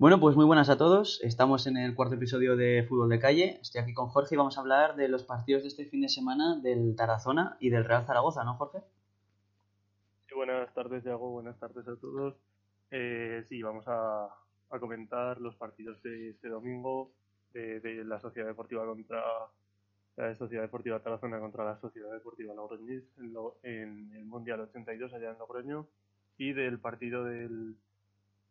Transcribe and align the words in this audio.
Bueno, 0.00 0.18
pues 0.18 0.34
muy 0.34 0.46
buenas 0.46 0.70
a 0.70 0.78
todos. 0.78 1.20
Estamos 1.22 1.66
en 1.66 1.76
el 1.76 1.94
cuarto 1.94 2.14
episodio 2.14 2.56
de 2.56 2.86
Fútbol 2.88 3.10
de 3.10 3.18
Calle. 3.18 3.58
Estoy 3.60 3.82
aquí 3.82 3.92
con 3.92 4.08
Jorge 4.08 4.34
y 4.34 4.38
vamos 4.38 4.56
a 4.56 4.62
hablar 4.62 4.96
de 4.96 5.08
los 5.08 5.24
partidos 5.24 5.60
de 5.60 5.68
este 5.68 5.84
fin 5.84 6.00
de 6.00 6.08
semana 6.08 6.58
del 6.58 6.96
Tarazona 6.96 7.58
y 7.60 7.68
del 7.68 7.84
Real 7.84 8.06
Zaragoza, 8.06 8.42
¿no, 8.42 8.54
Jorge? 8.54 8.78
Sí, 10.26 10.34
buenas 10.34 10.72
tardes, 10.72 11.04
Diego. 11.04 11.32
Buenas 11.32 11.58
tardes 11.58 11.86
a 11.86 11.96
todos. 11.96 12.34
Eh, 12.90 13.44
sí, 13.46 13.60
vamos 13.60 13.84
a, 13.88 14.34
comentar 14.80 15.38
los 15.38 15.54
partidos 15.56 16.02
de 16.02 16.30
este 16.30 16.48
domingo 16.48 17.10
de, 17.52 18.02
la 18.06 18.18
Sociedad 18.20 18.48
Deportiva 18.48 18.86
contra 18.86 19.22
la 20.16 20.34
Sociedad 20.34 20.62
Deportiva 20.62 21.00
Tarazona 21.00 21.40
contra 21.40 21.66
la 21.66 21.76
Sociedad 21.78 22.10
Deportiva 22.10 22.54
Logroñés 22.54 23.04
en, 23.18 23.34
en 23.64 24.12
el 24.16 24.24
Mundial 24.24 24.60
82 24.60 25.12
allá 25.12 25.32
en 25.32 25.38
Logroño 25.38 25.86
y 26.38 26.54
del 26.54 26.78
partido 26.78 27.22
del 27.24 27.76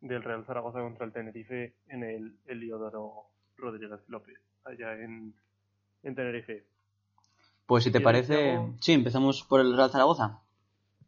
del 0.00 0.22
Real 0.22 0.44
Zaragoza 0.44 0.80
contra 0.80 1.06
el 1.06 1.12
Tenerife 1.12 1.74
en 1.88 2.04
el 2.04 2.36
Eliodoro 2.46 3.26
Rodríguez 3.56 4.00
López, 4.08 4.38
allá 4.64 4.94
en, 4.94 5.34
Tenerife. 6.02 6.64
Pues 7.66 7.84
si 7.84 7.92
te 7.92 8.00
parece, 8.00 8.58
sí, 8.80 8.92
empezamos 8.92 9.42
por 9.44 9.60
el 9.60 9.76
Real 9.76 9.90
Zaragoza. 9.90 10.40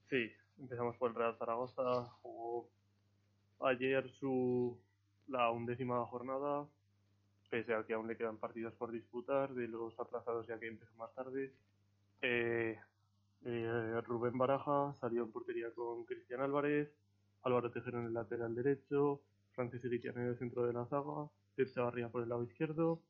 Sí, 0.09 0.31
empezamos 0.59 0.97
por 0.97 1.11
el 1.11 1.17
Real 1.17 1.37
Zaragoza. 1.39 2.05
Jugó 2.23 2.69
ayer 3.61 4.09
su 4.21 4.79
la 5.29 5.51
undécima 5.51 6.05
jornada, 6.07 6.67
pese 7.51 7.75
a 7.75 7.85
que 7.85 7.95
aún 7.95 8.07
le 8.07 8.17
quedan 8.17 8.37
partidos 8.37 8.75
por 8.75 8.93
disputar, 8.93 9.55
de 9.55 9.69
los 9.69 9.99
aplazados 9.99 10.47
ya 10.47 10.59
que 10.59 10.69
empezó 10.69 10.95
más 10.97 11.13
tarde. 11.15 11.53
Eh, 12.21 12.79
eh, 13.45 14.01
Rubén 14.07 14.39
Baraja 14.39 14.95
salió 15.01 15.23
en 15.23 15.33
portería 15.33 15.71
con 15.75 16.05
Cristian 16.05 16.43
Álvarez, 16.43 16.93
Álvaro 17.43 17.71
Tejero 17.71 18.01
en 18.01 18.07
el 18.07 18.15
lateral 18.15 18.55
derecho, 18.55 19.21
Francis 19.53 19.85
Iriquian 19.85 20.17
en 20.19 20.29
el 20.29 20.39
centro 20.39 20.67
de 20.67 20.73
la 20.73 20.87
zaga, 20.87 21.29
Pep 21.55 21.69
Chavarría 21.73 22.09
por 22.09 22.23
el 22.23 22.29
lado 22.29 22.45
izquierdo, 22.45 23.01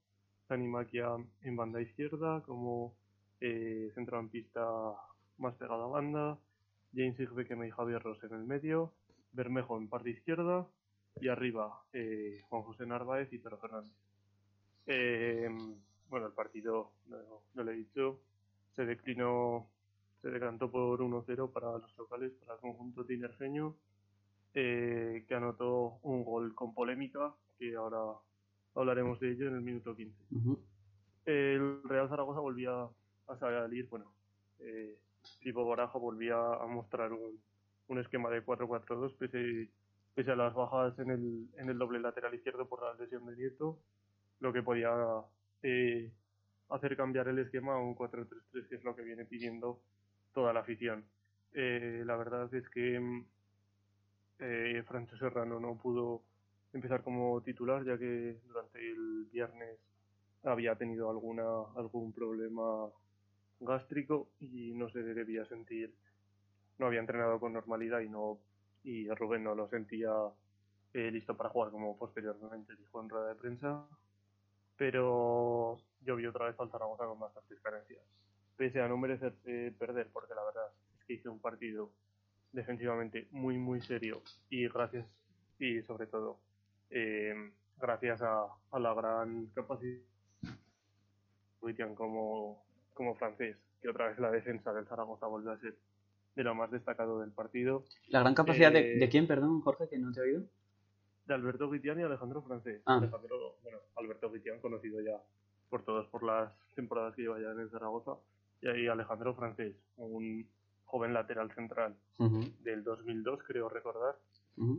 Dani 0.48 0.66
Maquia 0.66 1.16
en 1.42 1.56
banda 1.56 1.80
izquierda 1.80 2.42
como 2.42 2.94
eh, 3.40 3.90
centrocampista 3.94 4.62
más 5.38 5.54
pegado 5.54 5.84
a 5.84 5.88
banda, 5.88 6.38
James 6.94 7.18
Igbekeme 7.20 7.68
y 7.68 7.70
Javier 7.70 8.02
Ross 8.02 8.22
en 8.24 8.34
el 8.34 8.44
medio, 8.44 8.92
Bermejo 9.32 9.76
en 9.78 9.88
parte 9.88 10.10
izquierda 10.10 10.66
y 11.20 11.28
arriba 11.28 11.82
eh, 11.92 12.40
Juan 12.48 12.62
José 12.62 12.86
Narváez 12.86 13.32
y 13.32 13.38
Pedro 13.38 13.58
Fernández. 13.58 13.92
Eh, 14.86 15.48
bueno, 16.08 16.26
el 16.26 16.32
partido, 16.32 16.92
no, 17.06 17.18
no, 17.54 17.70
he 17.70 17.74
dicho, 17.74 18.20
se 18.72 18.84
declinó, 18.84 19.68
se 20.20 20.30
decantó 20.30 20.70
por 20.70 21.00
1-0 21.00 21.52
para 21.52 21.78
los 21.78 21.96
locales, 21.96 22.32
para 22.40 22.54
el 22.54 22.60
conjunto 22.60 23.04
tinerfeño 23.04 23.74
eh, 24.54 25.24
que 25.26 25.34
anotó 25.34 25.98
un 26.02 26.24
gol 26.24 26.54
con 26.54 26.74
polémica, 26.74 27.34
que 27.58 27.74
ahora 27.74 27.98
hablaremos 28.74 29.20
de 29.20 29.32
ello 29.32 29.48
en 29.48 29.54
el 29.54 29.60
minuto 29.62 29.94
15. 29.94 30.14
El 31.24 31.82
Real 31.84 32.08
Zaragoza 32.08 32.40
volvía 32.40 32.72
a 33.28 33.38
salir, 33.38 33.88
bueno, 33.88 34.12
eh, 34.60 34.98
tipo 35.40 35.66
Barajo 35.66 36.00
volvía 36.00 36.36
a 36.36 36.66
mostrar 36.66 37.12
un, 37.12 37.40
un 37.88 37.98
esquema 37.98 38.30
de 38.30 38.44
4-4-2 38.44 39.16
pese, 39.16 39.68
pese, 40.14 40.30
a 40.30 40.36
las 40.36 40.54
bajas 40.54 40.98
en 40.98 41.10
el, 41.10 41.48
en 41.58 41.68
el 41.68 41.78
doble 41.78 42.00
lateral 42.00 42.34
izquierdo 42.34 42.68
por 42.68 42.82
la 42.82 42.94
lesión 42.94 43.26
de 43.26 43.36
Nieto, 43.36 43.78
lo 44.40 44.52
que 44.52 44.62
podía 44.62 44.90
eh, 45.62 46.10
hacer 46.70 46.96
cambiar 46.96 47.28
el 47.28 47.38
esquema 47.38 47.74
a 47.74 47.78
un 47.78 47.94
4-3-3, 47.94 48.68
que 48.68 48.74
es 48.76 48.84
lo 48.84 48.96
que 48.96 49.02
viene 49.02 49.24
pidiendo 49.24 49.80
toda 50.34 50.52
la 50.52 50.60
afición. 50.60 51.04
Eh, 51.54 52.02
la 52.04 52.16
verdad 52.16 52.52
es 52.54 52.68
que 52.70 52.98
mm, 52.98 53.24
eh, 54.42 54.82
Francho 54.86 55.16
Serrano 55.16 55.60
no 55.60 55.76
pudo 55.76 56.22
empezar 56.72 57.02
como 57.02 57.40
titular 57.42 57.84
ya 57.84 57.96
que 57.96 58.40
durante 58.48 58.78
el 58.78 59.28
viernes 59.30 59.78
había 60.42 60.74
tenido 60.74 61.10
alguna 61.10 61.44
algún 61.76 62.12
problema 62.12 62.90
gástrico 63.60 64.30
y 64.40 64.72
no 64.74 64.90
se 64.90 65.02
debía 65.02 65.44
sentir. 65.46 65.94
No 66.78 66.86
había 66.86 67.00
entrenado 67.00 67.38
con 67.38 67.52
normalidad 67.52 68.00
y 68.00 68.08
no 68.08 68.38
y 68.84 69.08
Rubén 69.10 69.44
no 69.44 69.54
lo 69.54 69.68
sentía 69.68 70.10
eh, 70.92 71.10
listo 71.12 71.36
para 71.36 71.50
jugar 71.50 71.70
como 71.70 71.96
posteriormente 71.96 72.74
dijo 72.74 73.00
en 73.00 73.08
rueda 73.08 73.28
de 73.28 73.34
prensa. 73.36 73.86
Pero 74.76 75.78
yo 76.00 76.16
vi 76.16 76.26
otra 76.26 76.46
vez 76.46 76.58
al 76.58 76.70
Zaragoza 76.70 77.06
con 77.06 77.20
bastantes 77.20 77.60
carencias. 77.60 78.02
Pese 78.56 78.80
a 78.80 78.88
no 78.88 78.96
merecerse 78.96 79.72
perder 79.78 80.08
porque 80.12 80.34
la 80.34 80.44
verdad 80.44 80.66
es 80.98 81.04
que 81.04 81.12
hice 81.14 81.28
un 81.28 81.38
partido 81.38 81.92
defensivamente 82.52 83.26
muy, 83.30 83.56
muy 83.56 83.80
serio 83.80 84.22
y 84.50 84.68
gracias, 84.68 85.06
y 85.58 85.82
sobre 85.82 86.06
todo, 86.06 86.38
eh, 86.90 87.34
gracias 87.80 88.22
a, 88.22 88.46
a, 88.70 88.78
la 88.78 88.94
gran 88.94 89.46
capacidad 89.54 90.00
como, 91.94 92.64
como 92.94 93.14
francés, 93.14 93.56
que 93.80 93.88
otra 93.88 94.08
vez 94.08 94.18
la 94.18 94.30
defensa 94.30 94.72
del 94.72 94.86
Zaragoza 94.86 95.26
vuelve 95.26 95.52
a 95.52 95.58
ser 95.58 95.76
de 96.34 96.44
lo 96.44 96.54
más 96.54 96.70
destacado 96.70 97.20
del 97.20 97.30
partido. 97.30 97.84
¿La 98.08 98.20
gran 98.20 98.34
capacidad 98.34 98.72
de, 98.72 98.96
de, 98.96 99.04
eh, 99.04 99.08
quién, 99.08 99.26
perdón, 99.26 99.60
Jorge, 99.60 99.88
que 99.88 99.98
no 99.98 100.12
te 100.12 100.20
he 100.20 100.22
oído? 100.24 100.44
De 101.26 101.34
Alberto 101.34 101.70
Guitián 101.70 102.00
y 102.00 102.02
Alejandro 102.02 102.42
Francés. 102.42 102.82
Ah. 102.86 102.96
Alejandro, 102.96 103.56
bueno, 103.62 103.78
Alberto 103.96 104.30
Guitián, 104.30 104.60
conocido 104.60 105.00
ya 105.00 105.20
por 105.70 105.84
todos 105.84 106.06
por 106.08 106.22
las 106.22 106.52
temporadas 106.74 107.14
que 107.14 107.22
lleva 107.22 107.40
ya 107.40 107.52
en 107.52 107.60
el 107.60 107.70
Zaragoza, 107.70 108.16
y 108.60 108.68
ahí 108.68 108.88
Alejandro 108.88 109.34
Francés, 109.34 109.74
un 109.96 110.46
joven 110.92 111.14
lateral 111.14 111.50
central 111.54 111.96
del 112.18 112.84
2002, 112.84 113.42
creo 113.46 113.70
recordar, 113.70 114.14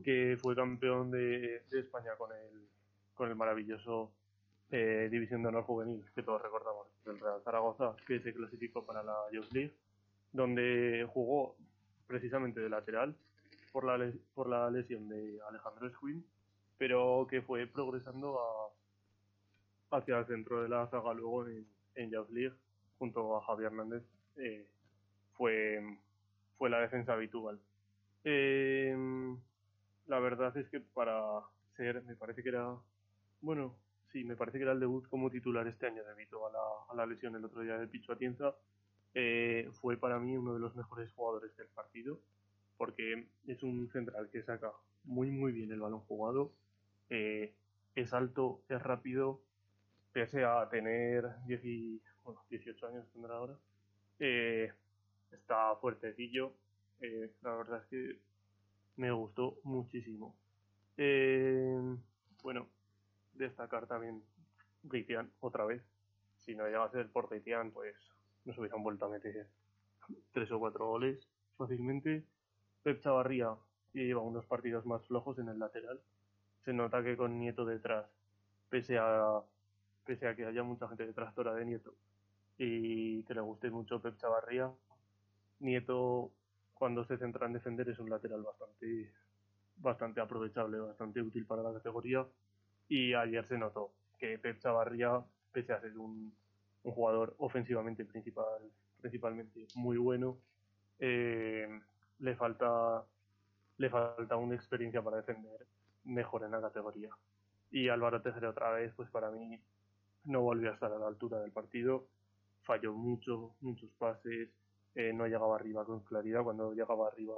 que 0.03 0.37
fue 0.39 0.55
campeón 0.55 1.09
de, 1.09 1.63
España 1.71 2.11
con 2.19 2.31
el, 2.31 2.67
con 3.15 3.29
el 3.29 3.35
maravilloso 3.35 4.11
eh, 4.69 5.09
División 5.11 5.41
de 5.41 5.47
Honor 5.47 5.63
Juvenil, 5.63 6.05
que 6.13 6.21
todos 6.21 6.39
recordamos, 6.39 6.85
del 7.03 7.19
Real 7.19 7.41
Zaragoza, 7.43 7.95
que 8.05 8.19
se 8.19 8.31
clasificó 8.31 8.85
para 8.85 9.01
la 9.01 9.15
Youth 9.31 9.51
League, 9.53 9.73
donde 10.31 11.09
jugó 11.11 11.55
precisamente 12.05 12.59
de 12.59 12.69
lateral 12.69 13.15
por 13.71 13.83
la, 13.83 14.13
por 14.35 14.47
la 14.47 14.69
lesión 14.69 15.09
de 15.09 15.39
Alejandro 15.49 15.87
Esquin, 15.87 16.23
pero 16.77 17.25
que 17.27 17.41
fue 17.41 17.65
progresando 17.65 18.39
hacia 19.89 20.19
el 20.19 20.27
centro 20.27 20.61
de 20.61 20.69
la 20.69 20.85
zaga 20.89 21.11
luego 21.15 21.47
en, 21.47 21.65
en 21.95 22.11
Youth 22.11 22.29
League, 22.29 22.55
junto 22.99 23.35
a 23.35 23.43
Javier 23.45 23.71
Hernández, 23.71 24.03
eh, 24.37 24.67
fue, 25.37 25.81
fue 26.57 26.69
la 26.69 26.79
defensa 26.79 27.13
habitual. 27.13 27.59
Eh, 28.23 28.95
la 30.07 30.19
verdad 30.19 30.55
es 30.57 30.69
que 30.69 30.79
para 30.79 31.41
ser, 31.75 32.03
me 32.03 32.15
parece 32.15 32.43
que 32.43 32.49
era, 32.49 32.75
bueno, 33.41 33.75
sí, 34.11 34.23
me 34.23 34.35
parece 34.35 34.57
que 34.57 34.63
era 34.63 34.73
el 34.73 34.79
debut 34.79 35.07
como 35.09 35.29
titular 35.29 35.67
este 35.67 35.87
año 35.87 36.03
debido 36.03 36.47
a 36.47 36.51
la, 36.51 36.59
a 36.89 36.95
la 36.95 37.05
lesión 37.05 37.35
el 37.35 37.45
otro 37.45 37.61
día 37.61 37.77
de 37.77 37.87
Picho 37.87 38.13
Atienza. 38.13 38.55
Eh, 39.15 39.69
fue 39.81 39.97
para 39.97 40.19
mí 40.19 40.35
uno 40.35 40.53
de 40.53 40.59
los 40.59 40.75
mejores 40.75 41.11
jugadores 41.13 41.55
del 41.55 41.67
partido 41.67 42.19
porque 42.77 43.27
es 43.47 43.63
un 43.63 43.89
central 43.91 44.29
que 44.29 44.43
saca 44.43 44.71
muy 45.05 45.29
muy 45.29 45.51
bien 45.51 45.71
el 45.71 45.79
balón 45.79 46.01
jugado, 46.01 46.51
eh, 47.09 47.53
es 47.95 48.13
alto, 48.13 48.61
es 48.69 48.81
rápido, 48.81 49.41
pese 50.11 50.43
a 50.43 50.67
tener 50.69 51.29
18 51.45 52.87
años 52.87 53.07
tendrá 53.13 53.35
ahora, 53.35 53.57
eh, 54.19 54.71
está 55.33 55.75
fuertecillo. 55.77 56.53
Eh, 57.01 57.31
la 57.41 57.55
verdad 57.55 57.81
es 57.81 57.87
que 57.87 58.19
me 58.97 59.11
gustó 59.11 59.57
muchísimo. 59.63 60.35
Eh, 60.97 61.79
bueno, 62.43 62.67
destacar 63.33 63.87
también 63.87 64.23
Gaitian 64.83 65.31
otra 65.39 65.65
vez. 65.65 65.81
Si 66.39 66.55
no 66.55 66.65
llega 66.65 66.83
a 66.83 66.91
ser 66.91 67.09
por 67.09 67.29
Gaitian, 67.29 67.71
pues 67.71 67.95
nos 68.45 68.57
hubieran 68.57 68.83
vuelto 68.83 69.05
a 69.05 69.09
meter 69.09 69.47
tres 70.31 70.51
o 70.51 70.59
cuatro 70.59 70.87
goles 70.87 71.27
fácilmente. 71.57 72.23
Pep 72.83 73.01
Chavarría 73.01 73.55
lleva 73.93 74.21
unos 74.21 74.45
partidos 74.45 74.85
más 74.85 75.05
flojos 75.07 75.39
en 75.39 75.49
el 75.49 75.59
lateral. 75.59 76.01
Se 76.65 76.73
nota 76.73 77.03
que 77.03 77.17
con 77.17 77.39
Nieto 77.39 77.65
detrás, 77.65 78.05
pese 78.69 78.97
a, 78.97 79.41
pese 80.05 80.27
a 80.27 80.35
que 80.35 80.45
haya 80.45 80.63
mucha 80.63 80.87
gente 80.87 81.05
detractora 81.05 81.53
de 81.53 81.65
Nieto 81.65 81.93
y 82.57 83.23
que 83.23 83.33
le 83.33 83.41
guste 83.41 83.69
mucho 83.69 84.01
Pep 84.01 84.17
Chavarría, 84.17 84.71
Nieto, 85.63 86.31
cuando 86.73 87.05
se 87.05 87.17
centra 87.17 87.47
en 87.47 87.53
defender, 87.53 87.89
es 87.89 87.99
un 87.99 88.09
lateral 88.09 88.43
bastante, 88.43 89.11
bastante 89.77 90.21
aprovechable, 90.21 90.79
bastante 90.79 91.21
útil 91.21 91.45
para 91.45 91.63
la 91.63 91.73
categoría. 91.73 92.25
Y 92.87 93.13
ayer 93.13 93.47
se 93.47 93.57
notó 93.57 93.91
que 94.19 94.37
Pep 94.37 94.59
Chavarría, 94.59 95.23
pese 95.51 95.73
a 95.73 95.81
ser 95.81 95.97
un, 95.97 96.33
un 96.83 96.91
jugador 96.91 97.35
ofensivamente 97.39 98.05
principal, 98.05 98.61
principalmente 99.01 99.67
muy 99.75 99.97
bueno, 99.97 100.37
eh, 100.99 101.67
le 102.19 102.35
falta 102.35 103.03
le 103.77 103.89
falta 103.89 104.35
una 104.37 104.55
experiencia 104.55 105.01
para 105.01 105.17
defender 105.17 105.65
mejor 106.05 106.43
en 106.43 106.51
la 106.51 106.61
categoría. 106.61 107.09
Y 107.71 107.89
Álvaro 107.89 108.21
Tejera 108.21 108.49
otra 108.49 108.71
vez, 108.71 108.93
pues 108.95 109.09
para 109.09 109.31
mí 109.31 109.59
no 110.25 110.41
volvió 110.41 110.69
a 110.69 110.73
estar 110.73 110.91
a 110.91 110.99
la 110.99 111.07
altura 111.07 111.39
del 111.39 111.51
partido, 111.51 112.07
falló 112.61 112.93
mucho, 112.93 113.55
muchos 113.61 113.89
pases, 113.97 114.49
eh, 114.95 115.11
no 115.13 115.27
llegaba 115.27 115.55
arriba 115.55 115.85
con 115.85 116.01
claridad, 116.01 116.43
cuando 116.43 116.73
llegaba 116.73 117.07
arriba 117.07 117.35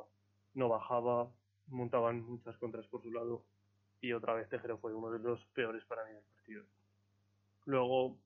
no 0.55 0.69
bajaba, 0.69 1.29
montaban 1.67 2.21
muchas 2.21 2.57
contras 2.57 2.87
por 2.87 3.01
su 3.01 3.11
lado 3.11 3.43
y 4.01 4.13
otra 4.13 4.33
vez 4.33 4.47
Tejero 4.49 4.77
fue 4.77 4.93
uno 4.93 5.09
de 5.09 5.19
los 5.19 5.43
peores 5.47 5.83
para 5.85 6.05
mí 6.05 6.11
del 6.11 6.23
partido. 6.23 6.63
Luego, 7.65 8.17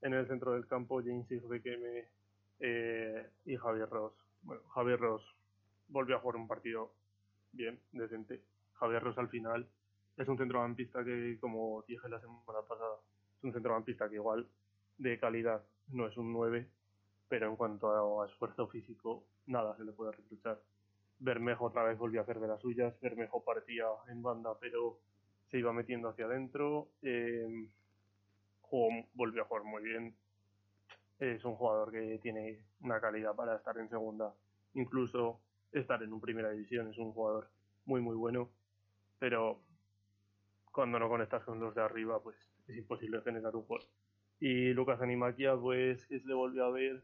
en 0.00 0.14
el 0.14 0.26
centro 0.26 0.52
del 0.52 0.66
campo, 0.66 1.02
James 1.02 1.26
Bequeme 1.48 2.08
eh, 2.60 3.30
y 3.44 3.56
Javier 3.56 3.88
Ross. 3.88 4.14
Bueno, 4.42 4.62
Javier 4.74 4.98
Ross 4.98 5.22
volvió 5.88 6.16
a 6.16 6.20
jugar 6.20 6.36
un 6.36 6.48
partido 6.48 6.92
bien, 7.52 7.78
decente. 7.92 8.40
Javier 8.74 9.02
Ross 9.02 9.18
al 9.18 9.28
final 9.28 9.68
es 10.16 10.28
un 10.28 10.38
centrocampista 10.38 11.04
que, 11.04 11.36
como 11.40 11.84
dije 11.86 12.08
la 12.08 12.20
semana 12.20 12.40
pasada, 12.46 12.96
es 13.36 13.44
un 13.44 13.52
centrocampista 13.52 14.08
que 14.08 14.14
igual 14.14 14.46
de 14.98 15.18
calidad 15.18 15.62
no 15.88 16.06
es 16.06 16.16
un 16.16 16.32
9, 16.32 16.66
pero 17.28 17.48
en 17.48 17.56
cuanto 17.56 18.22
a 18.22 18.26
esfuerzo 18.26 18.68
físico, 18.68 19.24
nada 19.46 19.76
se 19.76 19.84
le 19.84 19.92
puede 19.92 20.12
reprochar. 20.12 20.60
Bermejo 21.18 21.66
otra 21.66 21.82
vez 21.84 21.98
volvió 21.98 22.20
a 22.20 22.22
hacer 22.24 22.40
de 22.40 22.48
las 22.48 22.60
suyas, 22.60 22.98
Bermejo 23.00 23.42
partía 23.42 23.86
en 24.08 24.22
banda, 24.22 24.56
pero 24.60 24.98
se 25.50 25.58
iba 25.58 25.72
metiendo 25.72 26.08
hacia 26.08 26.26
adentro. 26.26 26.88
Eh, 27.02 27.68
volvió 29.14 29.42
a 29.42 29.44
jugar 29.46 29.64
muy 29.64 29.82
bien. 29.82 30.14
Es 31.18 31.44
un 31.44 31.54
jugador 31.54 31.90
que 31.90 32.18
tiene 32.22 32.60
una 32.80 33.00
calidad 33.00 33.34
para 33.34 33.56
estar 33.56 33.78
en 33.78 33.88
segunda, 33.88 34.34
incluso 34.74 35.40
estar 35.72 36.02
en 36.02 36.12
un 36.12 36.20
primera 36.20 36.50
división. 36.50 36.88
Es 36.88 36.98
un 36.98 37.12
jugador 37.12 37.48
muy, 37.86 38.00
muy 38.00 38.16
bueno, 38.16 38.50
pero 39.18 39.60
cuando 40.72 40.98
no 40.98 41.08
conectas 41.08 41.42
con 41.44 41.58
los 41.58 41.74
de 41.74 41.80
arriba, 41.80 42.22
pues 42.22 42.36
es 42.68 42.76
imposible 42.76 43.22
generar 43.22 43.56
un 43.56 43.62
juego. 43.62 43.84
Y 44.40 44.74
Lucas 44.74 45.00
Animaquia, 45.00 45.56
pues 45.56 46.04
que 46.06 46.20
se 46.20 46.28
le 46.28 46.34
volvió 46.34 46.66
a 46.66 46.70
ver 46.70 47.02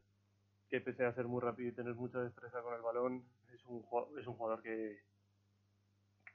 que 0.72 0.80
pese 0.80 1.04
a 1.04 1.12
ser 1.12 1.26
muy 1.26 1.42
rápido 1.42 1.68
y 1.68 1.72
tener 1.72 1.94
mucha 1.94 2.18
destreza 2.22 2.62
con 2.62 2.74
el 2.74 2.80
balón, 2.80 3.22
es 3.52 3.62
un, 3.66 3.84
es 4.18 4.26
un 4.26 4.34
jugador 4.36 4.62
que, 4.62 5.02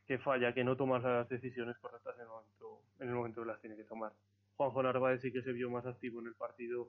que 0.06 0.20
falla, 0.20 0.54
que 0.54 0.64
no 0.64 0.78
toma 0.78 1.00
las 1.00 1.28
decisiones 1.28 1.76
correctas 1.80 2.14
en 2.18 2.22
el 2.22 2.28
momento, 2.28 2.82
en 3.00 3.10
el 3.10 3.16
momento 3.16 3.42
que 3.42 3.48
las 3.48 3.60
tiene 3.62 3.76
que 3.76 3.86
tomar. 3.86 4.14
Juanjo 4.56 4.84
Narváez 4.84 5.22
sí 5.22 5.32
que 5.32 5.42
se 5.42 5.52
vio 5.54 5.72
más 5.72 5.88
activo 5.88 6.20
en 6.20 6.28
el 6.28 6.36
partido 6.36 6.88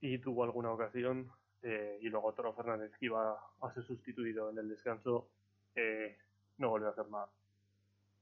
y 0.00 0.18
tuvo 0.18 0.44
alguna 0.44 0.70
ocasión. 0.70 1.28
Eh, 1.64 1.98
y 2.00 2.08
luego 2.10 2.32
Toro 2.34 2.52
Fernández, 2.54 2.92
que 2.96 3.06
iba 3.06 3.36
a 3.60 3.74
ser 3.74 3.82
sustituido 3.82 4.48
en 4.50 4.58
el 4.58 4.68
descanso, 4.68 5.30
eh, 5.74 6.16
no 6.58 6.70
volvió 6.70 6.86
a 6.86 6.92
hacer 6.92 7.08
nada. 7.10 7.28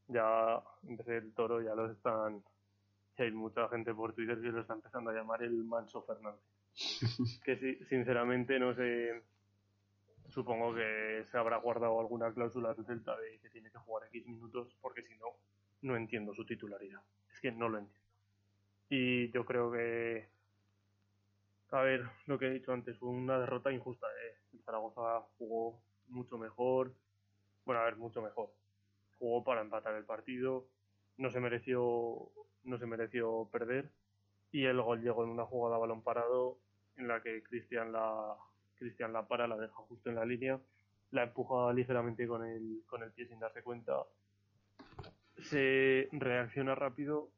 Ya 0.08 0.62
empecé 0.88 1.18
el 1.18 1.34
toro, 1.34 1.60
ya 1.60 1.74
lo 1.74 1.90
están. 1.90 2.42
hay 3.18 3.30
mucha 3.32 3.68
gente 3.68 3.92
por 3.92 4.14
Twitter 4.14 4.40
que 4.40 4.48
lo 4.48 4.62
está 4.62 4.72
empezando 4.72 5.10
a 5.10 5.12
llamar 5.12 5.42
el 5.42 5.62
Manso 5.62 6.00
Fernández. 6.04 6.55
Que 7.44 7.84
sinceramente 7.88 8.58
no 8.58 8.74
sé. 8.74 9.22
Supongo 10.28 10.74
que 10.74 11.24
se 11.24 11.38
habrá 11.38 11.56
guardado 11.58 12.00
alguna 12.00 12.32
cláusula 12.32 12.74
del 12.74 12.84
Celta 12.84 13.16
de 13.16 13.38
que 13.38 13.48
tiene 13.48 13.70
que 13.70 13.78
jugar 13.78 14.08
X 14.08 14.26
minutos, 14.26 14.76
porque 14.80 15.02
si 15.02 15.14
no, 15.14 15.28
no 15.82 15.96
entiendo 15.96 16.34
su 16.34 16.44
titularidad. 16.44 17.00
Es 17.32 17.40
que 17.40 17.52
no 17.52 17.68
lo 17.68 17.78
entiendo. 17.78 18.06
Y 18.90 19.30
yo 19.30 19.44
creo 19.44 19.70
que, 19.70 20.28
a 21.70 21.80
ver, 21.80 22.04
lo 22.26 22.38
que 22.38 22.46
he 22.46 22.50
dicho 22.50 22.72
antes, 22.72 22.98
fue 22.98 23.08
una 23.08 23.38
derrota 23.38 23.72
injusta. 23.72 24.06
¿eh? 24.08 24.36
El 24.52 24.62
Zaragoza 24.62 25.22
jugó 25.38 25.80
mucho 26.08 26.36
mejor, 26.38 26.92
bueno, 27.64 27.80
a 27.80 27.84
ver, 27.84 27.96
mucho 27.96 28.20
mejor. 28.20 28.50
Jugó 29.18 29.44
para 29.44 29.62
empatar 29.62 29.94
el 29.94 30.04
partido, 30.04 30.66
no 31.16 31.30
se 31.30 31.40
mereció, 31.40 32.30
no 32.64 32.78
se 32.78 32.86
mereció 32.86 33.48
perder 33.50 33.90
y 34.52 34.64
el 34.64 34.80
gol 34.80 35.02
llegó 35.02 35.24
en 35.24 35.30
una 35.30 35.44
jugada 35.44 35.76
a 35.76 35.80
balón 35.80 36.02
parado 36.02 36.58
en 36.96 37.08
la 37.08 37.22
que 37.22 37.42
Cristian 37.42 37.92
la, 37.92 38.36
Cristian 38.76 39.12
la 39.12 39.26
para, 39.26 39.46
la 39.46 39.56
deja 39.56 39.74
justo 39.74 40.08
en 40.08 40.16
la 40.16 40.24
línea, 40.24 40.58
la 41.10 41.24
empuja 41.24 41.72
ligeramente 41.72 42.26
con 42.26 42.44
el, 42.44 42.82
con 42.86 43.02
el 43.02 43.12
pie 43.12 43.26
sin 43.26 43.38
darse 43.38 43.62
cuenta, 43.62 44.04
se 45.42 46.08
reacciona 46.12 46.74
rápido 46.74 47.30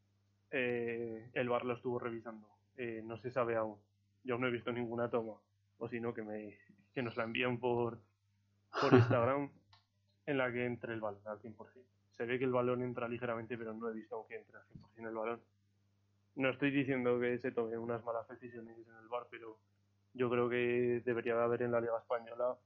eh, 0.51 1.29
el 1.35 1.49
bar 1.49 1.65
lo 1.65 1.75
estuvo 1.75 1.99
revisando. 1.99 2.49
Eh, 2.77 3.03
no 3.05 3.19
se 3.19 3.31
sabe 3.31 3.57
aún. 3.57 3.77
Yo 4.25 4.39
no 4.39 4.47
he 4.47 4.51
visto 4.51 4.73
ninguna 4.73 5.11
toma. 5.11 5.35
O 5.79 5.89
si 5.89 6.01
no, 6.01 6.15
que, 6.15 6.23
me, 6.23 6.59
que 6.95 7.03
nos 7.03 7.17
la 7.17 7.25
envían 7.25 7.59
por, 7.59 7.99
por 8.81 8.93
Instagram 8.95 9.51
en 10.27 10.39
la 10.39 10.53
que 10.53 10.65
entre 10.65 10.95
el 10.95 11.01
balón 11.01 11.21
al 11.27 11.41
100%. 11.41 11.57
Se 12.17 12.27
ve 12.27 12.39
que 12.39 12.45
el 12.45 12.53
balón 12.53 12.83
entra 12.83 13.09
ligeramente, 13.09 13.57
pero 13.57 13.73
no 13.75 13.89
he 13.89 13.95
visto 13.95 14.17
aún 14.17 14.27
que 14.29 14.37
entre 14.37 14.57
al 14.57 14.65
100% 14.67 15.09
el 15.09 15.15
balón. 15.15 15.41
No 16.39 16.51
estoy 16.51 16.71
diciendo 16.71 17.19
que 17.19 17.39
se 17.41 17.51
tome 17.51 17.77
unas 17.77 18.05
malas 18.05 18.29
decisiones 18.29 18.77
en 18.79 18.95
el 18.95 19.09
bar, 19.09 19.27
pero 19.29 19.59
yo 20.15 20.31
creo 20.31 20.49
que 20.49 21.03
debería 21.05 21.35
de 21.35 21.43
haber 21.43 21.63
en 21.63 21.73
la 21.73 21.81
Liga 21.81 21.99
Española, 21.99 22.57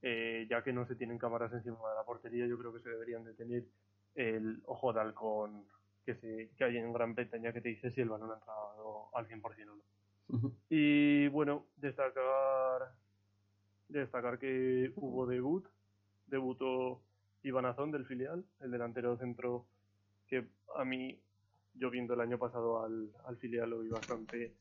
eh, 0.00 0.46
ya 0.48 0.62
que 0.64 0.72
no 0.72 0.86
se 0.86 0.96
tienen 0.96 1.18
cámaras 1.18 1.52
encima 1.52 1.76
de 1.90 1.96
la 1.96 2.04
portería, 2.04 2.46
yo 2.46 2.58
creo 2.58 2.72
que 2.72 2.80
se 2.80 2.88
deberían 2.88 3.22
de 3.24 3.34
tener 3.34 3.64
el 4.14 4.62
ojo 4.64 4.94
de 4.94 5.00
halcón 5.00 5.66
que, 6.06 6.14
se, 6.14 6.48
que 6.56 6.64
hay 6.64 6.78
en 6.78 6.94
Gran 6.94 7.14
Bretaña 7.14 7.52
que 7.52 7.60
te 7.60 7.68
dice 7.68 7.90
si 7.90 8.00
el 8.00 8.08
balón 8.08 8.30
ha 8.30 8.34
entrado 8.34 9.14
al 9.14 9.28
100% 9.28 9.68
o 9.68 9.76
no. 9.76 10.52
Y 10.70 11.28
bueno, 11.28 11.66
destacar, 11.76 12.94
destacar 13.88 14.38
que 14.38 14.92
hubo 14.96 15.26
debut, 15.26 15.68
debutó 16.26 17.02
Iván 17.42 17.66
Azón 17.66 17.90
del 17.90 18.06
filial, 18.06 18.46
el 18.60 18.70
delantero 18.70 19.18
centro 19.18 19.66
que 20.26 20.46
a 20.74 20.86
mí, 20.86 21.20
yo 21.74 21.90
viendo 21.90 22.14
el 22.14 22.20
año 22.20 22.38
pasado 22.38 22.82
al, 22.84 23.10
al 23.24 23.36
filial 23.36 23.70
lo 23.70 23.80
vi 23.80 23.88
bastante, 23.88 24.54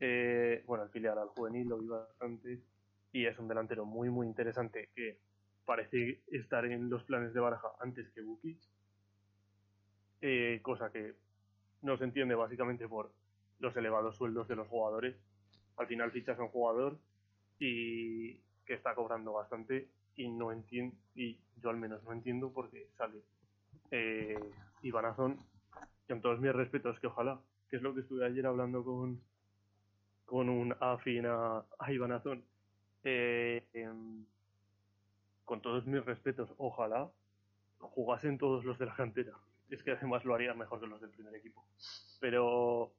eh, 0.00 0.62
bueno, 0.66 0.84
al 0.84 0.90
filial, 0.90 1.18
al 1.18 1.28
juvenil 1.28 1.68
lo 1.68 1.78
vi 1.78 1.86
bastante, 1.86 2.60
y 3.12 3.26
es 3.26 3.38
un 3.38 3.48
delantero 3.48 3.84
muy, 3.84 4.10
muy 4.10 4.26
interesante 4.26 4.90
que 4.94 5.18
parece 5.64 6.22
estar 6.28 6.64
en 6.64 6.88
los 6.88 7.04
planes 7.04 7.34
de 7.34 7.40
Baraja 7.40 7.68
antes 7.80 8.08
que 8.10 8.22
Bukic 8.22 8.58
eh, 10.20 10.60
cosa 10.62 10.90
que 10.90 11.14
no 11.82 11.96
se 11.96 12.04
entiende 12.04 12.34
básicamente 12.34 12.88
por 12.88 13.12
los 13.60 13.76
elevados 13.76 14.16
sueldos 14.16 14.48
de 14.48 14.56
los 14.56 14.66
jugadores. 14.68 15.16
Al 15.76 15.86
final 15.86 16.10
fichas 16.10 16.38
a 16.38 16.42
un 16.42 16.48
jugador 16.48 16.98
y 17.58 18.34
que 18.64 18.74
está 18.74 18.94
cobrando 18.94 19.32
bastante 19.32 19.88
y 20.16 20.28
no 20.28 20.50
entiendo, 20.50 20.96
y 21.14 21.38
yo 21.62 21.70
al 21.70 21.76
menos 21.76 22.02
no 22.02 22.12
entiendo 22.12 22.52
por 22.52 22.70
qué 22.70 22.88
sale 22.96 23.22
eh, 23.90 24.38
Ivanazón, 24.82 25.38
con 26.08 26.20
todos 26.20 26.40
mis 26.40 26.52
respetos, 26.52 26.98
que 27.00 27.06
ojalá, 27.06 27.40
que 27.68 27.76
es 27.76 27.82
lo 27.82 27.94
que 27.94 28.00
estuve 28.00 28.24
ayer 28.26 28.46
hablando 28.46 28.82
con, 28.82 29.20
con 30.24 30.48
un 30.48 30.74
afín 30.80 31.26
a, 31.26 31.64
a 31.78 31.92
Ivanazón, 31.92 32.44
eh, 33.04 33.68
em, 33.74 34.24
con 35.44 35.60
todos 35.60 35.86
mis 35.86 36.04
respetos, 36.04 36.52
ojalá 36.58 37.10
jugasen 37.78 38.38
todos 38.38 38.64
los 38.64 38.78
de 38.78 38.86
la 38.86 38.94
cantera 38.94 39.38
es 39.70 39.82
que 39.82 39.92
además 39.92 40.24
lo 40.24 40.34
haría 40.34 40.54
mejor 40.54 40.80
que 40.80 40.86
los 40.86 41.00
del 41.00 41.10
primer 41.10 41.34
equipo. 41.34 41.64
Pero 42.20 42.92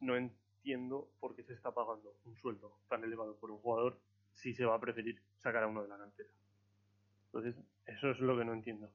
no 0.00 0.16
entiendo 0.16 1.08
por 1.20 1.34
qué 1.34 1.44
se 1.44 1.54
está 1.54 1.72
pagando 1.72 2.16
un 2.24 2.36
sueldo 2.36 2.78
tan 2.88 3.04
elevado 3.04 3.36
por 3.36 3.50
un 3.50 3.58
jugador 3.58 3.98
si 4.34 4.54
se 4.54 4.64
va 4.64 4.74
a 4.74 4.80
preferir 4.80 5.20
sacar 5.38 5.62
a 5.62 5.66
uno 5.66 5.82
de 5.82 5.88
la 5.88 5.98
cantera. 5.98 6.28
Entonces, 7.26 7.56
eso 7.86 8.10
es 8.10 8.18
lo 8.20 8.36
que 8.36 8.44
no 8.44 8.52
entiendo. 8.52 8.90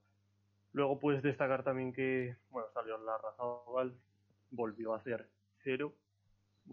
Luego 0.73 0.99
puedes 0.99 1.21
destacar 1.21 1.63
también 1.63 1.93
que, 1.93 2.35
bueno, 2.49 2.67
salió 2.73 2.97
la 2.97 3.17
raza 3.17 3.43
oval, 3.43 3.93
volvió 4.51 4.93
a 4.93 4.97
hacer 4.97 5.29
cero. 5.63 5.93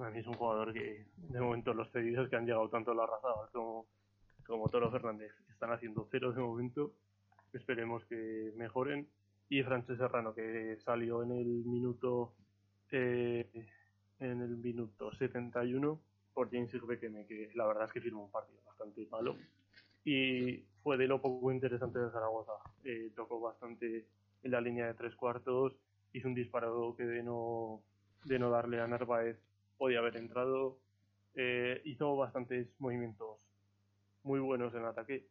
A 0.01 0.11
mí 0.11 0.21
es 0.21 0.27
un 0.27 0.35
jugador 0.35 0.73
que, 0.73 1.07
de 1.17 1.41
momento, 1.41 1.75
los 1.75 1.91
cedidos 1.91 2.29
que 2.29 2.37
han 2.37 2.47
llegado 2.47 2.69
tanto 2.71 2.95
la 2.95 3.07
raza 3.07 3.29
como, 3.53 3.87
como 4.47 4.69
Toro 4.69 4.91
Fernández 4.91 5.33
están 5.51 5.73
haciendo 5.73 6.09
cero 6.11 6.33
de 6.33 6.41
momento. 6.41 6.93
Esperemos 7.53 8.05
que 8.07 8.53
mejoren 8.57 9.07
y 9.51 9.63
Frances 9.63 9.99
Serrano 9.99 10.33
que 10.33 10.79
salió 10.85 11.23
en 11.23 11.33
el 11.33 11.65
minuto 11.67 12.33
eh, 12.93 13.51
en 14.21 14.41
el 14.41 14.57
minuto 14.57 15.13
71 15.13 16.01
por 16.33 16.51
James 16.51 16.73
Irbequeme 16.73 17.27
que 17.27 17.51
la 17.55 17.67
verdad 17.67 17.85
es 17.85 17.93
que 17.93 18.01
firmó 18.01 18.25
un 18.25 18.31
partido 18.31 18.61
bastante 18.65 19.07
malo 19.11 19.37
y 20.05 20.65
fue 20.83 20.97
de 20.97 21.07
lo 21.07 21.21
poco 21.21 21.53
interesante 21.53 21.99
de 21.99 22.11
Zaragoza. 22.11 22.53
Eh, 22.85 23.13
tocó 23.15 23.41
bastante 23.41 24.07
en 24.43 24.51
la 24.51 24.61
línea 24.61 24.87
de 24.87 24.95
tres 24.95 25.15
cuartos 25.17 25.75
hizo 26.13 26.29
un 26.29 26.35
disparo 26.35 26.95
que 26.97 27.05
de 27.05 27.23
no 27.23 27.83
de 28.25 28.39
no 28.39 28.51
darle 28.51 28.81
a 28.81 28.87
Narváez 28.87 29.39
podía 29.79 30.01
haber 30.01 30.17
entrado. 30.17 30.79
Eh, 31.35 31.81
hizo 31.85 32.17
bastantes 32.17 32.69
movimientos 32.79 33.39
muy 34.25 34.41
buenos 34.41 34.75
en 34.75 34.85
ataque. 34.85 35.27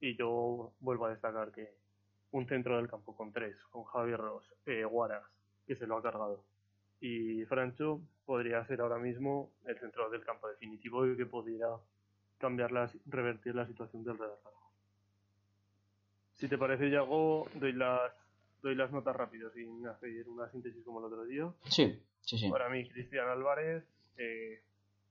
Y 0.00 0.16
yo 0.16 0.72
vuelvo 0.80 1.06
a 1.06 1.10
destacar 1.10 1.52
que 1.52 1.74
un 2.30 2.46
centro 2.46 2.76
del 2.76 2.88
campo 2.88 3.14
con 3.14 3.32
tres, 3.32 3.56
con 3.70 3.84
Javier 3.84 4.18
Ross, 4.18 4.44
eh, 4.64 4.84
Guaras, 4.84 5.24
que 5.66 5.76
se 5.76 5.86
lo 5.86 5.98
ha 5.98 6.02
cargado. 6.02 6.44
Y 7.00 7.44
Francho 7.44 8.00
podría 8.24 8.66
ser 8.66 8.80
ahora 8.80 8.98
mismo 8.98 9.50
el 9.66 9.78
centro 9.78 10.08
del 10.08 10.24
campo 10.24 10.48
definitivo 10.48 11.06
y 11.06 11.16
que 11.16 11.26
pudiera 11.26 11.76
cambiar 12.40 12.72
revertir 13.06 13.54
la 13.54 13.66
situación 13.66 14.02
del 14.02 14.18
Real 14.18 14.32
Zaragoza. 14.42 14.66
Si 16.34 16.48
te 16.48 16.56
parece, 16.56 16.90
Yago, 16.90 17.46
doy 17.54 17.72
las, 17.72 18.12
doy 18.62 18.74
las 18.74 18.90
notas 18.90 19.14
rápidas 19.14 19.52
sin 19.52 19.86
hacer 19.86 20.26
una 20.26 20.50
síntesis 20.50 20.82
como 20.84 20.98
el 20.98 21.04
otro 21.04 21.24
día. 21.24 21.52
Sí, 21.68 22.02
sí, 22.22 22.38
sí. 22.38 22.50
Para 22.50 22.70
mí, 22.70 22.88
Cristian 22.88 23.28
Álvarez, 23.28 23.84
eh, 24.16 24.62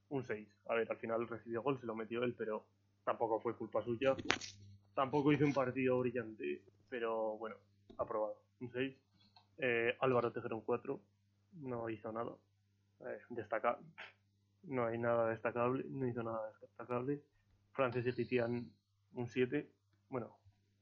un 0.09 0.25
6. 0.25 0.47
A 0.67 0.73
ver, 0.73 0.89
al 0.89 0.97
final 0.97 1.27
recibió 1.27 1.61
gol, 1.61 1.79
se 1.79 1.85
lo 1.85 1.95
metió 1.95 2.23
él, 2.23 2.33
pero 2.35 2.65
tampoco 3.03 3.39
fue 3.39 3.55
culpa 3.55 3.83
suya. 3.83 4.15
Tampoco 4.95 5.31
hizo 5.31 5.45
un 5.45 5.53
partido 5.53 5.99
brillante, 5.99 6.63
pero 6.89 7.37
bueno, 7.37 7.57
aprobado. 7.97 8.37
Un 8.59 8.71
6. 8.71 8.95
Eh, 9.59 9.95
Álvaro 9.99 10.31
Tejero 10.31 10.57
un 10.57 10.63
4. 10.63 10.99
No 11.61 11.89
hizo 11.89 12.11
nada. 12.11 12.31
Eh, 13.01 13.19
destaca. 13.29 13.77
No 14.63 14.85
hay 14.85 14.97
nada 14.97 15.29
destacable. 15.29 15.85
No 15.89 16.07
hizo 16.07 16.23
nada 16.23 16.41
destacable. 16.61 17.21
Frances 17.71 18.05
y 18.05 18.11
Gitian 18.11 18.71
un 19.13 19.27
7. 19.27 19.69
Bueno, 20.09 20.37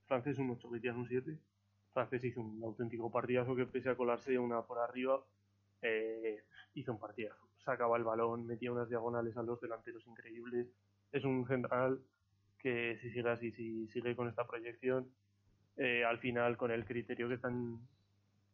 Frances 0.06 0.38
un 0.38 0.52
8, 0.52 0.70
Gitian 0.72 0.98
un 0.98 1.08
7. 1.08 1.38
Frances 1.94 2.24
hizo 2.24 2.42
un 2.42 2.64
auténtico 2.64 3.12
partidazo 3.12 3.56
que 3.56 3.66
pese 3.66 3.90
a 3.90 3.96
colarse 3.96 4.38
una 4.38 4.62
por 4.62 4.80
arriba, 4.80 5.20
eh, 5.82 6.44
hizo 6.76 6.92
un 6.92 7.00
partidazo. 7.00 7.48
Sacaba 7.58 7.98
el 7.98 8.04
balón, 8.04 8.46
metía 8.46 8.72
unas 8.72 8.90
diagonales 8.90 9.36
a 9.36 9.44
los 9.44 9.60
delanteros 9.60 10.06
increíbles. 10.06 10.68
Es 11.12 11.26
un 11.26 11.48
central 11.48 12.00
que 12.60 12.98
si 13.02 13.10
sigue 13.12 13.30
así, 13.30 13.52
si 13.52 13.88
sigue 13.88 14.16
con 14.16 14.28
esta 14.30 14.46
proyección, 14.46 15.12
eh, 15.76 16.04
al 16.04 16.20
final 16.20 16.58
con 16.58 16.72
el 16.72 16.86
criterio 16.86 17.28
que 17.28 17.36
están 17.36 17.80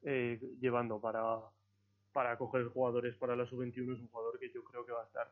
eh, 0.04 0.40
llevando 0.60 1.00
para, 1.00 1.40
para 2.14 2.38
coger 2.38 2.68
jugadores 2.68 3.16
para 3.16 3.36
la 3.36 3.46
sub-21 3.46 3.96
es 3.96 4.00
un 4.00 4.08
jugador 4.08 4.40
que 4.40 4.52
yo 4.52 4.64
creo 4.64 4.86
que 4.86 4.92
va 4.92 5.02
a 5.02 5.06
estar, 5.06 5.32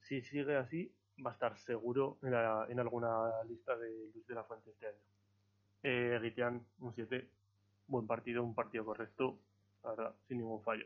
si 0.00 0.20
sigue 0.20 0.56
así, 0.56 0.92
va 1.24 1.30
a 1.30 1.34
estar 1.34 1.56
seguro 1.56 2.18
en, 2.22 2.34
en 2.70 2.80
alguna 2.80 3.42
lista 3.48 3.76
de 3.76 4.10
Luis 4.12 4.26
de 4.26 4.34
la 4.34 4.44
Fuente 4.44 4.70
este 4.70 4.88
año. 4.88 4.98
Eh, 5.82 6.34
un 6.80 6.92
7, 6.92 7.28
buen 7.86 8.06
partido, 8.06 8.42
un 8.42 8.54
partido 8.54 8.84
correcto, 8.84 9.38
la 9.84 9.90
verdad, 9.90 10.14
sin 10.26 10.38
ningún 10.38 10.62
fallo. 10.62 10.84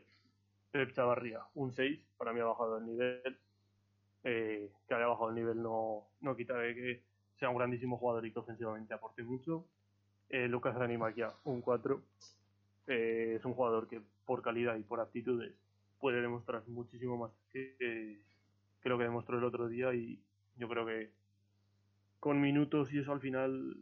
Pep 0.71 0.93
Chavarría, 0.93 1.41
un 1.55 1.73
6, 1.73 1.99
para 2.17 2.31
mí 2.31 2.39
ha 2.39 2.45
bajado 2.45 2.77
el 2.77 2.85
nivel. 2.85 3.37
Eh, 4.23 4.71
que 4.87 4.93
haya 4.93 5.07
bajado 5.07 5.29
el 5.29 5.35
nivel 5.35 5.63
no, 5.63 6.07
no 6.21 6.35
quita 6.35 6.53
de 6.53 6.75
que 6.75 7.03
sea 7.39 7.49
un 7.49 7.57
grandísimo 7.57 7.97
jugador 7.97 8.23
y 8.27 8.31
que 8.31 8.39
ofensivamente 8.39 8.93
aporte 8.93 9.23
mucho. 9.23 9.65
Eh, 10.29 10.47
Lucas 10.47 10.75
Ranimaquia, 10.75 11.33
un 11.45 11.61
4. 11.61 12.01
Eh, 12.93 13.35
es 13.37 13.45
un 13.45 13.53
jugador 13.53 13.87
que 13.87 14.01
por 14.25 14.41
calidad 14.41 14.75
y 14.75 14.83
por 14.83 14.99
aptitudes 14.99 15.55
puede 15.97 16.19
demostrar 16.21 16.67
muchísimo 16.67 17.15
más 17.15 17.31
que, 17.53 17.73
que, 17.79 18.89
lo 18.89 18.97
que 18.97 19.05
demostró 19.05 19.37
el 19.37 19.45
otro 19.45 19.69
día 19.69 19.93
y 19.93 20.21
yo 20.57 20.67
creo 20.67 20.85
que 20.85 21.09
con 22.19 22.41
minutos 22.41 22.91
y 22.91 22.99
eso 22.99 23.13
al 23.13 23.21
final 23.21 23.77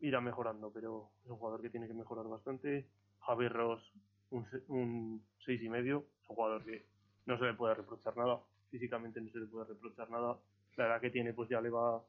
irá 0.00 0.20
mejorando, 0.20 0.72
pero 0.72 1.10
es 1.24 1.30
un 1.30 1.36
jugador 1.36 1.62
que 1.62 1.70
tiene 1.70 1.86
que 1.86 1.94
mejorar 1.94 2.26
bastante. 2.26 2.88
Javier 3.20 3.52
Ross, 3.52 3.92
un, 4.30 4.44
un 4.66 5.22
seis 5.44 5.62
y 5.62 5.68
medio, 5.68 6.06
es 6.20 6.30
un 6.30 6.34
jugador 6.34 6.64
que 6.64 6.84
no 7.26 7.38
se 7.38 7.44
le 7.44 7.54
puede 7.54 7.74
reprochar 7.74 8.16
nada, 8.16 8.40
físicamente 8.68 9.20
no 9.20 9.30
se 9.30 9.38
le 9.38 9.46
puede 9.46 9.66
reprochar 9.66 10.10
nada. 10.10 10.36
La 10.74 10.86
edad 10.86 11.00
que 11.00 11.10
tiene 11.10 11.32
pues 11.34 11.48
ya 11.48 11.60
le 11.60 11.70
va 11.70 12.02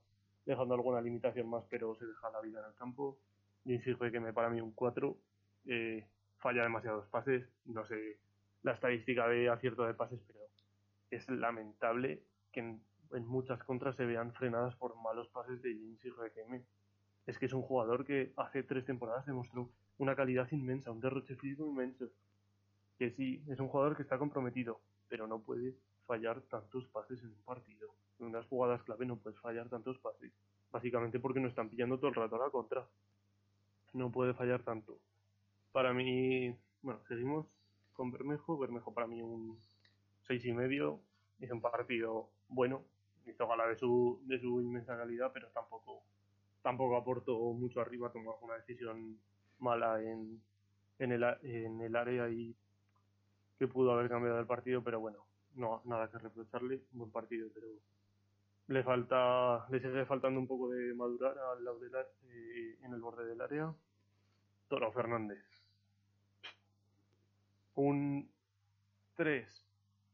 dejando 0.48 0.74
alguna 0.74 1.01
limitación 1.01 1.48
más, 1.48 1.63
pero 1.69 1.95
se 1.98 2.07
deja 2.07 2.31
la 2.31 2.41
vida 2.41 2.62
en 2.62 2.65
el 2.65 2.74
campo. 2.74 3.19
insisto 3.65 4.10
que 4.12 4.19
me 4.19 4.33
para 4.33 4.50
mí 4.50 4.60
un 4.60 4.71
4, 4.71 5.15
eh, 5.65 6.03
falla 6.41 6.63
demasiados 6.63 7.07
pases, 7.07 7.48
no 7.65 7.86
sé 7.86 8.17
la 8.63 8.74
estadística 8.74 9.27
de 9.27 9.50
acierto 9.50 9.86
de 9.86 9.93
pases, 9.93 10.19
pero 10.27 10.39
es 11.10 11.29
lamentable 11.29 12.24
que 12.51 12.60
en, 12.60 12.81
muchas 13.25 13.63
contras 13.63 13.95
se 13.95 14.05
vean 14.05 14.33
frenadas 14.33 14.75
por 14.75 14.95
malos 14.95 15.27
pases 15.29 15.62
de 15.62 15.74
James 15.74 16.17
Requeme. 16.17 16.63
Es 17.25 17.38
que 17.38 17.45
es 17.45 17.53
un 17.53 17.62
jugador 17.62 18.05
que 18.05 18.33
hace 18.38 18.63
tres 18.63 18.86
temporadas 18.86 19.25
demostró 19.25 19.69
una 19.98 20.15
calidad 20.15 20.50
inmensa, 20.51 20.91
un 20.91 21.01
derroche 21.01 21.36
físico 21.36 21.65
inmenso. 21.65 22.10
Que 22.98 23.12
sí, 23.12 23.43
es 23.48 23.60
un 23.60 23.67
jugador 23.67 23.95
que 23.95 24.03
está 24.03 24.17
comprometido, 24.17 24.79
pero 25.10 25.27
no 25.27 25.39
puede 25.39 25.75
fallar 26.05 26.41
tantos 26.41 26.86
pases 26.88 27.21
en 27.21 27.29
un 27.29 27.43
partido. 27.43 27.89
En 28.19 28.27
unas 28.27 28.45
jugadas 28.45 28.83
clave 28.83 29.05
no 29.05 29.17
puedes 29.17 29.39
fallar 29.39 29.69
tantos 29.69 29.98
pases. 30.00 30.31
Básicamente 30.71 31.19
porque 31.19 31.39
no 31.39 31.48
están 31.48 31.69
pillando 31.69 31.98
todo 31.98 32.10
el 32.10 32.15
rato 32.15 32.38
la 32.38 32.50
contra. 32.50 32.88
No 33.93 34.12
puede 34.12 34.33
fallar 34.33 34.63
tanto. 34.63 35.00
Para 35.72 35.94
mí, 35.94 36.56
bueno, 36.82 37.01
seguimos 37.08 37.48
con 37.94 38.12
Bermejo. 38.12 38.58
Bermejo 38.58 38.94
para 38.94 39.08
mí 39.08 39.22
un 39.22 39.58
seis 40.28 40.46
y 40.46 40.54
medio. 40.54 41.00
Hizo 41.40 41.54
un 41.54 41.62
partido 41.62 42.30
bueno. 42.50 42.84
Hizo 43.25 43.48
gala 43.48 43.68
de 43.68 43.75
su, 43.75 44.20
de 44.25 44.40
su 44.40 44.62
inmensa 44.62 44.98
calidad, 44.98 45.32
pero 45.34 45.48
tampoco, 45.50 46.04
tampoco 46.62 46.98
aportó 46.98 47.38
mucho 47.54 47.82
arriba. 47.82 48.12
Tomó 48.12 48.38
una 48.42 48.56
decisión 48.56 49.18
mala 49.60 50.01
en, 50.01 50.42
en, 51.00 51.12
el, 51.12 51.24
en 51.44 51.82
el 51.82 51.96
área 51.96 52.30
y 52.30 52.56
que 53.58 53.68
pudo 53.68 53.92
haber 53.92 54.10
cambiado 54.10 54.40
el 54.40 54.48
partido, 54.48 54.84
pero 54.84 55.00
bueno, 55.00 55.24
no, 55.54 55.82
nada 55.86 56.10
que 56.10 56.18
reprocharle, 56.18 56.82
buen 56.94 57.12
partido, 57.12 57.48
pero 57.54 57.68
le 58.68 58.84
falta, 58.84 59.68
le 59.70 59.80
sigue 59.80 60.04
faltando 60.06 60.40
un 60.40 60.48
poco 60.48 60.70
de 60.70 60.94
madurar 60.96 61.38
al 61.38 61.63
lado 61.63 61.80
del, 61.80 61.94
eh, 61.96 62.80
en 62.82 62.94
el 62.94 63.00
borde 63.00 63.25
del 63.25 63.40
área. 63.40 63.72
Toro 64.68 64.92
Fernández. 64.92 65.50
Un 67.75 68.30
3. 69.16 69.68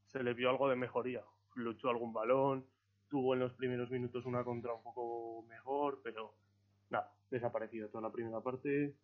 Se 0.07 0.23
le 0.23 0.33
vio 0.33 0.49
algo 0.49 0.69
de 0.69 0.75
mejoría. 0.75 1.23
Luchó 1.55 1.89
algún 1.89 2.13
balón, 2.13 2.65
tuvo 3.09 3.33
en 3.33 3.39
los 3.39 3.53
primeros 3.53 3.89
minutos 3.89 4.25
una 4.25 4.43
contra 4.43 4.73
un 4.73 4.83
poco 4.83 5.43
mejor, 5.49 6.01
pero 6.03 6.33
nada, 6.89 7.11
desaparecido 7.31 7.89
toda 7.89 8.03
la 8.03 8.11
primera 8.11 8.41
parte. 8.41 8.95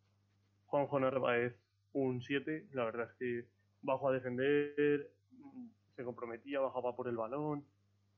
Juanjo 0.68 1.00
Narváez, 1.00 1.56
un 1.94 2.22
7. 2.22 2.68
La 2.74 2.86
verdad 2.86 3.10
es 3.10 3.18
que 3.18 3.48
bajo 3.82 4.10
a 4.10 4.14
defender, 4.14 5.12
se 5.96 6.04
comprometía, 6.04 6.60
bajaba 6.60 6.96
por 6.96 7.08
el 7.08 7.18
balón, 7.18 7.66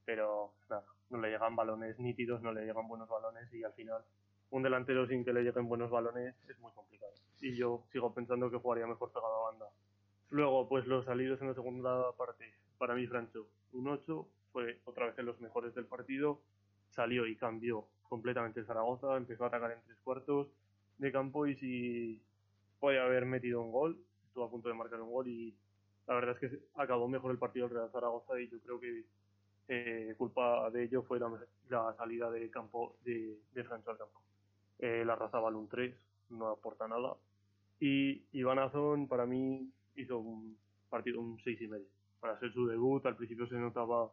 pero 0.05 0.53
nada, 0.69 0.85
no 1.09 1.19
le 1.19 1.29
llegan 1.29 1.55
balones 1.55 1.99
nítidos, 1.99 2.41
no 2.41 2.53
le 2.53 2.65
llegan 2.65 2.87
buenos 2.87 3.09
balones 3.09 3.51
y 3.53 3.63
al 3.63 3.73
final 3.73 4.03
un 4.51 4.63
delantero 4.63 5.07
sin 5.07 5.25
que 5.25 5.33
le 5.33 5.43
lleguen 5.43 5.67
buenos 5.67 5.89
balones 5.89 6.35
es 6.47 6.59
muy 6.59 6.71
complicado. 6.71 7.13
Y 7.41 7.55
yo 7.55 7.83
sigo 7.91 8.13
pensando 8.13 8.49
que 8.49 8.57
jugaría 8.57 8.87
mejor 8.87 9.11
pegado 9.11 9.35
a 9.35 9.51
banda. 9.51 9.65
Luego, 10.29 10.67
pues 10.67 10.85
los 10.87 11.05
salidos 11.05 11.41
en 11.41 11.49
la 11.49 11.53
segunda 11.53 12.11
parte, 12.13 12.53
para 12.77 12.95
mí 12.95 13.05
Francho, 13.07 13.47
un 13.73 13.87
8, 13.87 14.27
fue 14.51 14.79
otra 14.85 15.07
vez 15.07 15.15
de 15.15 15.23
los 15.23 15.39
mejores 15.41 15.75
del 15.75 15.85
partido, 15.85 16.41
salió 16.89 17.27
y 17.27 17.35
cambió 17.35 17.87
completamente 18.09 18.63
Zaragoza, 18.63 19.17
empezó 19.17 19.43
a 19.43 19.47
atacar 19.47 19.71
en 19.71 19.81
tres 19.85 19.97
cuartos 20.03 20.47
de 20.97 21.11
campo 21.11 21.45
y 21.45 21.55
si 21.55 22.21
puede 22.79 22.99
haber 22.99 23.25
metido 23.25 23.61
un 23.61 23.71
gol, 23.71 23.97
estuvo 24.27 24.45
a 24.45 24.49
punto 24.49 24.69
de 24.69 24.75
marcar 24.75 25.01
un 25.01 25.11
gol 25.11 25.27
y 25.27 25.55
la 26.07 26.15
verdad 26.15 26.37
es 26.39 26.49
que 26.49 26.59
acabó 26.75 27.07
mejor 27.07 27.31
el 27.31 27.37
partido 27.37 27.67
del 27.67 27.77
Real 27.77 27.91
Zaragoza 27.91 28.39
y 28.39 28.47
yo 28.49 28.59
creo 28.59 28.79
que 28.79 29.03
eh, 29.67 30.15
culpa 30.17 30.69
de 30.69 30.83
ello 30.83 31.01
fue 31.03 31.19
la, 31.19 31.93
salida 31.97 32.29
de 32.29 32.49
campo 32.49 32.95
de, 33.03 33.39
de 33.53 33.63
Francho 33.63 33.91
al 33.91 33.97
campo. 33.97 34.21
Eh, 34.79 35.03
la 35.05 35.15
raza 35.15 35.39
un 35.41 35.67
3, 35.67 35.95
no 36.29 36.47
aporta 36.49 36.87
nada. 36.87 37.15
Y 37.79 38.23
Iván 38.33 38.59
Azón 38.59 39.07
para 39.07 39.25
mí 39.25 39.71
hizo 39.95 40.19
un 40.19 40.57
partido 40.89 41.19
un 41.19 41.39
6 41.43 41.61
y 41.61 41.67
medio. 41.67 41.87
Para 42.19 42.39
ser 42.39 42.51
su 42.53 42.65
debut, 42.67 43.05
al 43.05 43.15
principio 43.15 43.47
se 43.47 43.55
notaba 43.55 44.11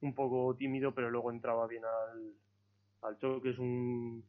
un 0.00 0.14
poco 0.14 0.54
tímido, 0.56 0.92
pero 0.94 1.10
luego 1.10 1.30
entraba 1.30 1.66
bien 1.66 1.84
al, 1.84 2.32
al 3.02 3.18
choque, 3.18 3.50
es 3.50 3.58
un, 3.58 4.24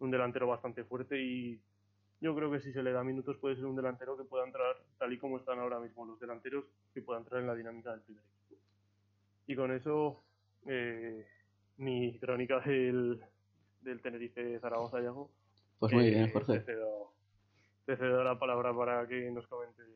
un 0.00 0.10
delantero 0.10 0.46
bastante 0.46 0.84
fuerte 0.84 1.20
y 1.20 1.60
yo 2.20 2.34
creo 2.34 2.50
que 2.50 2.60
si 2.60 2.72
se 2.72 2.82
le 2.82 2.92
da 2.92 3.04
minutos 3.04 3.36
puede 3.38 3.56
ser 3.56 3.66
un 3.66 3.76
delantero 3.76 4.16
que 4.16 4.24
pueda 4.24 4.44
entrar, 4.44 4.76
tal 4.98 5.12
y 5.12 5.18
como 5.18 5.38
están 5.38 5.58
ahora 5.58 5.78
mismo 5.78 6.06
los 6.06 6.18
delanteros, 6.18 6.64
que 6.94 7.02
pueda 7.02 7.20
entrar 7.20 7.40
en 7.40 7.46
la 7.46 7.54
dinámica 7.54 7.92
del 7.92 8.00
primer 8.00 8.24
equipo. 8.24 8.60
Y 9.46 9.54
con 9.54 9.70
eso, 9.72 10.24
eh, 10.66 11.26
mi 11.76 12.18
crónica 12.18 12.60
del, 12.60 13.22
del 13.82 14.00
Tenerife 14.00 14.58
Zaragoza 14.60 15.00
Yago. 15.00 15.30
Pues 15.78 15.92
muy 15.92 16.08
bien, 16.08 16.32
Jorge. 16.32 16.60
Te 17.84 17.96
cedo, 17.96 18.24
la 18.24 18.38
palabra 18.38 18.74
para 18.74 19.06
que 19.06 19.30
nos 19.30 19.46
comentes 19.46 19.86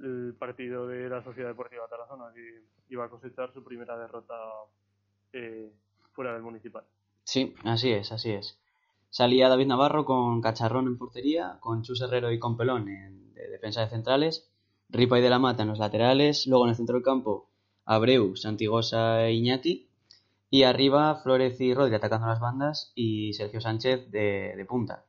el 0.00 0.34
partido 0.38 0.86
de 0.86 1.08
la 1.08 1.22
Sociedad 1.22 1.50
Deportiva 1.50 1.88
Tarazona, 1.88 2.32
que 2.34 2.62
iba 2.88 3.04
a 3.04 3.10
cosechar 3.10 3.52
su 3.52 3.62
primera 3.62 3.98
derrota 3.98 4.34
eh, 5.32 5.70
fuera 6.12 6.32
del 6.32 6.42
municipal. 6.42 6.84
Sí, 7.24 7.54
así 7.64 7.90
es, 7.90 8.12
así 8.12 8.30
es. 8.32 8.58
Salía 9.10 9.48
David 9.48 9.66
Navarro 9.66 10.04
con 10.04 10.40
Cacharrón 10.40 10.86
en 10.86 10.98
portería, 10.98 11.58
con 11.60 11.82
Chus 11.82 12.02
Herrero 12.02 12.30
y 12.32 12.38
con 12.38 12.56
Pelón 12.56 12.88
en 12.88 13.26
de 13.36 13.48
defensa 13.48 13.82
de 13.82 13.88
centrales, 13.88 14.48
Ripa 14.88 15.18
y 15.18 15.22
de 15.22 15.30
la 15.30 15.38
Mata 15.38 15.62
en 15.62 15.68
los 15.68 15.78
laterales, 15.78 16.46
luego 16.46 16.64
en 16.64 16.70
el 16.70 16.76
centro 16.76 16.94
del 16.94 17.04
campo 17.04 17.50
Abreu, 17.84 18.36
Santigosa 18.36 19.26
e 19.26 19.34
Iñaki, 19.34 19.88
y 20.50 20.62
arriba 20.62 21.16
Flores 21.22 21.60
y 21.60 21.74
Rodri 21.74 21.94
atacando 21.94 22.26
las 22.26 22.40
bandas 22.40 22.92
y 22.94 23.32
Sergio 23.34 23.60
Sánchez 23.60 24.10
de, 24.10 24.64
punta. 24.68 25.04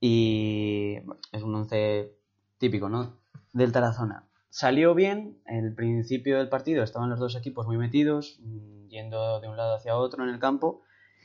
Y 0.00 0.98
es 1.32 1.42
un 1.42 1.54
once 1.54 2.14
típico, 2.58 2.88
¿no? 2.88 3.18
Del 3.52 3.72
Tarazona. 3.72 4.28
Salió 4.50 4.94
bien, 4.94 5.40
el 5.46 5.74
principio 5.74 6.38
del 6.38 6.48
partido 6.48 6.82
estaban 6.82 7.10
los 7.10 7.20
dos 7.20 7.36
equipos 7.36 7.66
muy 7.66 7.76
metidos, 7.76 8.38
mm, 8.40 8.88
yendo 8.88 9.40
de 9.40 9.48
un 9.48 9.56
lado 9.56 9.74
hacia 9.74 9.96
otro 9.96 10.24
en 10.24 10.30
el 10.30 10.38
campo, 10.38 10.82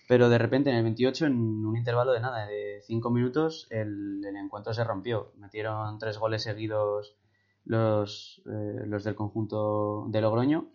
pero 0.07 0.29
de 0.29 0.37
repente 0.37 0.69
en 0.69 0.75
el 0.75 0.83
28, 0.83 1.25
en 1.27 1.65
un 1.65 1.77
intervalo 1.77 2.11
de 2.11 2.19
nada, 2.19 2.45
de 2.45 2.81
5 2.85 3.09
minutos, 3.09 3.67
el, 3.69 4.21
encuentro 4.35 4.73
se 4.73 4.83
rompió. 4.83 5.31
Metieron 5.37 5.97
tres 5.99 6.17
goles 6.17 6.43
seguidos 6.43 7.15
los, 7.63 8.41
eh, 8.45 8.85
los 8.85 9.03
del 9.03 9.15
conjunto 9.15 10.05
de 10.09 10.21
Logroño. 10.21 10.69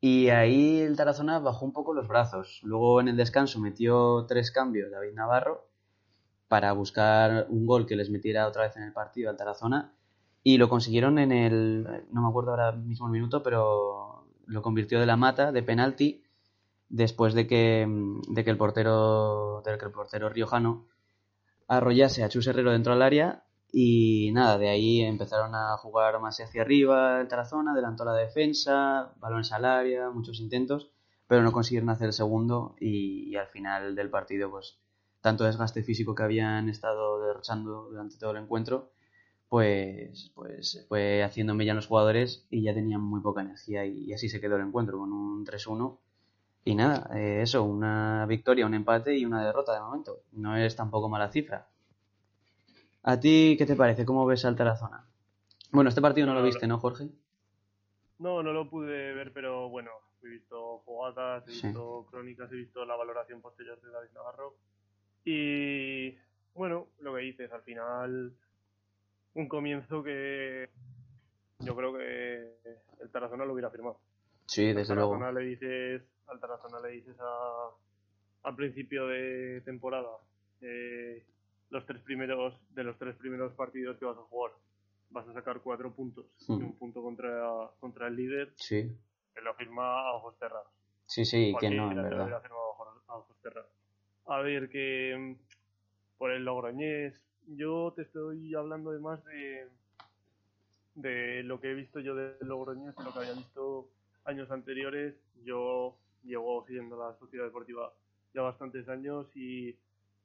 Y 0.00 0.28
ahí 0.28 0.80
el 0.80 0.96
Tarazona 0.96 1.40
bajó 1.40 1.64
un 1.64 1.72
poco 1.72 1.92
los 1.94 2.06
brazos. 2.06 2.60
Luego 2.62 3.00
en 3.00 3.08
el 3.08 3.16
descanso 3.16 3.58
metió 3.58 4.24
tres 4.28 4.52
cambios 4.52 4.90
David 4.90 5.14
Navarro 5.14 5.68
para 6.48 6.72
buscar 6.72 7.46
un 7.50 7.66
gol 7.66 7.86
que 7.86 7.96
les 7.96 8.10
metiera 8.10 8.46
otra 8.46 8.62
vez 8.62 8.76
en 8.76 8.84
el 8.84 8.92
partido 8.92 9.30
al 9.30 9.36
Tarazona. 9.36 9.92
Y 10.42 10.58
lo 10.58 10.68
consiguieron 10.68 11.18
en 11.18 11.32
el, 11.32 11.84
no 12.12 12.22
me 12.22 12.28
acuerdo 12.28 12.50
ahora 12.50 12.72
mismo 12.72 13.06
el 13.06 13.12
minuto, 13.12 13.42
pero 13.42 14.26
lo 14.46 14.62
convirtió 14.62 15.00
de 15.00 15.06
la 15.06 15.16
mata, 15.16 15.50
de 15.50 15.62
penalti, 15.62 16.22
después 16.88 17.34
de 17.34 17.46
que, 17.46 17.86
de 18.28 18.44
que 18.44 18.50
el 18.50 18.56
portero, 18.56 19.62
de 19.64 19.76
que 19.76 19.84
el 19.84 19.90
portero 19.90 20.28
riojano 20.28 20.86
arrollase 21.68 22.22
a 22.22 22.28
Chus 22.28 22.46
Herrero 22.46 22.70
dentro 22.70 22.92
del 22.92 23.02
área 23.02 23.42
y 23.72 24.30
nada, 24.32 24.56
de 24.56 24.68
ahí 24.68 25.00
empezaron 25.00 25.54
a 25.54 25.76
jugar 25.78 26.20
más 26.20 26.40
hacia 26.40 26.62
arriba 26.62 27.20
el 27.20 27.28
Tarazona, 27.28 27.72
adelantó 27.72 28.04
la 28.04 28.14
defensa, 28.14 29.12
balones 29.18 29.52
al 29.52 29.64
área, 29.64 30.10
muchos 30.10 30.40
intentos, 30.40 30.90
pero 31.26 31.42
no 31.42 31.50
consiguieron 31.50 31.90
hacer 31.90 32.06
el 32.06 32.12
segundo 32.12 32.76
y, 32.78 33.28
y, 33.30 33.36
al 33.36 33.48
final 33.48 33.96
del 33.96 34.10
partido, 34.10 34.48
pues 34.50 34.78
tanto 35.26 35.42
desgaste 35.42 35.82
físico 35.82 36.14
que 36.14 36.22
habían 36.22 36.68
estado 36.68 37.20
derrochando 37.20 37.88
durante 37.90 38.16
todo 38.16 38.30
el 38.30 38.36
encuentro, 38.36 38.92
pues, 39.48 40.30
pues 40.36 40.86
fue 40.88 41.24
haciéndome 41.24 41.64
ya 41.64 41.74
los 41.74 41.88
jugadores 41.88 42.46
y 42.48 42.62
ya 42.62 42.72
tenían 42.72 43.00
muy 43.00 43.20
poca 43.20 43.40
energía 43.40 43.84
y, 43.84 44.04
y 44.04 44.12
así 44.12 44.28
se 44.28 44.40
quedó 44.40 44.54
el 44.54 44.62
encuentro 44.62 44.98
con 44.98 45.12
un 45.12 45.44
3-1. 45.44 45.98
Y 46.64 46.76
nada, 46.76 47.10
eh, 47.16 47.42
eso, 47.42 47.64
una 47.64 48.24
victoria, 48.26 48.66
un 48.66 48.74
empate 48.74 49.18
y 49.18 49.24
una 49.24 49.44
derrota 49.44 49.74
de 49.74 49.80
momento. 49.80 50.20
No 50.30 50.56
es 50.56 50.76
tampoco 50.76 51.08
mala 51.08 51.28
cifra. 51.32 51.66
¿A 53.02 53.18
ti 53.18 53.56
qué 53.58 53.66
te 53.66 53.74
parece? 53.74 54.06
¿Cómo 54.06 54.26
ves 54.26 54.44
al 54.44 54.54
Tarazona? 54.54 55.08
Bueno, 55.72 55.88
este 55.88 56.00
partido 56.00 56.28
no, 56.28 56.34
lo 56.34 56.42
viste, 56.44 56.68
¿no, 56.68 56.78
Jorge? 56.78 57.08
No, 58.20 58.44
no 58.44 58.52
lo 58.52 58.70
pude 58.70 59.12
ver, 59.12 59.32
pero 59.32 59.70
bueno, 59.70 59.90
he 60.22 60.28
visto 60.28 60.78
jugadas, 60.84 61.42
he 61.48 61.50
visto 61.50 62.02
sí. 62.04 62.10
crónicas, 62.12 62.52
he 62.52 62.56
visto 62.56 62.84
la 62.84 62.94
valoración 62.94 63.40
posterior 63.40 63.80
de 63.80 63.90
David 63.90 64.10
Navarro. 64.14 64.54
Y 65.28 66.16
bueno, 66.54 66.86
lo 67.00 67.16
que 67.16 67.22
dices, 67.22 67.50
al 67.52 67.62
final, 67.62 68.32
un 69.34 69.48
comienzo 69.48 70.02
que 70.04 70.70
yo 71.58 71.74
creo 71.74 71.92
que 71.92 72.54
el 73.00 73.10
Tarazona 73.10 73.44
lo 73.44 73.52
hubiera 73.52 73.70
firmado. 73.70 73.98
Sí, 74.46 74.72
desde 74.72 74.92
al 74.92 75.00
luego. 75.00 75.32
Le 75.32 75.44
dices, 75.44 76.02
al 76.28 76.38
Tarazona 76.38 76.78
le 76.80 76.90
dices 76.90 77.16
a, 77.18 77.70
al 78.44 78.54
principio 78.54 79.08
de 79.08 79.62
temporada. 79.64 80.10
Eh, 80.60 81.26
los 81.70 81.84
tres 81.86 82.00
primeros 82.02 82.54
de 82.70 82.84
los 82.84 82.96
tres 82.96 83.16
primeros 83.16 83.52
partidos 83.54 83.98
que 83.98 84.04
vas 84.04 84.16
a 84.16 84.22
jugar 84.22 84.52
vas 85.10 85.26
a 85.28 85.32
sacar 85.32 85.60
cuatro 85.60 85.92
puntos 85.92 86.24
y 86.48 86.52
un 86.52 86.78
punto 86.78 87.02
contra, 87.02 87.70
contra 87.80 88.06
el 88.06 88.16
líder 88.16 88.52
Sí, 88.56 88.90
que 89.34 89.40
lo 89.40 89.52
firma 89.54 90.00
a 90.08 90.12
ojos 90.14 90.36
cerrados 90.38 90.72
sí, 91.06 91.24
sí, 91.24 91.54
que 91.60 91.70
no, 91.70 91.90
en 91.90 91.96
lo 91.96 92.02
verdad. 92.04 92.42
a 93.08 93.14
ojos 93.16 93.36
cerrados 93.42 93.70
a 94.26 94.40
ver 94.40 94.68
que 94.68 95.16
mm, 95.16 96.18
por 96.18 96.30
el 96.30 96.44
Logroñés 96.44 97.20
yo 97.46 97.92
te 97.94 98.02
estoy 98.02 98.54
hablando 98.54 98.90
de 98.90 98.98
más 98.98 99.24
de 99.24 99.68
de 100.96 101.42
lo 101.42 101.60
que 101.60 101.70
he 101.70 101.74
visto 101.74 102.00
yo 102.00 102.14
del 102.14 102.36
Logroñés 102.40 102.96
de 102.96 103.04
lo 103.04 103.12
que 103.12 103.18
había 103.18 103.34
visto 103.34 103.88
años 104.24 104.50
anteriores. 104.50 105.14
Yo 105.44 105.96
llevo 106.24 106.64
siguiendo 106.66 106.96
la 106.96 107.16
sociedad 107.18 107.44
deportiva 107.44 107.92
ya 108.34 108.42
bastantes 108.42 108.88
años 108.88 109.26
y 109.36 109.76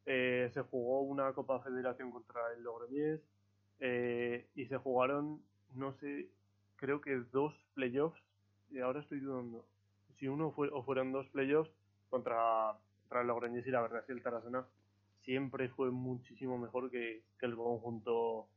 eh, 0.06 0.50
se 0.54 0.62
jugó 0.62 1.02
una 1.02 1.32
Copa 1.34 1.60
Federación 1.60 2.12
contra 2.12 2.42
el 2.56 2.64
Logroñés 2.64 3.22
eh, 3.80 4.48
y 4.56 4.66
se 4.66 4.78
jugaron, 4.78 5.42
no 5.76 5.94
sé, 5.94 6.28
creo 6.76 7.02
que 7.02 7.16
dos 7.32 7.54
playoffs, 7.74 8.22
y 8.70 8.80
ahora 8.80 9.02
estoy 9.02 9.20
dudando 9.20 9.66
si 10.20 10.28
uno 10.28 10.52
fue 10.52 10.70
o 10.70 10.84
fueron 10.84 11.12
dos 11.12 11.28
playoffs 11.30 11.72
contra, 12.10 12.74
el 13.20 13.28
Logroñés 13.28 13.68
y 13.68 13.72
la 13.72 13.82
verdad 13.82 14.00
es 14.00 14.06
que 14.06 14.14
el 14.14 14.22
Tarazona 14.22 14.66
siempre 15.20 15.68
fue 15.70 15.92
muchísimo 15.92 16.58
mejor 16.58 16.90
que, 16.90 17.24
que 17.38 17.46
el 17.46 17.56
conjunto 17.56 18.48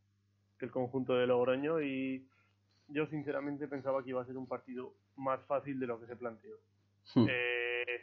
que 0.59 0.67
el 0.67 0.71
conjunto 0.71 1.14
de 1.14 1.27
Logroño 1.27 1.83
y 1.83 2.25
yo 2.88 3.07
sinceramente 3.07 3.67
pensaba 3.67 4.03
que 4.03 4.11
iba 4.11 4.23
a 4.23 4.27
ser 4.27 4.37
un 4.37 4.47
partido 4.47 4.95
más 5.17 5.45
fácil 5.47 5.81
de 5.81 5.87
lo 5.87 6.01
que 6.01 6.07
se 6.07 6.17
planteó. 6.17 6.57
Hmm. 7.14 7.27
Eh, 7.29 8.03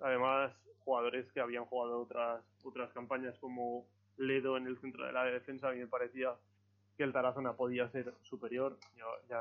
además, 0.00 0.52
jugadores 0.84 1.30
que 1.32 1.40
habían 1.40 1.64
jugado 1.66 2.00
otras, 2.00 2.42
otras 2.64 2.92
campañas 2.92 3.38
como 3.38 3.86
Ledo 4.16 4.56
en 4.56 4.66
el 4.66 4.78
centro 4.78 5.06
de 5.06 5.12
la 5.12 5.24
defensa, 5.24 5.68
a 5.68 5.72
mí 5.72 5.78
me 5.78 5.86
parecía 5.86 6.34
que 6.96 7.02
el 7.04 7.12
Tarazona 7.12 7.54
podía 7.54 7.88
ser 7.90 8.14
superior, 8.22 8.78
ya, 9.28 9.38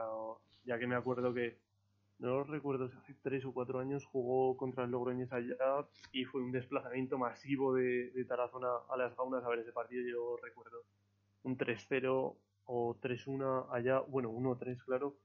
ya 0.66 0.80
que 0.80 0.88
me 0.88 0.96
acuerdo 0.96 1.34
que, 1.34 1.58
no 2.20 2.44
recuerdo 2.44 2.90
si 2.90 2.98
hace 2.98 3.16
tres 3.22 3.44
o 3.46 3.54
cuatro 3.54 3.80
años 3.80 4.06
jugó 4.06 4.56
contra 4.58 4.86
el 4.86 4.92
Logroñés 4.92 5.32
allá 5.34 5.86
y 6.12 6.26
fue 6.26 6.42
un 6.42 6.52
desplazamiento 6.52 7.18
masivo 7.18 7.74
de, 7.74 8.12
de 8.12 8.26
Tarazona 8.26 8.70
a 8.90 8.98
las 8.98 9.16
gaunas 9.16 9.44
a 9.44 9.50
ver 9.50 9.60
ese 9.60 9.72
partido, 9.72 10.04
yo 10.08 10.38
recuerdo 10.42 10.84
un 11.44 11.58
3-0 11.58 12.36
o 12.66 12.96
3-1 13.02 13.68
allá, 13.72 14.00
bueno, 14.00 14.32
1-3 14.32 14.84
claro, 14.86 15.16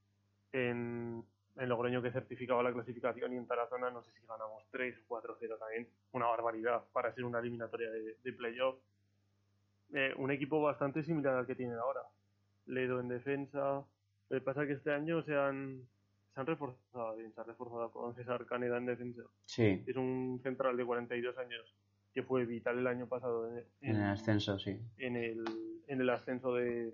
en, 0.53 1.24
en 1.57 1.68
Logroño 1.68 2.03
que 2.03 2.11
certificaba 2.11 2.62
la 2.62 2.72
clasificación 2.72 3.33
y 3.33 3.37
en 3.37 3.46
Tarazona 3.46 3.90
no 3.90 4.03
sé 4.03 4.11
si 4.12 4.27
ganamos 4.27 4.64
3 4.70 4.96
o 5.09 5.20
4-0 5.20 5.59
también, 5.59 5.88
una 6.12 6.27
barbaridad 6.27 6.85
para 6.92 7.12
ser 7.14 7.24
una 7.24 7.38
eliminatoria 7.38 7.90
de, 7.90 8.16
de 8.22 8.33
playoff. 8.33 8.77
Eh, 9.92 10.12
un 10.18 10.31
equipo 10.31 10.61
bastante 10.61 11.03
similar 11.03 11.37
al 11.37 11.46
que 11.46 11.55
tienen 11.55 11.79
ahora. 11.79 12.03
Ledo 12.66 13.01
en 13.01 13.09
defensa. 13.09 13.85
Lo 14.29 14.38
que 14.38 14.40
pasa 14.40 14.62
es 14.62 14.68
que 14.68 14.74
este 14.74 14.92
año 14.92 15.22
se 15.22 15.35
han, 15.35 15.83
se 16.34 16.40
han 16.40 16.46
reforzado 16.46 17.16
bien, 17.16 17.32
se 17.32 17.40
ha 17.40 17.44
reforzado 17.44 17.90
con 17.90 18.14
César 18.14 18.44
Caneda 18.46 18.78
en 18.78 18.86
defensa. 18.86 19.22
Sí, 19.44 19.84
Es 19.86 19.96
un 19.96 20.40
central 20.42 20.76
de 20.76 20.84
42 20.84 21.36
años 21.38 21.74
que 22.12 22.22
fue 22.22 22.44
vital 22.46 22.78
el 22.78 22.86
año 22.86 23.06
pasado 23.06 23.48
en, 23.48 23.64
en 23.80 23.96
el 23.96 24.02
ascenso, 24.02 24.58
sí. 24.58 24.78
en 24.96 25.16
el, 25.16 25.44
en 25.86 26.00
el 26.00 26.10
ascenso 26.10 26.54
de, 26.54 26.92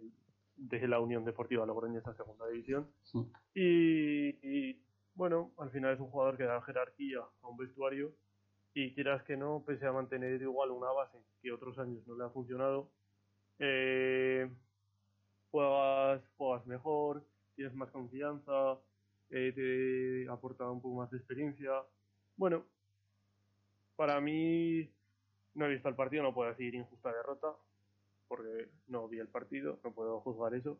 de 0.57 0.88
la 0.88 1.01
Unión 1.01 1.25
Deportiva 1.25 1.66
Logroñés 1.66 2.07
a 2.07 2.14
segunda 2.14 2.47
división. 2.49 2.88
Mm. 3.12 3.23
Y, 3.55 4.29
y, 4.70 4.83
bueno, 5.14 5.53
al 5.59 5.70
final 5.70 5.94
es 5.94 6.01
un 6.01 6.11
jugador 6.11 6.37
que 6.37 6.44
da 6.44 6.61
jerarquía 6.62 7.20
a 7.42 7.49
un 7.49 7.57
vestuario 7.57 8.12
y 8.75 8.92
quieras 8.94 9.23
que 9.23 9.37
no, 9.37 9.62
pese 9.64 9.87
a 9.87 9.92
mantener 9.92 10.42
igual 10.42 10.73
una 10.73 10.90
base 10.90 11.18
que 11.40 11.53
otros 11.53 11.79
años 11.79 12.05
no 12.07 12.16
le 12.16 12.25
ha 12.25 12.31
funcionado, 12.31 12.90
eh, 13.61 14.51
juegas, 15.51 16.23
juegas 16.37 16.66
mejor, 16.66 17.25
tienes 17.55 17.75
más 17.75 17.90
confianza, 17.92 18.79
eh, 19.31 19.53
te 19.55 20.31
aporta 20.31 20.71
un 20.71 20.81
poco 20.81 20.97
más 20.97 21.11
de 21.11 21.19
experiencia. 21.19 21.71
Bueno, 22.37 22.65
para 23.97 24.21
mí 24.21 24.89
no 25.55 25.67
he 25.67 25.71
visto 25.71 25.89
el 25.89 25.95
partido, 25.95 26.23
no 26.23 26.35
puedo 26.35 26.51
decir 26.51 26.75
injusta 26.75 27.13
derrota, 27.13 27.53
porque 28.29 28.69
no 28.89 29.09
vi 29.09 29.19
el 29.19 29.29
partido, 29.29 29.79
no 29.85 29.93
puedo 29.93 30.21
juzgar 30.21 30.55
eso. 30.55 30.79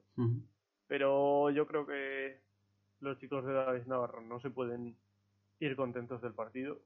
Pero 0.87 1.51
yo 1.51 1.67
creo 1.67 1.87
que 1.87 2.41
los 3.01 3.19
chicos 3.19 3.45
de 3.45 3.53
David 3.53 3.87
Navarro 3.87 4.21
no 4.21 4.41
se 4.41 4.51
pueden 4.51 4.97
ir 5.61 5.77
contentos 5.77 6.21
del 6.23 6.35
partido, 6.35 6.81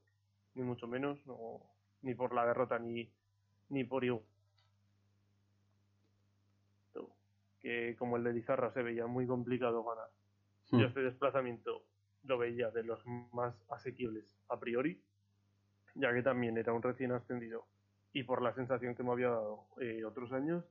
ni 0.55 0.63
mucho 0.63 0.87
menos, 0.87 1.19
no, 1.27 1.61
ni 2.03 2.15
por 2.15 2.35
la 2.35 2.47
derrota 2.47 2.79
ni, 2.79 3.11
ni 3.71 3.85
por 3.85 4.05
igual. 4.05 4.23
Que 7.61 7.97
como 7.99 8.17
el 8.17 8.25
de 8.25 8.33
Lizarra 8.33 8.73
se 8.73 8.83
veía 8.83 9.07
muy 9.07 9.27
complicado 9.27 9.83
ganar. 9.83 10.09
Hmm. 10.71 10.81
Yo 10.81 10.87
este 10.87 11.01
desplazamiento 11.01 11.85
lo 12.25 12.39
veía 12.39 12.71
de 12.71 12.83
los 12.83 13.05
más 13.33 13.55
asequibles 13.71 14.39
a 14.49 14.59
priori, 14.59 15.01
ya 15.95 16.13
que 16.13 16.23
también 16.23 16.59
era 16.59 16.73
un 16.73 16.83
recién 16.83 17.13
ascendido 17.13 17.67
y 18.13 18.23
por 18.25 18.43
la 18.43 18.53
sensación 18.55 18.95
que 18.95 19.03
me 19.03 19.13
había 19.13 19.29
dado 19.29 19.67
eh, 19.81 20.05
otros 20.05 20.33
años, 20.33 20.65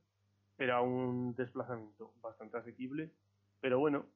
era 0.58 0.80
un 0.80 1.34
desplazamiento 1.34 2.12
bastante 2.20 2.58
asequible. 2.58 3.10
Pero 3.60 3.78
bueno, 3.78 4.06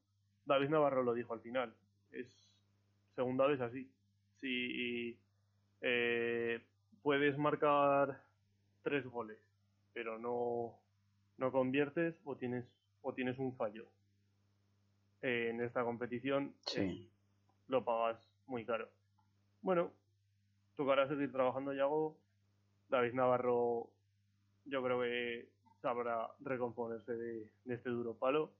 David 0.44 0.70
Navarro 0.70 1.02
lo 1.02 1.14
dijo 1.14 1.32
al 1.32 1.40
final, 1.40 1.74
es 2.10 2.26
segunda 3.14 3.46
vez 3.46 3.60
así. 3.60 3.90
Si 4.40 5.18
eh, 5.80 6.60
puedes 7.02 7.38
marcar 7.38 8.22
tres 8.82 9.06
goles, 9.06 9.38
pero 9.92 10.18
no, 10.18 10.78
no 11.38 11.52
conviertes 11.52 12.20
o 12.24 12.36
tienes, 12.36 12.64
o 13.02 13.14
tienes 13.14 13.38
un 13.38 13.56
fallo 13.56 13.86
eh, 15.22 15.48
en 15.50 15.60
esta 15.60 15.84
competición, 15.84 16.54
Sí. 16.66 17.08
lo 17.68 17.84
pagas 17.84 18.18
muy 18.46 18.64
caro. 18.64 18.88
Bueno, 19.62 19.92
tocará 20.76 21.08
seguir 21.08 21.32
trabajando, 21.32 21.72
Yago. 21.72 22.16
David 22.88 23.14
Navarro 23.14 23.88
yo 24.66 24.82
creo 24.82 25.00
que 25.00 25.48
sabrá 25.80 26.28
recomponerse 26.40 27.12
de, 27.12 27.50
este 27.66 27.90
duro 27.90 28.14
palo. 28.14 28.52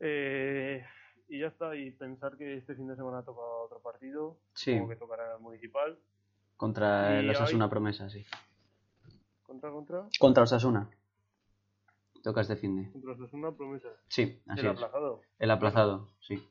Eh, 0.00 0.84
y 1.28 1.40
ya 1.40 1.48
está, 1.48 1.76
y 1.76 1.90
pensar 1.92 2.36
que 2.36 2.56
este 2.56 2.74
fin 2.74 2.88
de 2.88 2.96
semana 2.96 3.22
toca 3.22 3.40
otro 3.40 3.80
partido, 3.80 4.38
sí. 4.54 4.74
como 4.74 4.88
que 4.88 4.96
tocará 4.96 5.34
el 5.34 5.40
municipal. 5.40 5.98
Contra 6.56 7.18
el 7.20 7.30
Osasuna 7.30 7.68
Promesa, 7.70 8.08
sí. 8.10 8.24
¿Contra, 9.42 9.70
contra? 9.70 10.06
Contra 10.18 10.42
Osasuna. 10.42 10.88
Toca 12.22 12.42
este 12.42 12.56
fin 12.56 12.76
de. 12.76 12.92
Contra 12.92 13.12
Osasuna 13.12 13.52
Promesa. 13.52 13.88
Sí, 14.08 14.42
así 14.46 14.60
el 14.60 14.68
aplazado. 14.68 15.22
El 15.38 15.50
aplazado, 15.50 16.08
sí. 16.20 16.46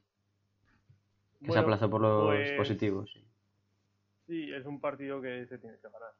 Que 1.44 1.52
se 1.52 1.60
aplazó 1.60 1.90
por 1.90 2.02
los 2.02 2.26
pues 2.28 2.52
positivos, 2.52 3.12
sí. 3.14 3.26
Sí, 4.28 4.54
es 4.54 4.66
un 4.66 4.80
partido 4.80 5.22
que 5.22 5.46
se 5.48 5.58
tiene 5.58 5.78
que 5.78 5.90
ganar. 5.90 6.14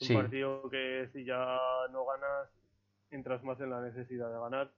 Un 0.00 0.22
partido 0.22 0.68
que 0.68 1.08
si 1.12 1.24
ya 1.24 1.58
no 1.90 2.04
ganas, 2.04 2.50
entras 3.10 3.42
más 3.44 3.60
en 3.60 3.70
la 3.70 3.80
necesidad 3.80 4.28
de 4.32 4.38
ganar. 4.38 4.72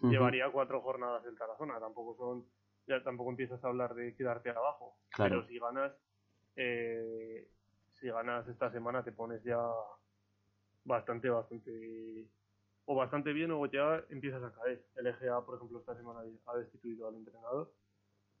Llevaría 0.00 0.50
cuatro 0.50 0.80
jornadas 0.80 1.24
el 1.26 1.38
Tarazona, 1.38 1.78
tampoco 1.78 2.16
son, 2.16 2.44
ya 2.88 3.02
tampoco 3.04 3.30
empiezas 3.30 3.62
a 3.62 3.68
hablar 3.68 3.94
de 3.94 4.16
quedarte 4.16 4.50
abajo. 4.50 4.96
Pero 5.16 5.46
si 5.46 5.58
ganas, 5.58 5.92
eh, 6.56 7.48
si 8.00 8.08
ganas 8.08 8.48
esta 8.48 8.72
semana 8.72 9.04
te 9.04 9.12
pones 9.12 9.44
ya 9.44 9.60
bastante, 10.84 11.30
bastante, 11.30 12.26
o 12.86 12.94
bastante 12.94 13.32
bien 13.32 13.50
o 13.50 13.64
ya 13.66 14.04
empiezas 14.10 14.42
a 14.42 14.52
caer. 14.52 14.84
El 14.96 15.06
EGA, 15.06 15.44
por 15.44 15.56
ejemplo, 15.56 15.78
esta 15.78 15.96
semana 15.96 16.20
ha 16.46 16.56
destituido 16.56 17.08
al 17.08 17.16
entrenador 17.16 17.72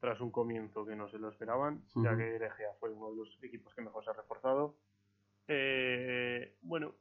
tras 0.00 0.20
un 0.20 0.32
comienzo 0.32 0.84
que 0.84 0.96
no 0.96 1.08
se 1.08 1.18
lo 1.18 1.28
esperaban, 1.28 1.84
ya 1.94 2.16
que 2.16 2.36
el 2.36 2.42
EGA 2.42 2.74
fue 2.80 2.90
uno 2.90 3.10
de 3.10 3.16
los 3.18 3.42
equipos 3.42 3.72
que 3.74 3.82
mejor 3.82 4.02
se 4.02 4.10
ha 4.10 4.14
reforzado. 4.14 4.74
Eh, 5.46 6.56
bueno, 6.62 6.94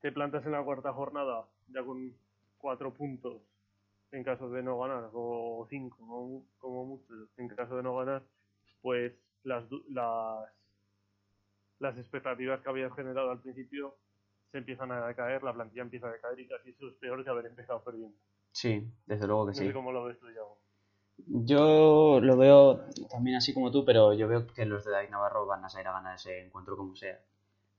te 0.00 0.10
plantas 0.10 0.44
en 0.44 0.52
la 0.52 0.64
cuarta 0.64 0.92
jornada 0.92 1.46
ya 1.68 1.84
con 1.84 2.12
cuatro 2.58 2.92
puntos 2.92 3.42
en 4.10 4.22
caso 4.22 4.48
de 4.50 4.62
no 4.62 4.78
ganar, 4.78 5.10
o 5.12 5.66
cinco 5.70 6.44
como, 6.58 6.84
mucho, 6.84 7.12
en 7.36 7.48
caso 7.48 7.76
de 7.76 7.82
no 7.82 7.96
ganar, 7.96 8.22
pues 8.80 9.12
las, 9.42 9.64
las, 9.88 10.48
las 11.78 11.98
expectativas 11.98 12.60
que 12.60 12.68
habías 12.68 12.94
generado 12.94 13.30
al 13.30 13.40
principio 13.40 13.96
se 14.54 14.58
empiezan 14.58 14.92
a 14.92 15.08
decaer, 15.08 15.42
la 15.42 15.52
plantilla 15.52 15.82
empieza 15.82 16.06
a 16.06 16.12
decaer 16.12 16.38
y 16.38 16.46
casi 16.46 16.70
eso 16.70 16.86
es 16.86 16.94
peor 16.94 17.24
que 17.24 17.30
haber 17.30 17.46
empezado 17.46 17.82
perdiendo. 17.82 18.16
Sí, 18.52 18.88
desde 19.04 19.26
luego 19.26 19.46
que 19.46 19.50
no 19.50 19.54
sí. 19.56 19.66
Sé 19.66 19.72
¿Cómo 19.72 19.90
lo 19.90 20.04
ves 20.04 20.16
tú, 20.20 20.30
Yago? 20.30 20.58
Yo 21.26 22.20
lo 22.20 22.36
veo 22.36 22.84
también 23.10 23.36
así 23.36 23.52
como 23.52 23.72
tú, 23.72 23.84
pero 23.84 24.14
yo 24.14 24.28
veo 24.28 24.46
que 24.46 24.64
los 24.64 24.84
de 24.84 24.92
David 24.92 25.10
Navarro 25.10 25.44
van 25.44 25.64
a 25.64 25.68
salir 25.68 25.88
a 25.88 25.92
ganar 25.94 26.14
ese 26.14 26.46
encuentro 26.46 26.76
como 26.76 26.94
sea. 26.94 27.18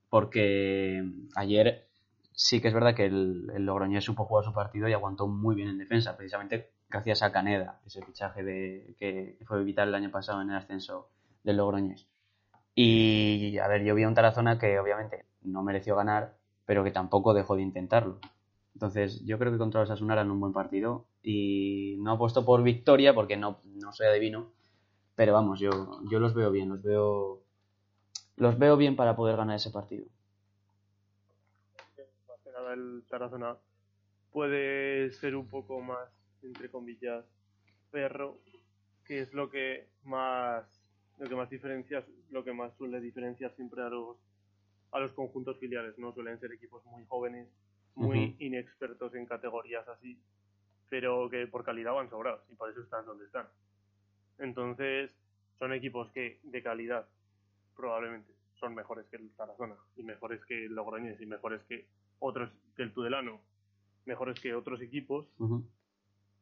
Porque 0.09 1.01
ayer 1.37 1.87
sí 2.33 2.61
que 2.61 2.67
es 2.67 2.73
verdad 2.73 2.93
que 2.93 3.05
el, 3.05 3.49
el 3.55 3.65
Logroñés 3.65 4.03
supo 4.03 4.25
jugar 4.25 4.43
su 4.43 4.51
partido 4.51 4.89
y 4.89 4.93
aguantó 4.93 5.27
muy 5.29 5.55
bien 5.55 5.69
en 5.69 5.77
defensa, 5.77 6.17
precisamente 6.17 6.71
gracias 6.89 7.23
a 7.23 7.31
Caneda, 7.31 7.79
ese 7.85 8.03
fichaje 8.03 8.43
de, 8.43 8.95
que 8.99 9.37
fue 9.45 9.63
vital 9.63 9.87
el 9.87 9.95
año 9.95 10.11
pasado 10.11 10.41
en 10.41 10.49
el 10.49 10.57
ascenso 10.57 11.09
del 11.41 11.55
Logroñés. 11.55 12.05
Y 12.73 13.59
a 13.59 13.69
ver, 13.69 13.85
yo 13.85 13.95
vi 13.95 14.03
a 14.03 14.09
un 14.09 14.13
Tarazona 14.13 14.59
que 14.59 14.77
obviamente 14.77 15.23
no 15.43 15.63
mereció 15.63 15.95
ganar, 15.95 16.35
pero 16.65 16.83
que 16.83 16.91
tampoco 16.91 17.33
dejó 17.33 17.55
de 17.55 17.63
intentarlo. 17.63 18.19
Entonces, 18.73 19.23
yo 19.25 19.39
creo 19.39 19.51
que 19.51 19.57
contra 19.57 19.81
los 19.81 19.89
Asuna 19.89 20.13
harán 20.13 20.31
un 20.31 20.39
buen 20.39 20.53
partido 20.53 21.05
y 21.23 21.95
no 21.99 22.11
apuesto 22.11 22.43
por 22.43 22.61
victoria 22.63 23.13
porque 23.13 23.37
no, 23.37 23.61
no 23.63 23.93
soy 23.93 24.07
adivino, 24.07 24.51
pero 25.15 25.33
vamos, 25.33 25.59
yo, 25.59 26.01
yo 26.09 26.19
los 26.19 26.33
veo 26.33 26.51
bien, 26.51 26.69
los 26.69 26.83
veo, 26.83 27.41
los 28.35 28.59
veo 28.59 28.75
bien 28.75 28.95
para 28.95 29.15
poder 29.15 29.37
ganar 29.37 29.55
ese 29.55 29.71
partido 29.71 30.05
el 32.75 33.03
Tarazona 33.09 33.57
puede 34.31 35.11
ser 35.11 35.35
un 35.35 35.47
poco 35.47 35.81
más, 35.81 36.09
entre 36.43 36.69
comillas, 36.69 37.25
perro, 37.91 38.39
que 39.05 39.21
es 39.21 39.33
lo 39.33 39.49
que 39.49 39.87
más 40.03 40.65
lo 41.17 41.29
que 41.29 41.35
más 41.35 41.49
diferencias, 41.49 42.03
lo 42.29 42.43
que 42.43 42.51
más 42.51 42.75
suele 42.75 42.99
diferenciar 42.99 43.55
siempre 43.55 43.81
a 43.81 43.89
los 43.89 44.17
a 44.91 44.99
los 44.99 45.11
conjuntos 45.13 45.57
filiales, 45.59 45.97
¿no? 45.97 46.13
Suelen 46.13 46.39
ser 46.39 46.51
equipos 46.51 46.85
muy 46.85 47.05
jóvenes, 47.05 47.47
muy 47.95 48.35
inexpertos 48.39 49.13
en 49.15 49.25
categorías 49.25 49.87
así, 49.87 50.19
pero 50.89 51.29
que 51.29 51.47
por 51.47 51.63
calidad 51.63 51.93
van 51.93 52.09
sobrados 52.09 52.41
y 52.51 52.55
por 52.55 52.69
eso 52.69 52.81
están 52.81 53.05
donde 53.05 53.25
están. 53.25 53.47
Entonces, 54.39 55.11
son 55.59 55.73
equipos 55.73 56.11
que 56.11 56.39
de 56.43 56.61
calidad 56.61 57.07
probablemente 57.75 58.33
son 58.59 58.73
mejores 58.75 59.05
que 59.07 59.17
el 59.17 59.29
Tarazona 59.31 59.75
y 59.95 60.03
mejores 60.03 60.43
que 60.45 60.65
el 60.65 60.75
Logroñés 60.75 61.19
y 61.19 61.25
mejores 61.25 61.61
que 61.63 61.87
otros 62.19 62.49
que 62.75 62.83
el 62.83 62.93
Tudelano 62.93 63.41
mejores 64.05 64.39
que 64.39 64.53
otros 64.53 64.81
equipos, 64.81 65.27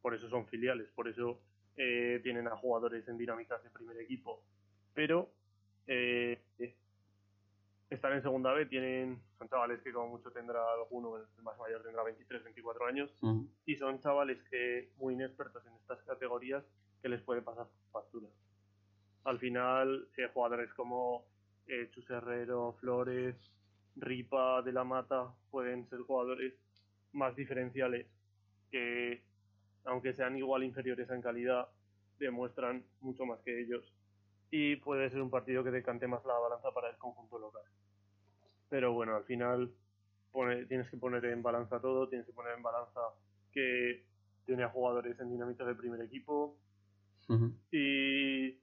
por 0.02 0.14
eso 0.14 0.28
son 0.28 0.46
filiales, 0.46 0.88
por 0.94 1.08
eso 1.08 1.40
eh, 1.76 2.20
tienen 2.22 2.46
a 2.46 2.56
jugadores 2.56 3.06
en 3.08 3.18
dinámicas 3.18 3.62
de 3.64 3.70
primer 3.70 3.98
equipo, 4.00 4.42
pero 4.92 5.30
eh, 5.86 6.40
están 7.94 8.12
en 8.12 8.22
segunda 8.22 8.52
B, 8.52 8.66
tienen, 8.66 9.20
son 9.38 9.48
chavales 9.48 9.80
que 9.82 9.92
como 9.92 10.08
mucho 10.08 10.30
tendrá 10.30 10.60
alguno, 10.74 11.16
el 11.16 11.42
más 11.42 11.58
mayor 11.58 11.82
tendrá 11.82 12.02
23, 12.02 12.44
24 12.44 12.86
años, 12.86 13.10
y 13.66 13.76
son 13.76 14.00
chavales 14.00 14.38
que 14.50 14.90
muy 14.96 15.14
inexpertos 15.14 15.64
en 15.66 15.74
estas 15.74 16.02
categorías 16.02 16.64
que 17.02 17.08
les 17.08 17.22
puede 17.22 17.42
pasar 17.42 17.66
factura. 17.92 18.28
Al 19.24 19.38
final, 19.38 20.08
eh, 20.16 20.28
jugadores 20.32 20.72
como 20.74 21.24
eh, 21.66 21.88
Chus 21.92 22.08
Herrero, 22.10 22.74
Flores, 22.80 23.36
Ripa, 23.96 24.62
De 24.62 24.72
la 24.72 24.84
Mata 24.84 25.32
pueden 25.50 25.88
ser 25.88 26.00
jugadores 26.00 26.52
más 27.12 27.34
diferenciales 27.36 28.06
que, 28.70 29.22
aunque 29.84 30.12
sean 30.12 30.36
igual 30.36 30.64
inferiores 30.64 31.08
en 31.10 31.22
calidad, 31.22 31.68
demuestran 32.18 32.84
mucho 33.00 33.24
más 33.24 33.40
que 33.40 33.60
ellos. 33.60 33.84
Y 34.50 34.76
puede 34.76 35.10
ser 35.10 35.22
un 35.22 35.30
partido 35.30 35.64
que 35.64 35.70
decante 35.70 36.06
más 36.06 36.24
la 36.24 36.38
balanza 36.38 36.70
para 36.72 36.90
el 36.90 36.96
conjunto 36.96 37.38
local. 37.38 37.62
Pero 38.68 38.92
bueno, 38.92 39.16
al 39.16 39.24
final 39.24 39.72
tienes 40.68 40.88
que 40.90 40.96
poner 40.96 41.24
en 41.26 41.42
balanza 41.42 41.80
todo, 41.80 42.08
tienes 42.08 42.26
que 42.26 42.32
poner 42.32 42.54
en 42.56 42.62
balanza 42.62 43.00
que 43.52 44.04
tiene 44.46 44.64
a 44.64 44.68
jugadores 44.68 45.18
en 45.20 45.30
dinámica 45.30 45.64
de 45.64 45.74
primer 45.74 46.00
equipo. 46.00 46.56
y, 47.70 48.58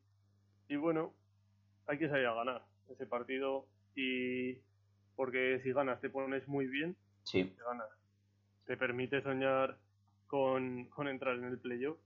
y 0.67 0.75
bueno, 0.75 1.13
hay 1.87 1.97
que 1.97 2.09
salir 2.09 2.27
a 2.27 2.33
ganar 2.33 2.65
ese 2.89 3.05
partido 3.05 3.67
y 3.95 4.57
porque 5.15 5.61
si 5.63 5.71
ganas 5.71 5.99
te 6.01 6.09
pones 6.09 6.47
muy 6.47 6.67
bien, 6.67 6.95
sí. 7.23 7.43
te 7.43 7.63
ganas. 7.63 7.87
Te 8.65 8.77
permite 8.77 9.21
soñar 9.21 9.77
con, 10.27 10.89
entrar 11.07 11.35
en 11.35 11.45
el 11.45 11.59
playoff, 11.59 11.97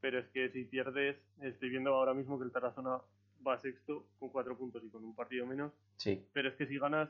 pero 0.00 0.18
es 0.18 0.26
que 0.28 0.50
si 0.50 0.64
pierdes, 0.64 1.16
estoy 1.40 1.70
viendo 1.70 1.94
ahora 1.94 2.14
mismo 2.14 2.38
que 2.38 2.44
el 2.44 2.52
Tarazona 2.52 3.00
va 3.46 3.58
sexto 3.58 4.06
con 4.18 4.28
cuatro 4.30 4.56
puntos 4.56 4.82
y 4.84 4.90
con 4.90 5.04
un 5.04 5.14
partido 5.14 5.46
menos, 5.46 5.72
sí. 5.96 6.24
pero 6.32 6.48
es 6.48 6.54
que 6.56 6.66
si 6.66 6.78
ganas 6.78 7.08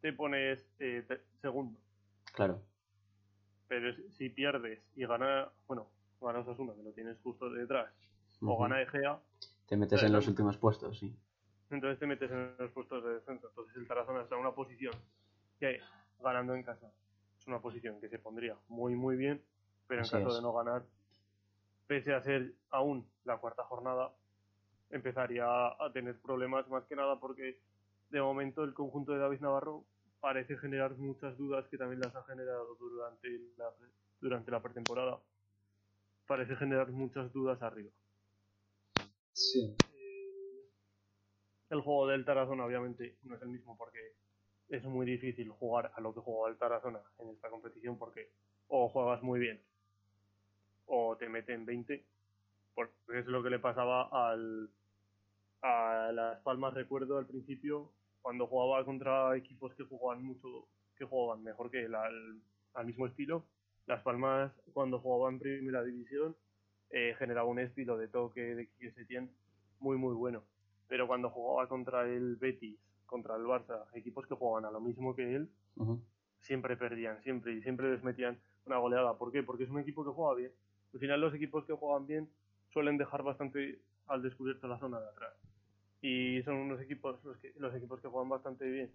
te 0.00 0.12
pones 0.12 0.66
eh, 0.78 1.06
segundo. 1.40 1.78
Claro. 2.32 2.62
Pero 3.68 3.94
si 4.10 4.28
pierdes 4.28 4.80
y 4.94 5.06
gana, 5.06 5.48
bueno, 5.66 5.88
ganas 6.20 6.46
Osasuna, 6.46 6.74
que 6.74 6.82
lo 6.82 6.92
tienes 6.92 7.18
justo 7.20 7.50
detrás, 7.50 7.92
o 8.40 8.58
gana 8.58 8.82
Egea, 8.82 9.18
te 9.66 9.76
metes 9.76 10.02
en 10.02 10.12
los 10.12 10.28
últimos 10.28 10.58
puestos, 10.58 10.98
sí 10.98 11.16
entonces 11.74 11.98
te 11.98 12.06
metes 12.06 12.30
en 12.30 12.54
los 12.58 12.70
puestos 12.72 13.04
de 13.04 13.14
descenso. 13.14 13.48
Entonces 13.48 13.76
el 13.76 13.86
Tarazona 13.86 14.22
está 14.22 14.34
en 14.34 14.40
una 14.40 14.52
posición 14.52 14.94
que, 15.58 15.80
ganando 16.20 16.54
en 16.54 16.62
casa, 16.62 16.90
es 17.38 17.46
una 17.46 17.60
posición 17.60 18.00
que 18.00 18.08
se 18.08 18.18
pondría 18.18 18.56
muy, 18.68 18.94
muy 18.94 19.16
bien, 19.16 19.42
pero 19.86 20.02
en 20.02 20.08
caso 20.08 20.34
de 20.34 20.42
no 20.42 20.52
ganar, 20.52 20.84
pese 21.86 22.14
a 22.14 22.20
ser 22.20 22.54
aún 22.70 23.06
la 23.24 23.38
cuarta 23.38 23.64
jornada, 23.64 24.12
empezaría 24.94 25.46
a 25.46 25.90
tener 25.92 26.18
problemas 26.20 26.68
más 26.68 26.84
que 26.84 26.96
nada 26.96 27.18
porque 27.18 27.58
de 28.10 28.20
momento 28.20 28.64
el 28.64 28.74
conjunto 28.74 29.12
de 29.12 29.18
David 29.18 29.40
Navarro 29.40 29.84
parece 30.20 30.56
generar 30.56 30.96
muchas 30.96 31.36
dudas 31.36 31.66
que 31.68 31.78
también 31.78 32.00
las 32.00 32.14
ha 32.14 32.22
generado 32.24 32.74
durante 32.76 33.28
la, 33.56 33.70
durante 34.20 34.50
la 34.50 34.62
pretemporada. 34.62 35.18
Parece 36.26 36.56
generar 36.56 36.90
muchas 36.90 37.32
dudas 37.32 37.60
arriba. 37.62 37.90
Sí 39.32 39.76
el 41.74 41.80
juego 41.80 42.06
del 42.06 42.24
Tarazona 42.24 42.64
obviamente 42.64 43.16
no 43.24 43.34
es 43.34 43.42
el 43.42 43.48
mismo 43.48 43.76
porque 43.76 44.14
es 44.68 44.84
muy 44.84 45.06
difícil 45.06 45.50
jugar 45.50 45.92
a 45.94 46.00
lo 46.00 46.14
que 46.14 46.20
jugaba 46.20 46.50
el 46.50 46.58
Tarazona 46.58 47.00
en 47.18 47.30
esta 47.30 47.50
competición 47.50 47.98
porque 47.98 48.30
o 48.68 48.88
juegas 48.88 49.22
muy 49.22 49.40
bien 49.40 49.60
o 50.86 51.16
te 51.16 51.28
meten 51.28 51.64
20 51.66 52.04
porque 52.74 52.94
es 53.18 53.26
lo 53.26 53.42
que 53.42 53.50
le 53.50 53.58
pasaba 53.58 54.08
al 54.30 54.70
a 55.64 56.12
Las 56.12 56.40
Palmas 56.40 56.74
recuerdo 56.74 57.18
al 57.18 57.26
principio 57.26 57.90
cuando 58.22 58.46
jugaba 58.46 58.84
contra 58.84 59.36
equipos 59.36 59.74
que 59.74 59.84
jugaban 59.84 60.22
mucho 60.22 60.68
que 60.96 61.04
jugaban 61.04 61.42
mejor 61.42 61.70
que 61.70 61.84
el, 61.84 61.94
al, 61.94 62.86
mismo 62.86 63.06
estilo 63.06 63.44
Las 63.86 64.02
Palmas 64.02 64.52
cuando 64.72 65.00
jugaba 65.00 65.32
en 65.32 65.38
primera 65.38 65.82
división 65.82 66.36
eh, 66.90 67.14
generaba 67.18 67.48
un 67.48 67.58
estilo 67.58 67.96
de 67.96 68.08
toque 68.08 68.40
de 68.40 68.68
que 68.78 68.92
se 68.92 69.04
tiene 69.06 69.30
muy 69.80 69.96
muy 69.96 70.14
bueno 70.14 70.44
pero 70.88 71.06
cuando 71.06 71.30
jugaba 71.30 71.68
contra 71.68 72.06
el 72.06 72.36
Betis, 72.36 72.78
contra 73.06 73.36
el 73.36 73.42
Barça, 73.42 73.86
equipos 73.94 74.26
que 74.26 74.34
jugaban 74.34 74.64
a 74.64 74.70
lo 74.70 74.80
mismo 74.80 75.14
que 75.14 75.34
él, 75.34 75.50
siempre 76.40 76.76
perdían, 76.76 77.22
siempre, 77.22 77.54
y 77.54 77.62
siempre 77.62 77.90
les 77.90 78.04
metían 78.04 78.38
una 78.66 78.78
goleada. 78.78 79.16
¿Por 79.16 79.32
qué? 79.32 79.42
Porque 79.42 79.64
es 79.64 79.70
un 79.70 79.80
equipo 79.80 80.04
que 80.04 80.10
juega 80.10 80.34
bien. 80.34 80.52
Al 80.92 81.00
final 81.00 81.20
los 81.20 81.34
equipos 81.34 81.64
que 81.64 81.72
juegan 81.72 82.06
bien 82.06 82.30
suelen 82.72 82.98
dejar 82.98 83.22
bastante 83.22 83.80
al 84.06 84.22
descubierto 84.22 84.68
la 84.68 84.78
zona 84.78 85.00
de 85.00 85.08
atrás. 85.08 85.32
Y 86.06 86.42
son 86.42 86.56
unos 86.56 86.82
equipos, 86.82 87.16
los, 87.24 87.38
que, 87.38 87.54
los 87.56 87.74
equipos 87.74 87.98
que 87.98 88.08
juegan 88.08 88.28
bastante 88.28 88.66
bien, 88.66 88.90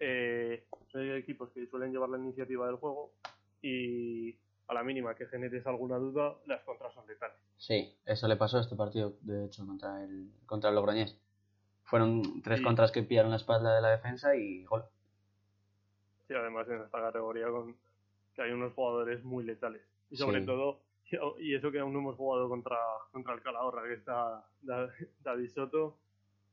eh, 0.00 0.64
son 0.90 1.08
equipos 1.12 1.50
que 1.50 1.64
suelen 1.68 1.92
llevar 1.92 2.08
la 2.08 2.18
iniciativa 2.18 2.66
del 2.66 2.74
juego 2.74 3.12
y 3.62 4.36
a 4.66 4.74
la 4.74 4.82
mínima 4.82 5.14
que 5.14 5.26
generes 5.26 5.64
alguna 5.68 5.98
duda, 5.98 6.34
las 6.46 6.64
contras 6.64 6.92
son 6.94 7.06
letales. 7.06 7.38
Sí, 7.58 7.96
eso 8.04 8.26
le 8.26 8.34
pasó 8.34 8.58
a 8.58 8.62
este 8.62 8.74
partido, 8.74 9.14
de 9.20 9.44
hecho, 9.44 9.64
contra 9.64 10.02
el, 10.02 10.32
contra 10.46 10.70
el 10.70 10.74
Logroñés. 10.74 11.16
Fueron 11.84 12.42
tres 12.42 12.60
contras 12.60 12.90
que 12.90 13.04
pillaron 13.04 13.30
la 13.30 13.36
espalda 13.36 13.76
de 13.76 13.80
la 13.80 13.90
defensa 13.90 14.34
y 14.34 14.64
gol. 14.64 14.82
Sí, 16.26 16.34
además 16.34 16.68
en 16.68 16.82
esta 16.82 17.00
categoría 17.00 17.46
con 17.50 17.76
que 18.34 18.42
hay 18.42 18.50
unos 18.50 18.72
jugadores 18.72 19.22
muy 19.22 19.44
letales. 19.44 19.82
Y 20.10 20.16
sobre 20.16 20.40
todo, 20.40 20.80
y 21.38 21.54
eso 21.54 21.70
que 21.70 21.78
aún 21.78 21.92
no 21.92 22.00
hemos 22.00 22.16
jugado 22.16 22.48
contra, 22.48 22.78
contra 23.12 23.34
el 23.34 23.42
Calahorra, 23.42 23.84
que 23.84 23.94
está 23.94 24.44
David 25.22 25.50
Soto, 25.50 25.98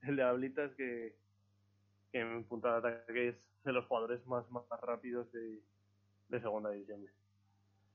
el 0.07 0.15
de 0.15 0.23
Ablitas, 0.23 0.71
que, 0.75 1.15
que 2.11 2.19
en 2.19 2.43
punta 2.45 2.71
de 2.71 2.77
ataque 2.77 3.27
es 3.29 3.35
de 3.63 3.73
los 3.73 3.85
jugadores 3.85 4.25
más, 4.27 4.49
más 4.51 4.63
rápidos 4.81 5.31
de, 5.31 5.59
de 6.29 6.39
segunda 6.39 6.69
división. 6.69 7.05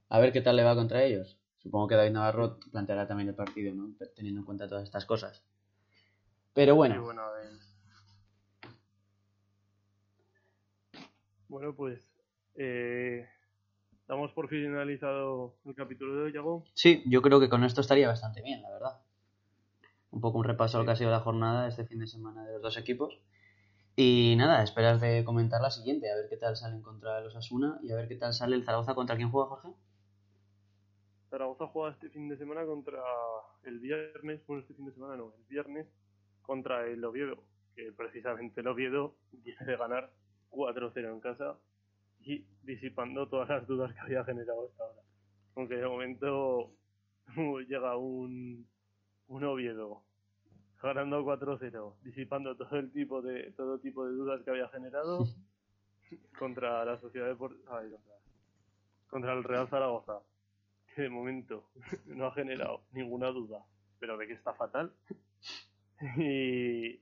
A 0.08 0.18
ver 0.18 0.32
qué 0.32 0.40
tal 0.40 0.56
le 0.56 0.64
va 0.64 0.74
contra 0.74 1.04
ellos. 1.04 1.38
Supongo 1.58 1.88
que 1.88 1.94
David 1.94 2.12
Navarro 2.12 2.58
planteará 2.72 3.06
también 3.06 3.28
el 3.28 3.34
partido, 3.34 3.74
¿no? 3.74 3.94
Teniendo 4.16 4.40
en 4.40 4.46
cuenta 4.46 4.68
todas 4.68 4.84
estas 4.84 5.04
cosas. 5.04 5.44
Pero 6.54 6.74
bueno. 6.74 7.04
bueno, 11.48 11.74
pues 11.76 12.00
eh, 12.56 13.28
damos 14.08 14.32
por 14.32 14.48
finalizado 14.48 15.56
el 15.64 15.74
capítulo 15.74 16.16
de 16.16 16.22
hoy, 16.22 16.32
Yago. 16.32 16.64
Sí, 16.74 17.02
yo 17.06 17.22
creo 17.22 17.38
que 17.38 17.48
con 17.48 17.62
esto 17.62 17.80
estaría 17.80 18.08
bastante 18.08 18.42
bien, 18.42 18.62
la 18.62 18.70
verdad. 18.70 19.00
Un 20.10 20.20
poco 20.20 20.38
un 20.38 20.44
repaso 20.44 20.76
a 20.76 20.80
lo 20.80 20.86
que 20.86 20.92
ha 20.92 20.96
sido 20.96 21.10
la 21.10 21.20
jornada 21.20 21.68
este 21.68 21.84
fin 21.84 22.00
de 22.00 22.06
semana 22.06 22.44
de 22.44 22.54
los 22.54 22.62
dos 22.62 22.76
equipos. 22.76 23.20
Y 23.96 24.34
nada, 24.36 24.62
esperas 24.62 25.00
de 25.00 25.24
comentar 25.24 25.60
la 25.60 25.70
siguiente, 25.70 26.10
a 26.10 26.16
ver 26.16 26.28
qué 26.28 26.36
tal 26.36 26.56
salen 26.56 26.82
contra 26.82 27.20
los 27.20 27.36
Asuna 27.36 27.78
y 27.82 27.92
a 27.92 27.96
ver 27.96 28.08
qué 28.08 28.16
tal 28.16 28.32
sale 28.32 28.56
el 28.56 28.64
Zaragoza 28.64 28.94
contra 28.94 29.16
quién 29.16 29.30
juega 29.30 29.48
Jorge. 29.48 29.68
Zaragoza 31.28 31.66
juega 31.66 31.92
este 31.92 32.08
fin 32.08 32.28
de 32.28 32.36
semana 32.36 32.64
contra 32.64 33.00
el 33.64 33.78
viernes, 33.78 34.44
bueno, 34.46 34.62
este 34.62 34.74
fin 34.74 34.86
de 34.86 34.92
semana 34.92 35.16
no, 35.16 35.34
el 35.36 35.44
viernes 35.48 35.86
contra 36.42 36.86
el 36.86 37.04
Oviedo, 37.04 37.44
que 37.76 37.92
precisamente 37.92 38.60
el 38.60 38.68
Oviedo 38.68 39.16
viene 39.32 39.64
de 39.64 39.76
ganar 39.76 40.10
4-0 40.50 41.12
en 41.12 41.20
casa 41.20 41.56
y 42.22 42.44
disipando 42.62 43.28
todas 43.28 43.48
las 43.48 43.66
dudas 43.66 43.92
que 43.92 44.00
había 44.00 44.24
generado 44.24 44.66
hasta 44.66 44.84
ahora. 44.84 45.02
Aunque 45.56 45.76
de 45.76 45.86
momento 45.86 46.72
llega 47.68 47.96
un, 47.96 48.66
un 49.30 49.44
Oviedo 49.44 50.02
ganando 50.82 51.24
4-0, 51.24 51.94
disipando 52.02 52.56
todo 52.56 52.76
el 52.78 52.90
tipo 52.90 53.22
de 53.22 53.52
todo 53.52 53.78
tipo 53.78 54.04
de 54.04 54.12
dudas 54.12 54.42
que 54.42 54.50
había 54.50 54.68
generado 54.68 55.24
contra 56.38 56.84
la 56.84 56.98
sociedad 56.98 57.28
de 57.28 57.36
contra, 57.36 57.82
contra 59.08 59.32
el 59.32 59.44
Real 59.44 59.68
Zaragoza 59.68 60.20
que 60.94 61.02
de 61.02 61.08
momento 61.08 61.70
no 62.06 62.26
ha 62.26 62.32
generado 62.32 62.82
ninguna 62.92 63.28
duda, 63.28 63.64
pero 64.00 64.18
de 64.18 64.26
que 64.26 64.32
está 64.32 64.52
fatal. 64.54 64.92
y, 66.16 67.00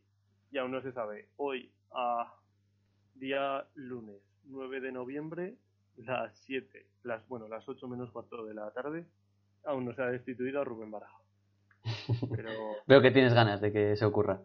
y 0.50 0.58
aún 0.58 0.72
no 0.72 0.82
se 0.82 0.92
sabe. 0.92 1.28
Hoy, 1.36 1.72
a 1.92 2.34
día 3.14 3.66
lunes 3.74 4.20
9 4.44 4.80
de 4.80 4.92
noviembre, 4.92 5.56
las 5.96 6.36
7, 6.40 6.86
las, 7.04 7.26
bueno, 7.28 7.48
las 7.48 7.66
8 7.66 7.88
menos 7.88 8.10
cuarto 8.10 8.44
de 8.44 8.52
la 8.52 8.70
tarde, 8.72 9.06
aún 9.64 9.86
no 9.86 9.94
se 9.94 10.02
ha 10.02 10.06
destituido 10.06 10.60
a 10.60 10.64
Rubén 10.64 10.90
Baraja. 10.90 11.18
Pero... 12.35 12.51
Veo 12.87 13.03
que 13.03 13.11
tienes 13.11 13.35
ganas 13.35 13.61
de 13.61 13.72
que 13.72 13.96
se 13.96 14.05
ocurra. 14.05 14.40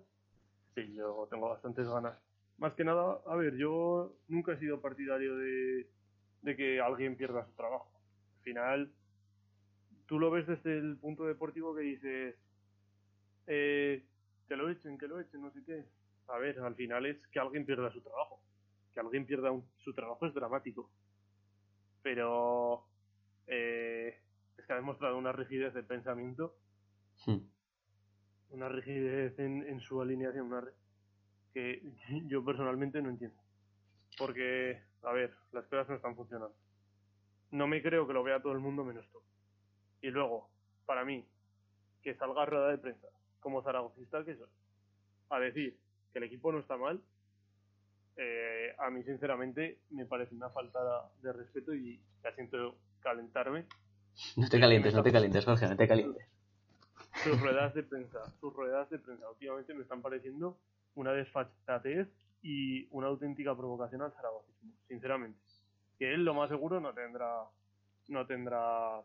Sí, 0.76 0.94
yo 0.94 1.28
tengo 1.30 1.50
bastantes 1.50 1.88
ganas. 1.88 2.18
Más 2.58 2.74
que 2.74 2.84
nada, 2.84 3.20
a 3.26 3.36
ver, 3.36 3.56
yo 3.58 4.16
nunca 4.28 4.54
he 4.54 4.60
sido 4.60 4.82
partidario 4.82 5.36
de, 5.38 5.88
de 6.42 6.56
que 6.56 6.80
alguien 6.80 7.16
pierda 7.16 7.46
su 7.46 7.52
trabajo. 7.54 7.92
Al 8.38 8.44
final, 8.44 8.92
tú 10.06 10.20
lo 10.20 10.32
ves 10.32 10.48
desde 10.48 10.78
el 10.78 10.98
punto 10.98 11.26
deportivo 11.26 11.76
que 11.76 11.82
dices, 11.82 12.36
eh, 13.48 14.06
que 14.48 14.56
lo 14.56 14.70
echen, 14.70 14.98
que 14.98 15.08
lo 15.08 15.20
echen, 15.20 15.42
no 15.42 15.52
sé 15.52 15.64
qué. 15.66 15.86
A 16.28 16.38
ver, 16.38 16.60
al 16.60 16.76
final 16.76 17.06
es 17.06 17.18
que 17.28 17.40
alguien 17.40 17.66
pierda 17.66 17.92
su 17.92 18.02
trabajo. 18.02 18.40
Que 18.94 19.00
alguien 19.00 19.26
pierda 19.26 19.50
su 19.84 19.94
trabajo 19.94 20.26
es 20.26 20.34
dramático. 20.34 20.90
Pero 22.02 22.86
eh, 23.48 24.20
es 24.58 24.66
que 24.66 24.74
ha 24.74 24.78
demostrado 24.78 25.18
una 25.18 25.32
rigidez 25.32 25.74
de 25.74 25.84
pensamiento, 25.84 26.56
hmm. 27.26 27.40
una 28.50 28.70
rigidez 28.70 29.38
en, 29.40 29.80
su 29.82 30.02
alineación, 30.02 30.48
una 30.48 30.64
que 31.54 31.82
yo 32.28 32.44
personalmente 32.44 33.02
no 33.02 33.10
entiendo. 33.10 33.38
Porque, 34.18 34.80
a 35.02 35.12
ver, 35.12 35.34
las 35.52 35.66
cosas 35.66 35.90
no 35.90 35.96
están 35.96 36.16
funcionando. 36.16 36.56
No 37.52 37.68
me 37.68 37.82
creo 37.82 38.08
que 38.08 38.14
lo 38.14 38.24
vea 38.24 38.42
todo 38.42 38.54
el 38.54 38.60
mundo 38.60 38.84
menos 38.84 39.08
tú. 39.12 39.20
Y 40.02 40.10
luego, 40.10 40.50
para 40.86 41.04
mí, 41.06 41.26
que 42.02 42.16
salga 42.16 42.46
rueda 42.46 42.70
de 42.70 42.78
prensa, 42.78 43.08
como 43.40 43.64
zaragocista 43.64 44.24
que 44.24 44.36
soy, 44.36 44.50
a 45.30 45.40
decir 45.40 45.78
que 46.12 46.20
el 46.20 46.26
equipo 46.26 46.52
no 46.52 46.60
está 46.60 46.78
mal, 46.78 47.02
eh, 48.16 48.76
a 48.78 48.90
mí 48.92 49.04
sinceramente 49.04 49.80
me 49.90 50.06
parece 50.06 50.36
una 50.36 50.50
falta 50.50 50.80
de 51.22 51.34
respeto 51.34 51.74
y 51.74 52.00
ya 52.24 52.32
siento 52.36 52.78
calentarme. 53.00 53.66
No 54.38 54.48
te 54.48 54.60
calientes, 54.60 54.94
no 54.94 55.02
te 55.02 55.12
calientes, 55.12 55.46
Jorge, 55.46 55.68
no 55.68 55.76
te 55.76 55.88
calientes. 55.88 56.28
Sus 57.24 57.40
ruedas 57.40 57.74
de 57.74 57.84
prensa, 57.84 58.20
sus 58.40 58.54
ruedas 58.54 58.90
de 58.90 59.00
prensa 59.00 59.30
últimamente 59.30 59.74
me 59.74 59.84
están 59.84 60.02
pareciendo 60.02 60.58
una 60.96 61.14
desfachatez 61.14 62.10
y 62.42 62.88
una 62.92 63.08
auténtica 63.08 63.56
provocación 63.56 64.02
al 64.02 64.12
zaragocismo, 64.12 64.74
sinceramente. 64.88 65.40
Que 65.98 66.14
él 66.14 66.26
lo 66.26 66.34
más 66.34 66.50
seguro 66.50 66.82
no 66.82 66.94
tendrá 66.94 67.46
no 68.10 68.26
tendrá 68.28 69.02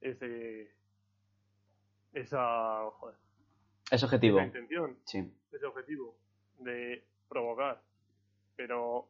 ese 0.00 0.72
esa 2.12 2.90
joder, 2.90 3.16
ese 3.90 4.04
objetivo 4.04 4.38
esa 4.38 4.46
intención 4.46 4.98
sí. 5.04 5.32
ese 5.52 5.66
objetivo 5.66 6.16
de 6.58 7.04
provocar 7.28 7.80
pero 8.56 9.08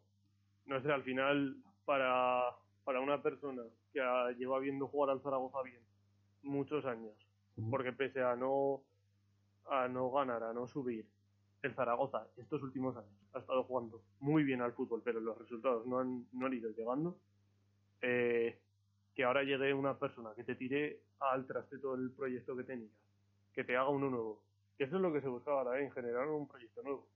no 0.67 0.83
sé 0.83 0.93
al 0.93 1.03
final 1.03 1.57
para 1.87 2.55
para 2.85 3.01
una 3.01 3.23
persona 3.23 3.63
que 3.95 4.01
lleva 4.37 4.59
viendo 4.59 4.87
jugar 4.87 5.11
al 5.11 5.23
Zaragoza 5.23 5.63
bien 5.63 5.81
muchos 6.43 6.85
años 6.85 7.15
porque 7.71 7.93
pese 7.93 8.23
a 8.23 8.37
no 8.37 8.83
a 9.71 9.89
no 9.89 10.11
ganar 10.11 10.43
a 10.43 10.53
no 10.53 10.67
subir 10.67 11.07
el 11.63 11.75
Zaragoza 11.75 12.27
estos 12.37 12.63
últimos 12.63 12.97
años 12.97 13.13
ha 13.35 13.39
estado 13.39 13.65
jugando 13.65 14.03
muy 14.21 14.43
bien 14.43 14.61
al 14.61 14.73
fútbol 14.73 15.03
pero 15.05 15.21
los 15.21 15.39
resultados 15.39 15.87
no 15.87 15.99
han 15.99 16.27
no 16.33 16.47
han 16.47 16.55
ido 16.55 16.71
llegando 16.71 17.19
eh, 18.03 18.59
que 19.15 19.25
ahora 19.25 19.43
llegue 19.43 19.73
una 19.75 19.99
persona 19.99 20.31
que 20.35 20.45
te 20.45 20.55
tire 20.55 21.03
al 21.21 21.47
traste 21.47 21.79
todo 21.79 21.95
el 21.95 22.11
proyecto 22.11 22.57
que 22.57 22.65
tenías, 22.65 22.91
que 23.53 23.65
te 23.65 23.77
haga 23.77 23.89
uno 23.89 24.11
nuevo. 24.11 24.43
Que 24.77 24.85
eso 24.85 24.97
es 24.97 25.03
lo 25.03 25.13
que 25.13 25.21
se 25.21 25.29
buscaba 25.29 25.65
también, 25.65 25.93
generar 25.93 26.27
un 26.29 26.49
proyecto 26.49 26.83
nuevo. 26.83 27.09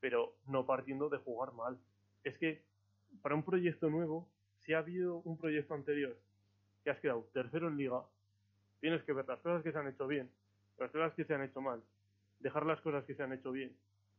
Pero 0.00 0.36
no 0.46 0.66
partiendo 0.66 1.08
de 1.08 1.18
jugar 1.18 1.52
mal. 1.54 1.78
Es 2.22 2.36
que 2.38 2.62
para 3.22 3.34
un 3.34 3.42
proyecto 3.42 3.88
nuevo, 3.88 4.28
si 4.58 4.74
ha 4.74 4.78
habido 4.78 5.16
un 5.24 5.36
proyecto 5.36 5.74
anterior 5.74 6.16
que 6.82 6.90
has 6.90 7.00
quedado 7.00 7.26
tercero 7.32 7.68
en 7.68 7.78
liga, 7.78 8.04
tienes 8.84 9.02
que 9.04 9.14
ver 9.14 9.26
las 9.26 9.40
cosas 9.40 9.62
que 9.62 9.72
se 9.72 9.78
han 9.78 9.88
hecho 9.88 10.06
bien, 10.06 10.30
las 10.76 10.90
cosas 10.90 11.14
que 11.14 11.24
se 11.24 11.32
han 11.32 11.42
hecho 11.42 11.62
mal, 11.62 11.82
dejar 12.40 12.66
las 12.66 12.82
cosas 12.82 13.02
que 13.06 13.14
se 13.14 13.22
han 13.22 13.32
hecho 13.32 13.50
bien 13.50 13.74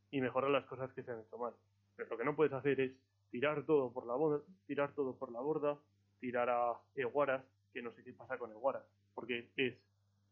y 0.09 0.19
mejorar 0.21 0.49
las 0.49 0.65
cosas 0.65 0.91
que 0.93 1.03
se 1.03 1.11
han 1.11 1.19
hecho 1.19 1.37
mal. 1.37 1.53
Pero 1.95 2.09
lo 2.09 2.17
que 2.17 2.25
no 2.25 2.35
puedes 2.35 2.51
hacer 2.51 2.79
es 2.79 2.91
tirar 3.29 3.63
todo 3.67 3.93
por 3.93 4.07
la 4.07 4.15
borda, 4.15 4.43
tirar 4.65 4.91
todo 4.93 5.15
por 5.15 5.31
la 5.31 5.39
borda, 5.39 5.77
tirar 6.19 6.49
a 6.49 6.73
Eguaras, 6.95 7.43
que 7.73 7.83
no 7.83 7.91
sé 7.91 8.03
qué 8.03 8.11
pasa 8.13 8.39
con 8.39 8.49
Eguaras, 8.49 8.81
porque 9.13 9.51
es 9.55 9.75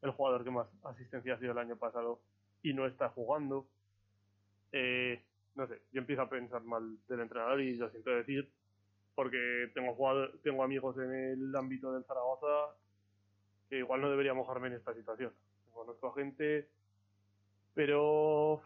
el 0.02 0.10
jugador 0.10 0.44
que 0.44 0.50
más 0.50 0.68
asistencia 0.82 1.36
ha 1.36 1.40
sido 1.40 1.52
el 1.52 1.60
año 1.60 1.76
pasado 1.76 2.20
y 2.64 2.74
no 2.74 2.88
está 2.88 3.10
jugando. 3.10 3.68
Eh, 4.72 5.22
no 5.54 5.68
sé, 5.68 5.80
yo 5.92 6.02
empiezo 6.02 6.24
a 6.24 6.30
pensar 6.30 6.64
mal 6.64 6.98
del 7.08 7.20
entrenador 7.20 7.62
y 7.62 7.76
lo 7.76 7.88
siento 7.92 8.10
decir, 8.10 8.50
porque 9.14 9.70
tengo 9.76 9.96
tengo 10.42 10.64
amigos 10.64 10.98
en 10.98 11.14
el 11.14 11.56
ámbito 11.56 11.94
del 11.94 12.04
Zaragoza 12.04 12.74
igual 13.78 14.02
no 14.02 14.10
debería 14.10 14.34
mojarme 14.34 14.68
en 14.68 14.74
esta 14.74 14.94
situación. 14.94 15.32
Conozco 15.74 16.08
a 16.08 16.14
gente, 16.14 16.68
pero 17.74 18.62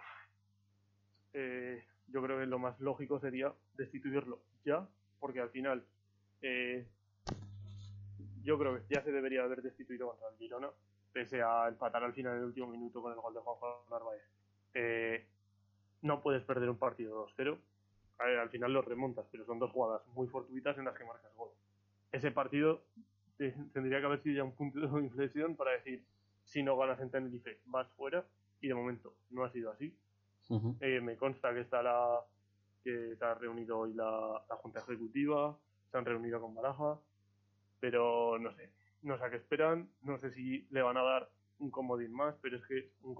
eh, 1.33 1.83
yo 2.07 2.21
creo 2.21 2.39
que 2.39 2.45
lo 2.45 2.59
más 2.59 2.79
lógico 2.79 3.19
sería 3.19 3.53
destituirlo 3.77 4.39
ya, 4.65 4.87
porque 5.19 5.39
al 5.39 5.49
final 5.49 5.83
eh, 6.41 6.85
yo 8.43 8.57
creo 8.57 8.75
que 8.75 8.93
ya 8.93 9.01
se 9.01 9.11
debería 9.11 9.43
haber 9.43 9.61
destituido 9.61 10.09
contra 10.09 10.29
el 10.29 10.37
Girona, 10.37 10.69
pese 11.13 11.41
a 11.41 11.67
empatar 11.67 12.03
al 12.03 12.13
final 12.13 12.35
del 12.35 12.45
último 12.45 12.67
minuto 12.67 13.01
con 13.01 13.13
el 13.13 13.19
gol 13.19 13.33
de 13.33 13.39
Juan 13.39 13.73
Narváez. 13.89 14.21
Eh, 14.73 15.25
no 16.01 16.21
puedes 16.21 16.43
perder 16.43 16.69
un 16.69 16.77
partido 16.77 17.27
2-0 17.37 17.57
al 18.19 18.49
final 18.49 18.73
los 18.73 18.85
remontas, 18.85 19.25
pero 19.31 19.45
son 19.45 19.59
dos 19.59 19.71
jugadas 19.71 20.01
muy 20.07 20.27
fortuitas 20.27 20.77
en 20.77 20.85
las 20.85 20.97
que 20.97 21.05
marcas 21.05 21.33
gol. 21.35 21.49
Ese 22.11 22.31
partido 22.31 22.81
tendría 23.37 23.99
que 23.99 24.05
haber 24.05 24.21
sido 24.21 24.37
ya 24.37 24.43
un 24.43 24.53
punto 24.53 24.79
de 24.79 25.03
inflexión 25.03 25.55
para 25.55 25.71
decir, 25.71 26.03
si 26.43 26.63
no 26.63 26.77
ganas 26.77 26.99
en 26.99 27.09
Tenerife, 27.09 27.59
vas 27.65 27.87
fuera, 27.91 28.25
y 28.61 28.67
de 28.67 28.73
momento 28.73 29.13
no 29.29 29.43
ha 29.43 29.51
sido 29.51 29.71
así. 29.71 29.93
Eh, 30.79 31.01
me 31.01 31.17
consta 31.17 31.53
que 31.53 31.61
está 31.61 31.83
la 31.83 32.21
que 32.83 33.15
se 33.17 33.25
ha 33.25 33.33
reunido 33.33 33.79
hoy 33.79 33.93
la, 33.93 34.41
Junta 34.61 34.79
Ejecutiva, 34.79 35.57
se 35.91 35.97
han 35.97 36.05
reunido 36.05 36.39
con 36.39 36.55
Baraja, 36.55 36.97
pero 37.81 38.39
no 38.39 38.53
sé, 38.55 38.69
no 39.01 39.17
sé 39.17 39.25
a 39.25 39.29
qué 39.29 39.35
esperan, 39.35 39.89
no 40.03 40.17
sé 40.19 40.31
si 40.31 40.65
le 40.71 40.81
van 40.81 40.95
a 40.95 41.03
dar 41.03 41.29
un 41.59 41.69
comodín 41.69 42.13
más, 42.13 42.35
pero 42.41 42.57
es 42.57 42.65
que 42.65 42.91
un 43.01 43.15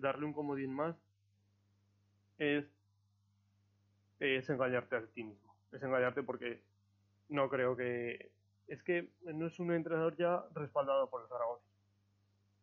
darle 0.00 0.24
un 0.24 0.32
comodín 0.32 0.72
más 0.72 0.96
es, 2.38 2.64
es 4.20 4.48
engañarte 4.48 4.96
a 4.96 5.06
ti 5.06 5.24
mismo, 5.24 5.54
es 5.70 5.82
engañarte 5.82 6.22
porque 6.22 6.62
no 7.28 7.50
creo 7.50 7.76
que 7.76 8.30
es 8.68 8.82
que 8.82 9.10
no 9.22 9.46
es 9.46 9.58
un 9.58 9.72
entrenador 9.72 10.16
ya 10.16 10.44
respaldado 10.54 11.08
por 11.10 11.22
el 11.22 11.28
Zaragoza. 11.28 11.64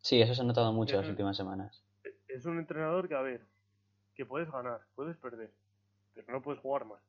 Sí, 0.02 0.22
eso 0.22 0.34
se 0.34 0.42
ha 0.42 0.46
notado 0.46 0.72
mucho 0.74 0.96
en 0.96 1.02
las 1.02 1.10
últimas 1.10 1.38
semanas. 1.38 1.84
Es 2.28 2.46
un 2.46 2.58
entrenador 2.58 3.08
que, 3.08 3.16
a 3.16 3.22
ver, 3.22 3.46
que 4.16 4.26
puedes 4.26 4.50
ganar, 4.52 4.82
puedes 4.96 5.18
perder, 5.18 5.52
pero 6.14 6.32
no 6.32 6.42
puedes 6.42 6.62
jugar 6.62 6.86
más. 6.86 7.02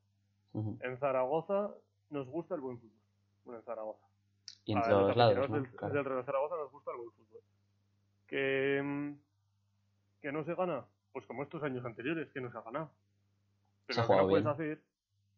En 0.53 0.97
Zaragoza 0.97 1.71
nos 2.09 2.27
gusta 2.27 2.55
el 2.55 2.61
buen 2.61 2.77
fútbol. 2.77 3.55
en 3.55 3.63
Zaragoza. 3.63 4.05
Y 4.65 4.73
en 4.73 4.81
todos 4.81 5.15
lados. 5.15 5.49
¿no? 5.49 5.55
Del, 5.55 5.67
Zaragoza 6.25 6.55
nos 6.57 6.71
gusta 6.71 6.91
el 6.91 6.97
buen 6.97 7.11
fútbol. 7.11 7.41
Que, 8.27 9.15
que 10.21 10.31
no 10.31 10.43
se 10.43 10.55
gana, 10.55 10.85
pues 11.13 11.25
como 11.25 11.43
estos 11.43 11.63
años 11.63 11.85
anteriores, 11.85 12.29
que 12.31 12.41
no 12.41 12.51
se 12.51 12.57
ha 12.57 12.61
ganado. 12.61 12.91
Pero 13.87 14.01
lo 14.01 14.07
que 14.07 14.15
no 14.15 14.27
puedes 14.27 14.45
hacer 14.45 14.81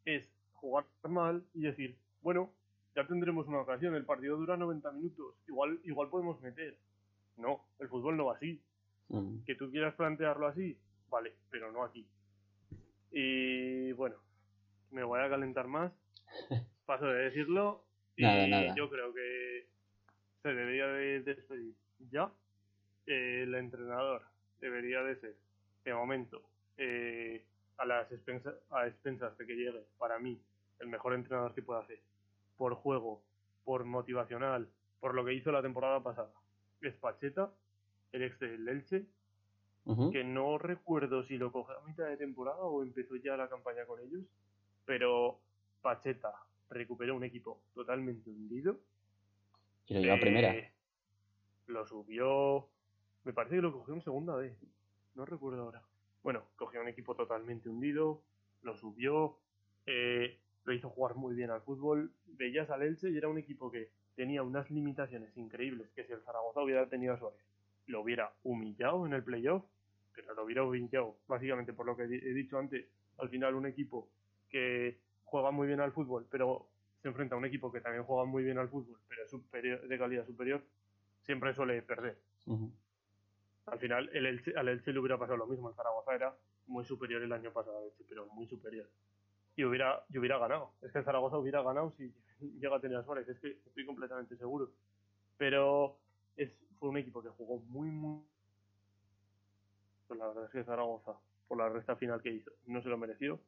es 0.05 0.31
jugar 0.53 0.85
mal 1.03 1.43
y 1.53 1.61
decir, 1.61 1.97
bueno, 2.21 2.51
ya 2.95 3.07
tendremos 3.07 3.47
una 3.47 3.61
ocasión, 3.61 3.95
el 3.95 4.05
partido 4.05 4.37
dura 4.37 4.57
90 4.57 4.91
minutos, 4.91 5.35
igual, 5.47 5.79
igual 5.83 6.09
podemos 6.09 6.39
meter. 6.41 6.77
No, 7.37 7.65
el 7.79 7.89
fútbol 7.89 8.17
no 8.17 8.25
va 8.25 8.35
así. 8.35 8.61
Mm. 9.09 9.43
Que 9.45 9.55
tú 9.55 9.69
quieras 9.71 9.95
plantearlo 9.95 10.47
así, 10.47 10.77
vale, 11.09 11.33
pero 11.49 11.71
no 11.71 11.83
aquí. 11.83 12.07
Y 13.11 13.91
bueno, 13.93 14.15
me 14.91 15.03
voy 15.03 15.19
a 15.19 15.29
calentar 15.29 15.67
más, 15.67 15.91
paso 16.85 17.05
de 17.05 17.23
decirlo, 17.23 17.83
y 18.15 18.23
yo 18.75 18.89
creo 18.89 19.13
que 19.13 19.67
se 20.43 20.49
debería 20.49 20.87
de 20.87 21.21
despedir 21.21 21.73
ya. 22.11 22.31
el 23.07 23.55
entrenador 23.55 24.21
debería 24.59 25.01
de 25.01 25.15
ser, 25.15 25.35
de 25.83 25.93
momento, 25.93 26.41
eh, 26.77 27.43
a 27.77 27.85
las 27.85 28.11
expensas, 28.11 28.53
a 28.69 28.87
expensas 28.87 29.35
de 29.37 29.45
que 29.47 29.55
llegue, 29.55 29.83
para 29.97 30.19
mí, 30.19 30.39
el 30.79 30.87
mejor 30.87 31.13
entrenador 31.13 31.53
que 31.53 31.63
pueda 31.63 31.81
hacer 31.81 31.99
por 32.63 32.75
juego, 32.75 33.21
por 33.65 33.83
motivacional, 33.83 34.69
por 35.01 35.15
lo 35.15 35.25
que 35.25 35.33
hizo 35.33 35.51
la 35.51 35.61
temporada 35.61 36.01
pasada. 36.01 36.31
Es 36.79 36.95
Pacheta, 36.95 37.51
el 38.13 38.23
ex 38.23 38.39
del 38.39 38.65
Elche, 38.69 39.05
que 40.13 40.23
no 40.23 40.57
recuerdo 40.57 41.25
si 41.25 41.37
lo 41.37 41.51
cogió 41.51 41.77
a 41.77 41.85
mitad 41.85 42.05
de 42.05 42.15
temporada 42.15 42.59
o 42.59 42.81
empezó 42.81 43.17
ya 43.17 43.35
la 43.35 43.49
campaña 43.49 43.85
con 43.85 43.99
ellos, 43.99 44.23
pero 44.85 45.41
Pacheta 45.81 46.31
recuperó 46.69 47.17
un 47.17 47.25
equipo 47.25 47.59
totalmente 47.75 48.29
hundido. 48.29 48.79
Y 49.87 49.95
lo 49.95 49.99
llevó 49.99 50.15
a 50.15 50.19
primera. 50.21 50.55
Eh, 50.55 50.71
lo 51.67 51.85
subió, 51.85 52.69
me 53.25 53.33
parece 53.33 53.57
que 53.57 53.61
lo 53.61 53.73
cogió 53.73 53.93
en 53.93 54.01
segunda 54.03 54.37
vez, 54.37 54.57
no 55.15 55.25
recuerdo 55.25 55.63
ahora. 55.63 55.83
Bueno, 56.23 56.45
cogió 56.55 56.79
un 56.79 56.87
equipo 56.87 57.13
totalmente 57.13 57.67
hundido, 57.67 58.21
lo 58.61 58.77
subió, 58.77 59.37
eh, 59.85 60.39
lo 60.65 60.73
hizo 60.73 60.89
jugar 60.89 61.15
muy 61.15 61.35
bien 61.35 61.49
al 61.49 61.61
fútbol. 61.61 62.11
Veías 62.25 62.69
al 62.69 62.83
Elche 62.83 63.09
y 63.09 63.17
era 63.17 63.27
un 63.27 63.37
equipo 63.37 63.71
que 63.71 63.89
tenía 64.15 64.43
unas 64.43 64.69
limitaciones 64.69 65.35
increíbles, 65.37 65.89
que 65.95 66.03
si 66.03 66.13
el 66.13 66.21
Zaragoza 66.21 66.61
hubiera 66.61 66.87
tenido 66.87 67.13
a 67.13 67.17
Suárez, 67.17 67.39
lo 67.87 68.01
hubiera 68.01 68.31
humillado 68.43 69.05
en 69.05 69.13
el 69.13 69.23
playoff, 69.23 69.63
pero 70.15 70.33
lo 70.33 70.43
hubiera 70.43 70.63
humillado, 70.63 71.17
básicamente 71.27 71.73
por 71.73 71.85
lo 71.85 71.97
que 71.97 72.03
he 72.03 72.33
dicho 72.33 72.57
antes, 72.57 72.85
al 73.17 73.29
final 73.29 73.55
un 73.55 73.65
equipo 73.65 74.07
que 74.49 74.97
juega 75.23 75.51
muy 75.51 75.67
bien 75.67 75.79
al 75.79 75.91
fútbol, 75.91 76.27
pero 76.29 76.67
se 77.01 77.07
enfrenta 77.07 77.35
a 77.35 77.37
un 77.37 77.45
equipo 77.45 77.71
que 77.71 77.81
también 77.81 78.03
juega 78.03 78.25
muy 78.25 78.43
bien 78.43 78.57
al 78.57 78.69
fútbol, 78.69 78.97
pero 79.09 79.23
es 79.23 79.31
superior, 79.31 79.87
de 79.87 79.97
calidad 79.97 80.25
superior, 80.25 80.63
siempre 81.21 81.53
suele 81.53 81.81
perder. 81.81 82.17
Al 83.65 83.79
final 83.79 84.09
el 84.13 84.25
Elche, 84.25 84.53
al 84.55 84.69
Elche 84.69 84.93
le 84.93 84.99
hubiera 84.99 85.17
pasado 85.17 85.37
lo 85.37 85.47
mismo, 85.47 85.69
el 85.69 85.75
Zaragoza 85.75 86.13
era 86.13 86.35
muy 86.67 86.85
superior 86.85 87.21
el 87.21 87.33
año 87.33 87.51
pasado, 87.51 87.91
pero 88.07 88.27
muy 88.27 88.45
superior 88.47 88.87
y 89.55 89.63
hubiera, 89.63 90.03
yo 90.09 90.19
hubiera 90.19 90.37
ganado. 90.37 90.71
Es 90.81 90.91
que 90.91 91.03
Zaragoza 91.03 91.37
hubiera 91.37 91.61
ganado 91.61 91.93
si 91.97 92.13
llega 92.59 92.77
a 92.77 92.79
tener 92.79 92.97
a 92.97 93.03
Suárez, 93.03 93.27
es 93.27 93.39
que 93.39 93.57
estoy 93.65 93.85
completamente 93.85 94.35
seguro. 94.37 94.71
Pero 95.37 95.97
es, 96.37 96.51
fue 96.79 96.89
un 96.89 96.97
equipo 96.97 97.21
que 97.21 97.29
jugó 97.29 97.59
muy, 97.67 97.89
muy. 97.89 98.21
Pues 100.07 100.19
la 100.19 100.27
verdad 100.27 100.45
es 100.45 100.51
que 100.51 100.63
Zaragoza, 100.63 101.13
por 101.47 101.57
la 101.57 101.69
resta 101.69 101.95
final 101.95 102.21
que 102.21 102.31
hizo, 102.31 102.51
no 102.67 102.81
se 102.81 102.89
lo 102.89 102.97
mereció. 102.97 103.39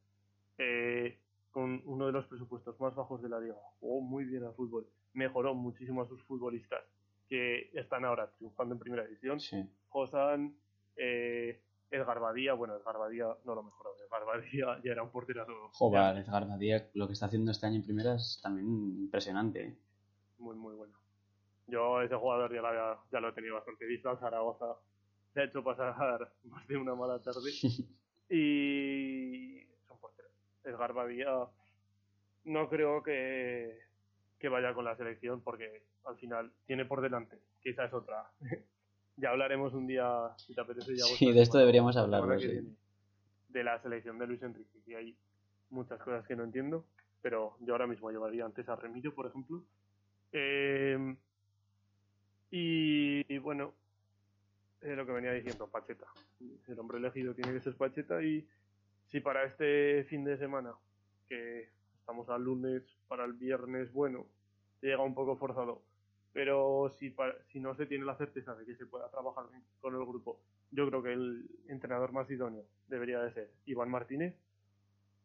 Eh, 0.58 1.20
con 1.52 1.82
uno 1.86 2.08
de 2.08 2.12
los 2.12 2.26
presupuestos 2.26 2.78
más 2.82 2.94
bajos 2.96 3.22
de 3.22 3.30
la 3.30 3.39
liga, 3.39 3.56
jugó 3.80 4.02
muy 4.02 4.26
bien 4.26 4.44
al 4.44 4.54
fútbol, 4.56 4.86
mejoró 5.13 5.54
muchísimo 5.54 6.02
a 6.02 6.08
sus 6.08 6.22
futbolistas 6.24 6.84
que 7.30 7.70
están 7.74 8.04
ahora 8.04 8.30
triunfando 8.38 8.76
en 8.76 8.80
primera 8.80 9.06
división. 9.06 9.39
Sí. 9.39 9.63
Josan, 9.88 10.54
eh, 10.98 11.62
Edgar 11.91 12.19
Badía, 12.19 12.54
bueno, 12.54 12.76
Edgar 12.76 12.98
Badía 12.98 13.28
no 13.45 13.56
lo 13.56 13.63
mejoró, 13.63 13.91
Edgar 13.98 14.26
Badía 14.26 14.82
ya 14.84 14.91
era 14.91 15.04
un 15.04 15.12
porterazo. 15.12 15.52
Joder, 15.74 16.17
Edgar 16.17 16.48
Badía 16.48 16.89
lo 16.93 17.08
que 17.08 17.13
está 17.13 17.28
haciendo 17.28 17.52
este 17.52 17.67
año 17.67 17.78
en 17.78 17.84
primera 17.84 18.15
es 18.15 18.39
también 18.41 18.67
impresionante. 18.67 19.63
¿eh? 19.63 19.78
Muy, 20.39 20.56
muy 20.56 20.76
bueno. 20.76 20.98
Yo 21.67 22.02
ese 22.02 22.15
jugador 22.15 22.54
ya 22.54 22.62
lo, 22.62 23.00
ya 23.12 23.19
lo 23.19 23.30
he 23.30 23.34
tenido 23.34 23.56
bastante 23.56 23.86
visto 23.86 24.10
al 24.10 24.19
Zaragoza. 24.19 24.76
Se 25.34 25.41
ha 25.41 25.45
hecho 25.45 25.63
pasar 25.63 26.32
más 26.43 26.67
de 26.67 26.78
una 26.78 26.95
mala 26.95 27.21
tarde. 27.21 27.52
y 28.30 29.65
son 29.88 30.00
porteros. 30.00 30.32
Edgar 30.63 30.93
Badía 30.93 31.48
no 32.45 32.69
creo 32.69 33.02
que, 33.02 33.80
que 34.39 34.50
vaya 34.50 34.74
con 34.74 34.86
la 34.86 34.95
selección 34.95 35.41
porque 35.41 35.84
al 36.06 36.17
final 36.17 36.52
tiene 36.65 36.86
por 36.86 37.02
delante, 37.02 37.39
quizás 37.62 37.91
otra, 37.93 38.30
ya 39.17 39.30
hablaremos 39.30 39.73
un 39.73 39.88
día, 39.88 40.32
si 40.38 40.54
te 40.54 40.62
apetece. 40.62 40.95
Ya 40.95 41.06
sí, 41.06 41.32
de 41.32 41.41
esto 41.41 41.58
deberíamos 41.58 41.95
hablar. 41.97 42.23
De 43.49 43.63
la 43.63 43.82
selección 43.82 44.19
de 44.19 44.28
Luis 44.28 44.43
Enrique, 44.43 44.80
y 44.86 44.93
hay 44.93 45.17
muchas 45.69 46.01
cosas 46.01 46.25
que 46.28 46.36
no 46.36 46.43
entiendo, 46.43 46.86
pero 47.21 47.58
yo 47.62 47.73
ahora 47.73 47.88
mismo 47.88 48.12
llevaría 48.12 48.45
antes 48.45 48.67
a 48.67 48.75
Remillo, 48.75 49.13
por 49.13 49.28
ejemplo. 49.28 49.63
Eh, 50.32 51.15
y, 52.51 53.38
bueno, 53.39 53.73
lo 54.82 55.06
que 55.06 55.12
venía 55.12 55.32
diciendo, 55.32 55.67
Pacheta. 55.67 56.06
El 56.67 56.80
hombre 56.80 56.97
elegido 56.97 57.34
tiene 57.34 57.54
que 57.54 57.62
ser 57.62 57.75
Pacheta 57.75 58.21
y 58.21 58.47
si 59.08 59.19
para 59.19 59.43
este 59.45 60.04
fin 60.06 60.23
de 60.23 60.38
semana, 60.38 60.73
que 61.28 61.69
estamos 61.99 62.30
al 62.30 62.43
lunes, 62.43 62.84
para 63.08 63.25
el 63.25 63.34
viernes, 63.34 63.91
bueno, 63.91 64.25
llega 64.82 65.01
un 65.01 65.15
poco 65.15 65.38
forzado, 65.38 65.82
pero 66.36 66.93
si, 67.00 67.15
si 67.48 67.62
no 67.62 67.76
se 67.76 67.86
tiene 67.86 68.04
la 68.04 68.17
certeza 68.17 68.54
de 68.56 68.65
que 68.65 68.76
se 68.76 68.86
pueda 68.86 69.10
trabajar 69.10 69.45
con 69.80 69.95
el 69.95 70.06
grupo, 70.06 70.41
yo 70.69 70.86
creo 70.89 71.02
que 71.02 71.13
el 71.13 71.50
entrenador 71.69 72.12
más 72.12 72.30
idóneo 72.30 72.65
debería 72.89 73.21
de 73.21 73.32
ser 73.32 73.52
Iván 73.65 73.89
Martínez 73.89 74.36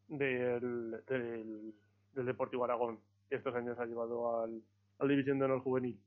del, 0.07 1.03
del, 1.09 1.75
Deportivo 2.14 2.64
Aragón, 2.64 3.01
que 3.29 3.35
estos 3.35 3.53
años 3.57 3.77
ha 3.81 3.87
llevado 3.87 4.40
al, 4.40 4.62
al 5.01 5.09
División 5.09 5.40
de 5.40 5.46
Honor 5.46 5.62
Juvenil, 5.62 5.99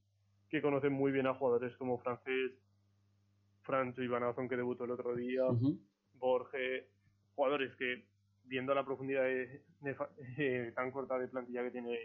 que 0.47 0.61
conoce 0.61 0.87
muy 0.87 1.11
bien 1.11 1.27
a 1.27 1.33
jugadores 1.33 1.75
como 1.75 1.97
Francés, 1.97 2.53
Francho 3.63 4.03
Ivanazón, 4.03 4.47
que 4.47 4.55
debutó 4.55 4.85
el 4.85 4.91
otro 4.91 5.15
día, 5.15 5.43
Borges, 6.13 6.85
jugadores 7.35 7.75
que, 7.75 8.05
viendo 8.45 8.73
la 8.73 8.85
profundidad 8.85 9.23
de, 9.23 10.71
tan 10.73 10.91
corta 10.91 11.19
de 11.19 11.27
plantilla 11.27 11.63
que 11.63 11.71
tiene 11.71 11.99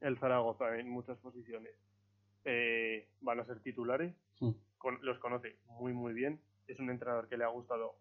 el 0.00 0.18
Zaragoza 0.18 0.78
en 0.78 0.88
muchas 0.88 1.18
posiciones 1.18 1.72
eh, 2.44 3.08
van 3.20 3.40
a 3.40 3.44
ser 3.44 3.60
titulares. 3.60 4.14
los 5.00 5.18
conoce 5.18 5.56
muy 5.66 5.92
muy 5.92 6.14
bien. 6.14 6.40
Es 6.68 6.78
un 6.78 6.90
entrenador 6.90 7.28
que 7.28 7.36
le 7.36 7.44
ha 7.44 7.48
gustado 7.48 7.96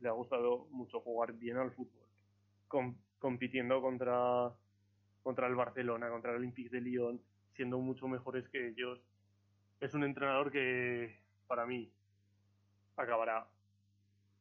le 0.00 0.08
ha 0.08 0.12
gustado 0.12 0.66
mucho 0.70 1.00
jugar 1.00 1.32
bien 1.32 1.56
al 1.56 1.72
fútbol, 1.72 2.06
compitiendo 3.18 3.80
contra 3.80 4.52
contra 5.22 5.46
el 5.48 5.54
Barcelona, 5.54 6.10
contra 6.10 6.30
el 6.30 6.38
Olympique 6.38 6.70
de 6.70 6.80
Lyon, 6.80 7.20
siendo 7.54 7.78
mucho 7.78 8.06
mejores 8.06 8.48
que 8.48 8.68
ellos. 8.68 9.00
Es 9.80 9.94
un 9.94 10.04
entrenador 10.04 10.52
que 10.52 11.18
para 11.46 11.66
mí 11.66 11.90
acabará 12.96 13.46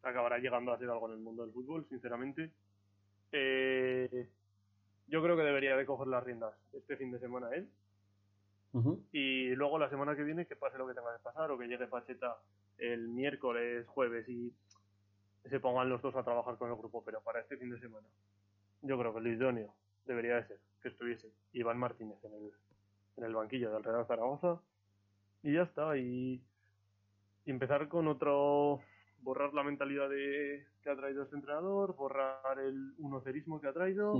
acabará 0.03 0.37
llegando 0.37 0.71
a 0.71 0.77
ser 0.77 0.89
algo 0.89 1.07
en 1.07 1.13
el 1.13 1.19
mundo 1.19 1.43
del 1.43 1.53
fútbol, 1.53 1.85
sinceramente. 1.89 2.51
Eh, 3.31 4.29
yo 5.07 5.21
creo 5.21 5.35
que 5.37 5.43
debería 5.43 5.75
de 5.75 5.85
coger 5.85 6.07
las 6.07 6.23
riendas 6.23 6.53
este 6.73 6.97
fin 6.97 7.11
de 7.11 7.19
semana 7.19 7.49
él. 7.53 7.69
Y 9.13 9.55
luego 9.55 9.79
la 9.79 9.89
semana 9.89 10.17
que 10.17 10.23
viene 10.23 10.45
que 10.45 10.57
pase 10.57 10.77
lo 10.77 10.85
que 10.85 10.93
tenga 10.93 11.15
que 11.15 11.23
pasar 11.23 11.49
o 11.49 11.57
que 11.57 11.67
llegue 11.67 11.87
Pacheta 11.87 12.37
el 12.77 13.07
miércoles, 13.07 13.87
jueves 13.87 14.27
y 14.27 14.53
se 15.45 15.59
pongan 15.61 15.87
los 15.87 16.01
dos 16.01 16.13
a 16.15 16.23
trabajar 16.23 16.57
con 16.57 16.69
el 16.69 16.75
grupo, 16.75 17.01
pero 17.03 17.21
para 17.21 17.39
este 17.39 17.55
fin 17.55 17.69
de 17.69 17.79
semana 17.79 18.05
yo 18.81 18.99
creo 18.99 19.13
que 19.13 19.21
lo 19.21 19.29
idóneo 19.29 19.73
debería 20.05 20.35
de 20.35 20.47
ser 20.47 20.59
que 20.81 20.89
estuviese 20.89 21.31
Iván 21.53 21.77
Martínez 21.77 22.17
en 22.25 22.33
el, 22.33 22.51
en 23.17 23.23
el 23.23 23.33
banquillo 23.33 23.71
del 23.71 23.83
Real 23.83 24.05
Zaragoza 24.07 24.59
y 25.41 25.53
ya 25.53 25.61
está, 25.61 25.95
y, 25.97 26.41
y 27.45 27.51
empezar 27.51 27.87
con 27.87 28.07
otro, 28.07 28.81
borrar 29.21 29.53
la 29.53 29.63
mentalidad 29.63 30.09
de, 30.09 30.65
que 30.83 30.89
ha 30.89 30.95
traído 30.95 31.23
este 31.23 31.35
entrenador, 31.35 31.95
borrar 31.95 32.59
el 32.59 32.93
unocerismo 32.97 33.61
que 33.61 33.67
ha 33.67 33.73
traído. 33.73 34.13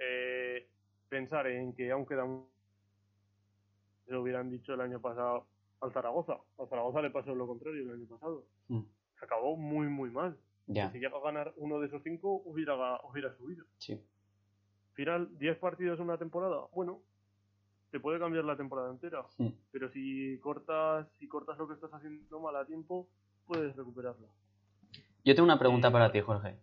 Eh, 0.00 0.66
pensar 1.08 1.46
en 1.46 1.72
que 1.74 1.90
aún 1.92 2.04
queda 2.06 2.24
un... 2.24 2.48
Lo 4.06 4.22
hubieran 4.22 4.50
dicho 4.50 4.74
el 4.74 4.80
año 4.80 5.00
pasado 5.00 5.46
al 5.80 5.92
Zaragoza. 5.92 6.38
Al 6.58 6.68
Zaragoza 6.68 7.00
le 7.02 7.10
pasó 7.10 7.34
lo 7.34 7.46
contrario 7.46 7.82
el 7.82 7.92
año 7.92 8.06
pasado. 8.06 8.44
Mm, 8.68 8.80
Se 9.18 9.24
acabó 9.24 9.56
muy, 9.56 9.86
muy 9.86 10.10
mal. 10.10 10.36
Ya, 10.66 10.90
Si 10.90 10.98
llega 10.98 11.16
a 11.16 11.20
ganar 11.20 11.52
uno 11.56 11.78
de 11.80 11.86
esos 11.86 12.02
cinco, 12.02 12.42
hubiera, 12.44 12.74
hubiera 13.04 13.32
subido. 13.36 13.64
sí. 13.78 14.00
Final, 14.94 15.38
10 15.38 15.56
partidos 15.58 15.98
en 15.98 16.06
una 16.06 16.18
temporada. 16.18 16.66
Bueno, 16.74 17.00
te 17.90 18.00
puede 18.00 18.18
cambiar 18.18 18.44
la 18.44 18.56
temporada 18.56 18.90
entera. 18.90 19.24
Pero 19.70 19.90
si 19.92 20.38
cortas, 20.40 21.06
si 21.18 21.26
cortas 21.28 21.56
lo 21.58 21.66
que 21.68 21.74
estás 21.74 21.92
haciendo 21.94 22.40
mal 22.40 22.54
a 22.56 22.66
tiempo, 22.66 23.08
puedes 23.46 23.74
recuperarlo. 23.76 24.28
Yo 25.24 25.34
tengo 25.34 25.44
una 25.44 25.58
pregunta 25.58 25.90
para 25.90 26.10
ti, 26.12 26.20
Jorge. 26.20 26.56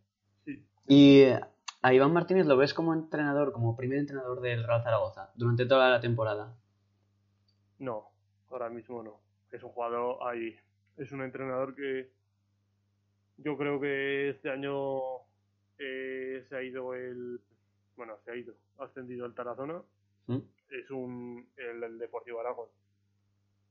Sí. 0.45 0.63
¿Y 0.87 1.21
eh, 1.21 1.39
a 1.81 1.93
Iván 1.93 2.13
Martínez 2.13 2.45
lo 2.45 2.57
ves 2.57 2.73
como 2.73 2.93
entrenador, 2.93 3.51
como 3.51 3.75
primer 3.75 3.99
entrenador 3.99 4.41
del 4.41 4.65
Real 4.65 4.83
Zaragoza 4.83 5.31
durante 5.35 5.65
toda 5.65 5.89
la 5.89 5.99
temporada? 5.99 6.55
No, 7.79 8.09
ahora 8.49 8.69
mismo 8.69 9.03
no. 9.03 9.19
Es 9.51 9.63
un 9.63 9.69
jugador 9.69 10.17
ahí. 10.27 10.55
Es 10.97 11.11
un 11.11 11.21
entrenador 11.21 11.75
que 11.75 12.09
yo 13.37 13.57
creo 13.57 13.79
que 13.79 14.29
este 14.29 14.49
año 14.49 14.99
eh, 15.77 16.45
se 16.49 16.55
ha 16.55 16.63
ido 16.63 16.93
el. 16.93 17.39
Bueno, 17.95 18.17
se 18.25 18.31
ha 18.31 18.35
ido. 18.35 18.55
Ha 18.79 18.85
ascendido 18.85 19.25
el 19.25 19.35
Tarazona. 19.35 19.81
¿Mm? 20.25 20.39
Es 20.69 20.89
un. 20.91 21.47
El, 21.55 21.83
el 21.83 21.99
Deportivo 21.99 22.39
Aragón. 22.39 22.67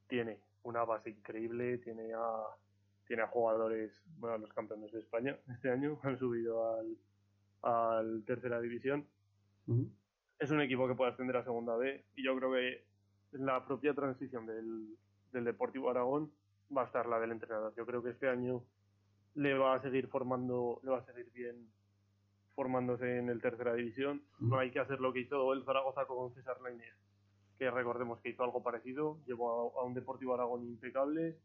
Tiene 0.09 0.38
una 0.62 0.84
base 0.84 1.11
increíble. 1.11 1.78
Tiene 1.78 2.14
a. 2.14 2.44
Tiene 3.07 3.22
a 3.22 3.26
jugadores. 3.26 3.92
Bueno, 4.18 4.38
los 4.38 4.52
campeones 4.52 4.92
de 4.92 5.00
España 5.00 5.36
este 5.52 5.70
año. 5.70 5.98
Han 6.02 6.18
subido 6.18 6.76
al. 6.76 6.96
Al 7.62 8.24
tercera 8.24 8.61
división 8.61 9.07
es 10.38 10.50
un 10.50 10.61
equipo 10.61 10.86
que 10.86 10.94
puede 10.94 11.12
ascender 11.12 11.36
a 11.36 11.44
segunda 11.44 11.76
B 11.76 12.04
y 12.14 12.24
yo 12.24 12.36
creo 12.36 12.52
que 12.52 12.84
la 13.32 13.64
propia 13.64 13.94
transición 13.94 14.46
del, 14.46 14.96
del 15.32 15.44
Deportivo 15.44 15.90
Aragón 15.90 16.30
va 16.76 16.82
a 16.82 16.86
estar 16.86 17.07
la 17.07 17.18
del 17.18 17.32
entrenador. 17.32 17.74
Yo 17.76 17.86
creo 17.86 18.02
que 18.02 18.11
este 18.11 18.28
año 18.28 18.62
le 19.34 19.54
va 19.54 19.74
a 19.74 19.82
seguir 19.82 20.09
formando, 20.09 20.80
le 20.82 20.90
va 20.90 20.98
a 20.98 21.04
seguir 21.04 21.30
bien 21.32 21.68
formándose 22.54 23.18
en 23.18 23.28
el 23.28 23.40
tercera 23.40 23.74
división. 23.74 24.22
No 24.38 24.59
hay 24.59 24.70
que 24.70 24.80
hacer 24.80 25.00
lo 25.00 25.12
que 25.12 25.20
hizo 25.20 25.52
el 25.52 25.64
Zaragoza 25.64 26.07
con 26.07 26.32
César 26.34 26.61
Lainez, 26.62 26.94
que 27.59 27.70
recordemos 27.70 28.20
que 28.20 28.30
hizo 28.30 28.44
algo 28.44 28.62
parecido, 28.62 29.18
llevó 29.26 29.74
a, 29.76 29.80
a 29.80 29.84
un 29.84 29.94
Deportivo 29.94 30.34
Aragón 30.34 30.64
impecable, 30.64 31.36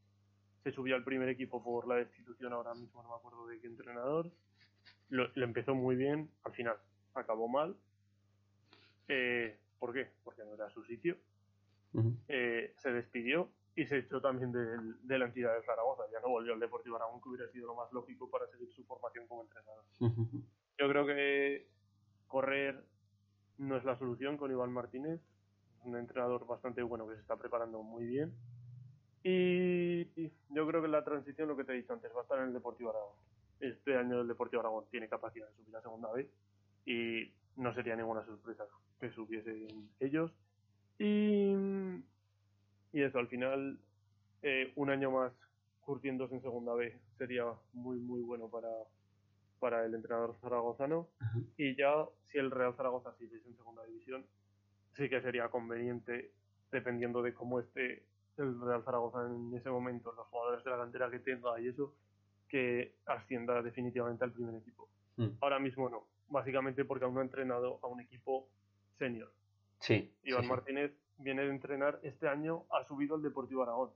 se 0.63 0.71
subió 0.71 0.95
al 0.95 1.03
primer 1.03 1.29
equipo 1.29 1.63
por 1.63 1.87
la 1.87 1.95
destitución, 1.95 2.53
ahora 2.53 2.73
mismo 2.73 3.01
no 3.03 3.09
me 3.09 3.15
acuerdo 3.15 3.47
de 3.47 3.59
qué 3.59 3.67
entrenador, 3.67 4.31
lo, 5.11 5.29
lo 5.35 5.45
empezó 5.45 5.75
muy 5.75 5.95
bien, 5.95 6.29
al 6.43 6.53
final 6.53 6.75
acabó 7.13 7.47
mal, 7.47 7.75
eh, 9.07 9.57
¿Por 9.79 9.93
qué? 9.93 10.11
Porque 10.23 10.43
no 10.45 10.53
era 10.53 10.69
su 10.69 10.83
sitio. 10.83 11.17
Eh, 12.27 12.73
se 12.77 12.91
despidió 12.93 13.49
y 13.75 13.85
se 13.85 13.97
echó 13.97 14.21
también 14.21 14.51
del- 14.51 15.05
de, 15.07 15.17
la 15.17 15.25
entidad 15.25 15.55
de 15.55 15.63
Zaragoza. 15.63 16.03
Ya 16.13 16.19
no 16.21 16.29
volvió 16.29 16.53
al 16.53 16.59
Deportivo 16.59 16.95
Aragón, 16.97 17.19
que 17.21 17.29
hubiera 17.29 17.51
sido 17.51 17.67
lo 17.67 17.75
más 17.75 17.91
lógico 17.91 18.29
para 18.29 18.47
seguir 18.47 18.71
su 18.71 18.83
formación 18.85 19.25
como 19.27 19.41
entrenador. 19.41 19.83
Yo 20.79 20.87
creo 20.87 21.05
que 21.07 21.67
correr 22.27 22.83
no 23.57 23.75
es 23.75 23.83
la 23.83 23.97
solución 23.97 24.37
con 24.37 24.51
Iván 24.51 24.71
Martínez, 24.71 25.19
un 25.83 25.97
entrenador 25.97 26.45
bastante 26.45 26.83
bueno 26.83 27.07
que 27.07 27.15
se 27.15 27.21
está 27.21 27.35
preparando 27.35 27.81
muy 27.83 28.05
bien. 28.05 28.33
Y 29.23 30.05
yo 30.49 30.67
creo 30.67 30.81
que 30.81 30.87
la 30.87 31.03
transición, 31.03 31.47
lo 31.47 31.57
que 31.57 31.63
te 31.63 31.73
he 31.73 31.75
dicho 31.77 31.93
antes, 31.93 32.11
va 32.15 32.19
a 32.19 32.23
estar 32.23 32.37
en 32.39 32.45
el 32.45 32.53
Deportivo 32.53 32.91
Aragón. 32.91 33.15
Este 33.61 33.95
año 33.95 34.21
el 34.21 34.27
Deportivo 34.27 34.61
Aragón 34.61 34.85
tiene 34.91 35.07
capacidad 35.07 35.47
de 35.47 35.55
subir 35.55 35.75
a 35.75 35.81
segunda 35.81 36.11
vez 36.11 36.27
y 36.85 37.31
no 37.55 37.73
sería 37.73 37.95
ninguna 37.95 38.25
sorpresa 38.25 38.65
que 38.99 39.11
subiesen 39.11 39.89
ellos. 39.99 40.31
Y, 40.97 41.53
y 42.93 43.01
eso, 43.01 43.19
al 43.19 43.27
final, 43.27 43.79
eh, 44.41 44.71
un 44.75 44.89
año 44.89 45.11
más 45.11 45.31
curtiéndose 45.81 46.35
en 46.35 46.41
segunda 46.41 46.73
B 46.73 46.99
sería 47.17 47.45
muy, 47.73 47.97
muy 47.99 48.21
bueno 48.21 48.49
para, 48.49 48.69
para 49.59 49.85
el 49.85 49.93
entrenador 49.93 50.35
zaragozano. 50.41 51.07
Y 51.57 51.75
ya, 51.75 52.05
si 52.31 52.37
el 52.37 52.51
Real 52.51 52.75
Zaragoza 52.75 53.13
siguiese 53.17 53.47
en 53.47 53.55
segunda 53.55 53.85
división, 53.85 54.25
sí 54.95 55.09
que 55.09 55.21
sería 55.21 55.49
conveniente, 55.49 56.31
dependiendo 56.71 57.21
de 57.21 57.33
cómo 57.33 57.59
esté 57.59 58.03
el 58.37 58.59
Real 58.59 58.83
Zaragoza 58.83 59.25
en 59.27 59.55
ese 59.55 59.69
momento, 59.69 60.11
los 60.13 60.27
jugadores 60.27 60.63
de 60.63 60.71
la 60.71 60.77
cantera 60.77 61.11
que 61.11 61.19
tenga 61.19 61.59
y 61.59 61.67
eso, 61.67 61.93
que 62.51 62.95
ascienda 63.05 63.61
definitivamente 63.61 64.25
al 64.25 64.33
primer 64.33 64.55
equipo. 64.55 64.89
Mm. 65.15 65.29
Ahora 65.39 65.57
mismo 65.57 65.89
no, 65.89 66.05
básicamente 66.27 66.83
porque 66.83 67.05
aún 67.05 67.13
no 67.15 67.21
ha 67.21 67.23
entrenado 67.23 67.79
a 67.81 67.87
un 67.87 68.01
equipo 68.01 68.49
senior. 68.99 69.31
Sí. 69.79 70.13
Iván 70.23 70.41
sí, 70.41 70.47
sí. 70.47 70.49
Martínez 70.49 70.91
viene 71.17 71.43
de 71.43 71.49
entrenar 71.49 71.99
este 72.03 72.27
año, 72.27 72.65
ha 72.69 72.85
subido 72.85 73.15
al 73.15 73.21
Deportivo 73.21 73.63
Aragón. 73.63 73.91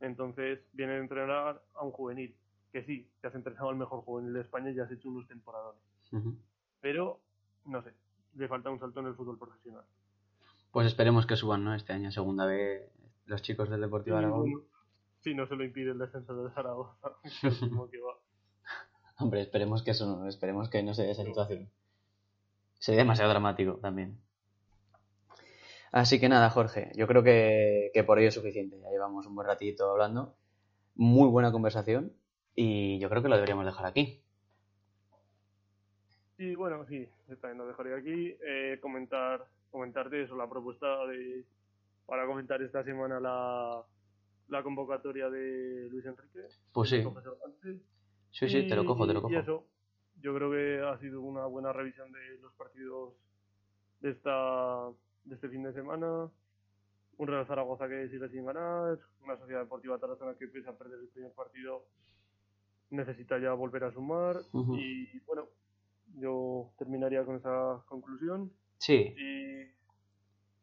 Entonces 0.00 0.60
viene 0.74 0.92
de 0.92 1.00
entrenar 1.00 1.62
a 1.74 1.84
un 1.84 1.92
juvenil, 1.92 2.36
que 2.70 2.84
sí, 2.84 3.08
te 3.22 3.28
has 3.28 3.34
entrenado 3.34 3.70
al 3.70 3.76
mejor 3.76 4.02
juvenil 4.02 4.34
de 4.34 4.42
España 4.42 4.70
y 4.70 4.74
ya 4.74 4.84
has 4.84 4.92
hecho 4.92 5.08
unos 5.08 5.26
temporadones. 5.26 5.82
Ujú. 6.12 6.36
Pero, 6.82 7.18
no 7.64 7.82
sé, 7.82 7.92
le 8.34 8.46
falta 8.46 8.68
un 8.68 8.78
salto 8.78 9.00
en 9.00 9.06
el 9.06 9.14
fútbol 9.14 9.38
profesional. 9.38 9.84
Pues 10.70 10.86
esperemos 10.86 11.26
que 11.26 11.36
suban, 11.36 11.64
¿no? 11.64 11.74
Este 11.74 11.94
año 11.94 12.10
segunda 12.10 12.44
B 12.44 12.90
los 13.24 13.40
chicos 13.40 13.70
del 13.70 13.80
Deportivo 13.80 14.16
Y, 14.16 14.18
Aragón. 14.18 14.71
Sí, 15.22 15.34
no 15.34 15.46
se 15.46 15.56
lo 15.56 15.64
impide 15.64 15.92
el 15.92 15.98
descenso 15.98 16.34
de 16.34 16.50
Zaragoza, 16.52 17.12
que 17.90 18.00
va. 18.00 18.18
Hombre, 19.18 19.42
esperemos 19.42 19.82
que 19.82 19.92
eso 19.92 20.06
no, 20.06 20.28
esperemos 20.28 20.68
que 20.68 20.82
no 20.82 20.94
se 20.94 21.04
dé 21.04 21.12
esa 21.12 21.24
situación. 21.24 21.70
Sería 22.78 23.02
demasiado 23.02 23.30
dramático 23.30 23.76
también. 23.76 24.18
Así 25.92 26.18
que 26.18 26.28
nada, 26.28 26.50
Jorge, 26.50 26.90
yo 26.96 27.06
creo 27.06 27.22
que, 27.22 27.90
que 27.92 28.02
por 28.02 28.18
ello 28.18 28.28
es 28.28 28.34
suficiente. 28.34 28.80
Ya 28.80 28.90
llevamos 28.90 29.26
un 29.26 29.34
buen 29.34 29.46
ratito 29.46 29.90
hablando. 29.90 30.34
Muy 30.94 31.28
buena 31.28 31.52
conversación 31.52 32.12
y 32.54 32.98
yo 32.98 33.08
creo 33.08 33.22
que 33.22 33.28
lo 33.28 33.36
deberíamos 33.36 33.66
dejar 33.66 33.86
aquí. 33.86 34.22
Y 36.38 36.54
bueno, 36.54 36.84
sí, 36.86 37.08
yo 37.28 37.36
también 37.36 37.58
lo 37.58 37.66
dejaré 37.66 37.94
aquí. 37.94 38.36
Eh, 38.44 38.78
comentar, 38.80 39.46
comentarte 39.70 40.22
eso, 40.22 40.34
la 40.34 40.48
propuesta 40.48 41.06
de 41.06 41.44
para 42.06 42.26
comentar 42.26 42.60
esta 42.60 42.82
semana 42.82 43.20
la, 43.20 43.82
la 44.52 44.62
convocatoria 44.62 45.30
de 45.30 45.88
Luis 45.90 46.04
Enrique. 46.04 46.46
Pues 46.72 46.90
sí, 46.90 47.02
sí, 48.30 48.48
sí, 48.48 48.68
te 48.68 48.76
lo 48.76 48.82
Y- 48.82 48.86
cojo, 48.86 49.06
te 49.06 49.14
lo 49.14 49.20
Y 49.20 49.22
cojo. 49.22 49.38
eso, 49.38 49.66
yo 50.20 50.34
creo 50.34 50.50
que 50.50 50.80
ha 50.86 50.98
sido 50.98 51.22
una 51.22 51.46
buena 51.46 51.72
revisión 51.72 52.12
de 52.12 52.38
los 52.38 52.52
partidos 52.54 53.14
de 54.00 54.10
esta 54.10 54.90
de 55.24 55.34
este 55.36 55.48
fin 55.48 55.62
de 55.62 55.72
semana. 55.72 56.28
Un 57.18 57.28
Real 57.28 57.46
Zaragoza 57.46 57.88
que 57.88 58.08
sigue 58.08 58.28
sin 58.28 58.44
ganar, 58.44 58.98
una 59.22 59.36
Sociedad 59.38 59.60
Deportiva 59.62 59.98
Tarazona 59.98 60.34
que 60.36 60.48
pese 60.48 60.68
a 60.68 60.72
perder 60.76 60.98
el 61.00 61.08
primer 61.08 61.32
partido 61.32 61.84
necesita 62.90 63.38
ya 63.38 63.52
volver 63.54 63.84
a 63.84 63.92
sumar 63.92 64.36
y 64.78 65.18
bueno, 65.20 65.46
yo 66.16 66.72
terminaría 66.78 67.24
con 67.24 67.36
esa 67.36 67.82
conclusión 67.86 68.52
Sí, 68.78 69.14
y 69.16 69.62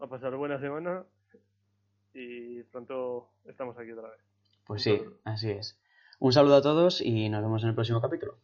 a 0.03 0.07
pasar 0.07 0.35
buena 0.35 0.59
semana 0.59 1.05
y 2.14 2.64
pronto 2.64 3.30
estamos 3.45 3.78
aquí 3.78 3.91
otra 3.91 4.10
vez. 4.10 4.20
pues 4.66 4.84
sí, 4.84 5.01
así 5.24 5.51
es. 5.51 5.78
Un 6.20 6.34
saludo 6.34 6.55
a 6.55 6.62
todos 6.62 7.01
y 7.01 7.30
nos 7.30 7.41
vemos 7.41 7.64
en 7.64 7.70
el 7.70 7.76
próximo 7.76 8.01
capítulo. 8.01 8.38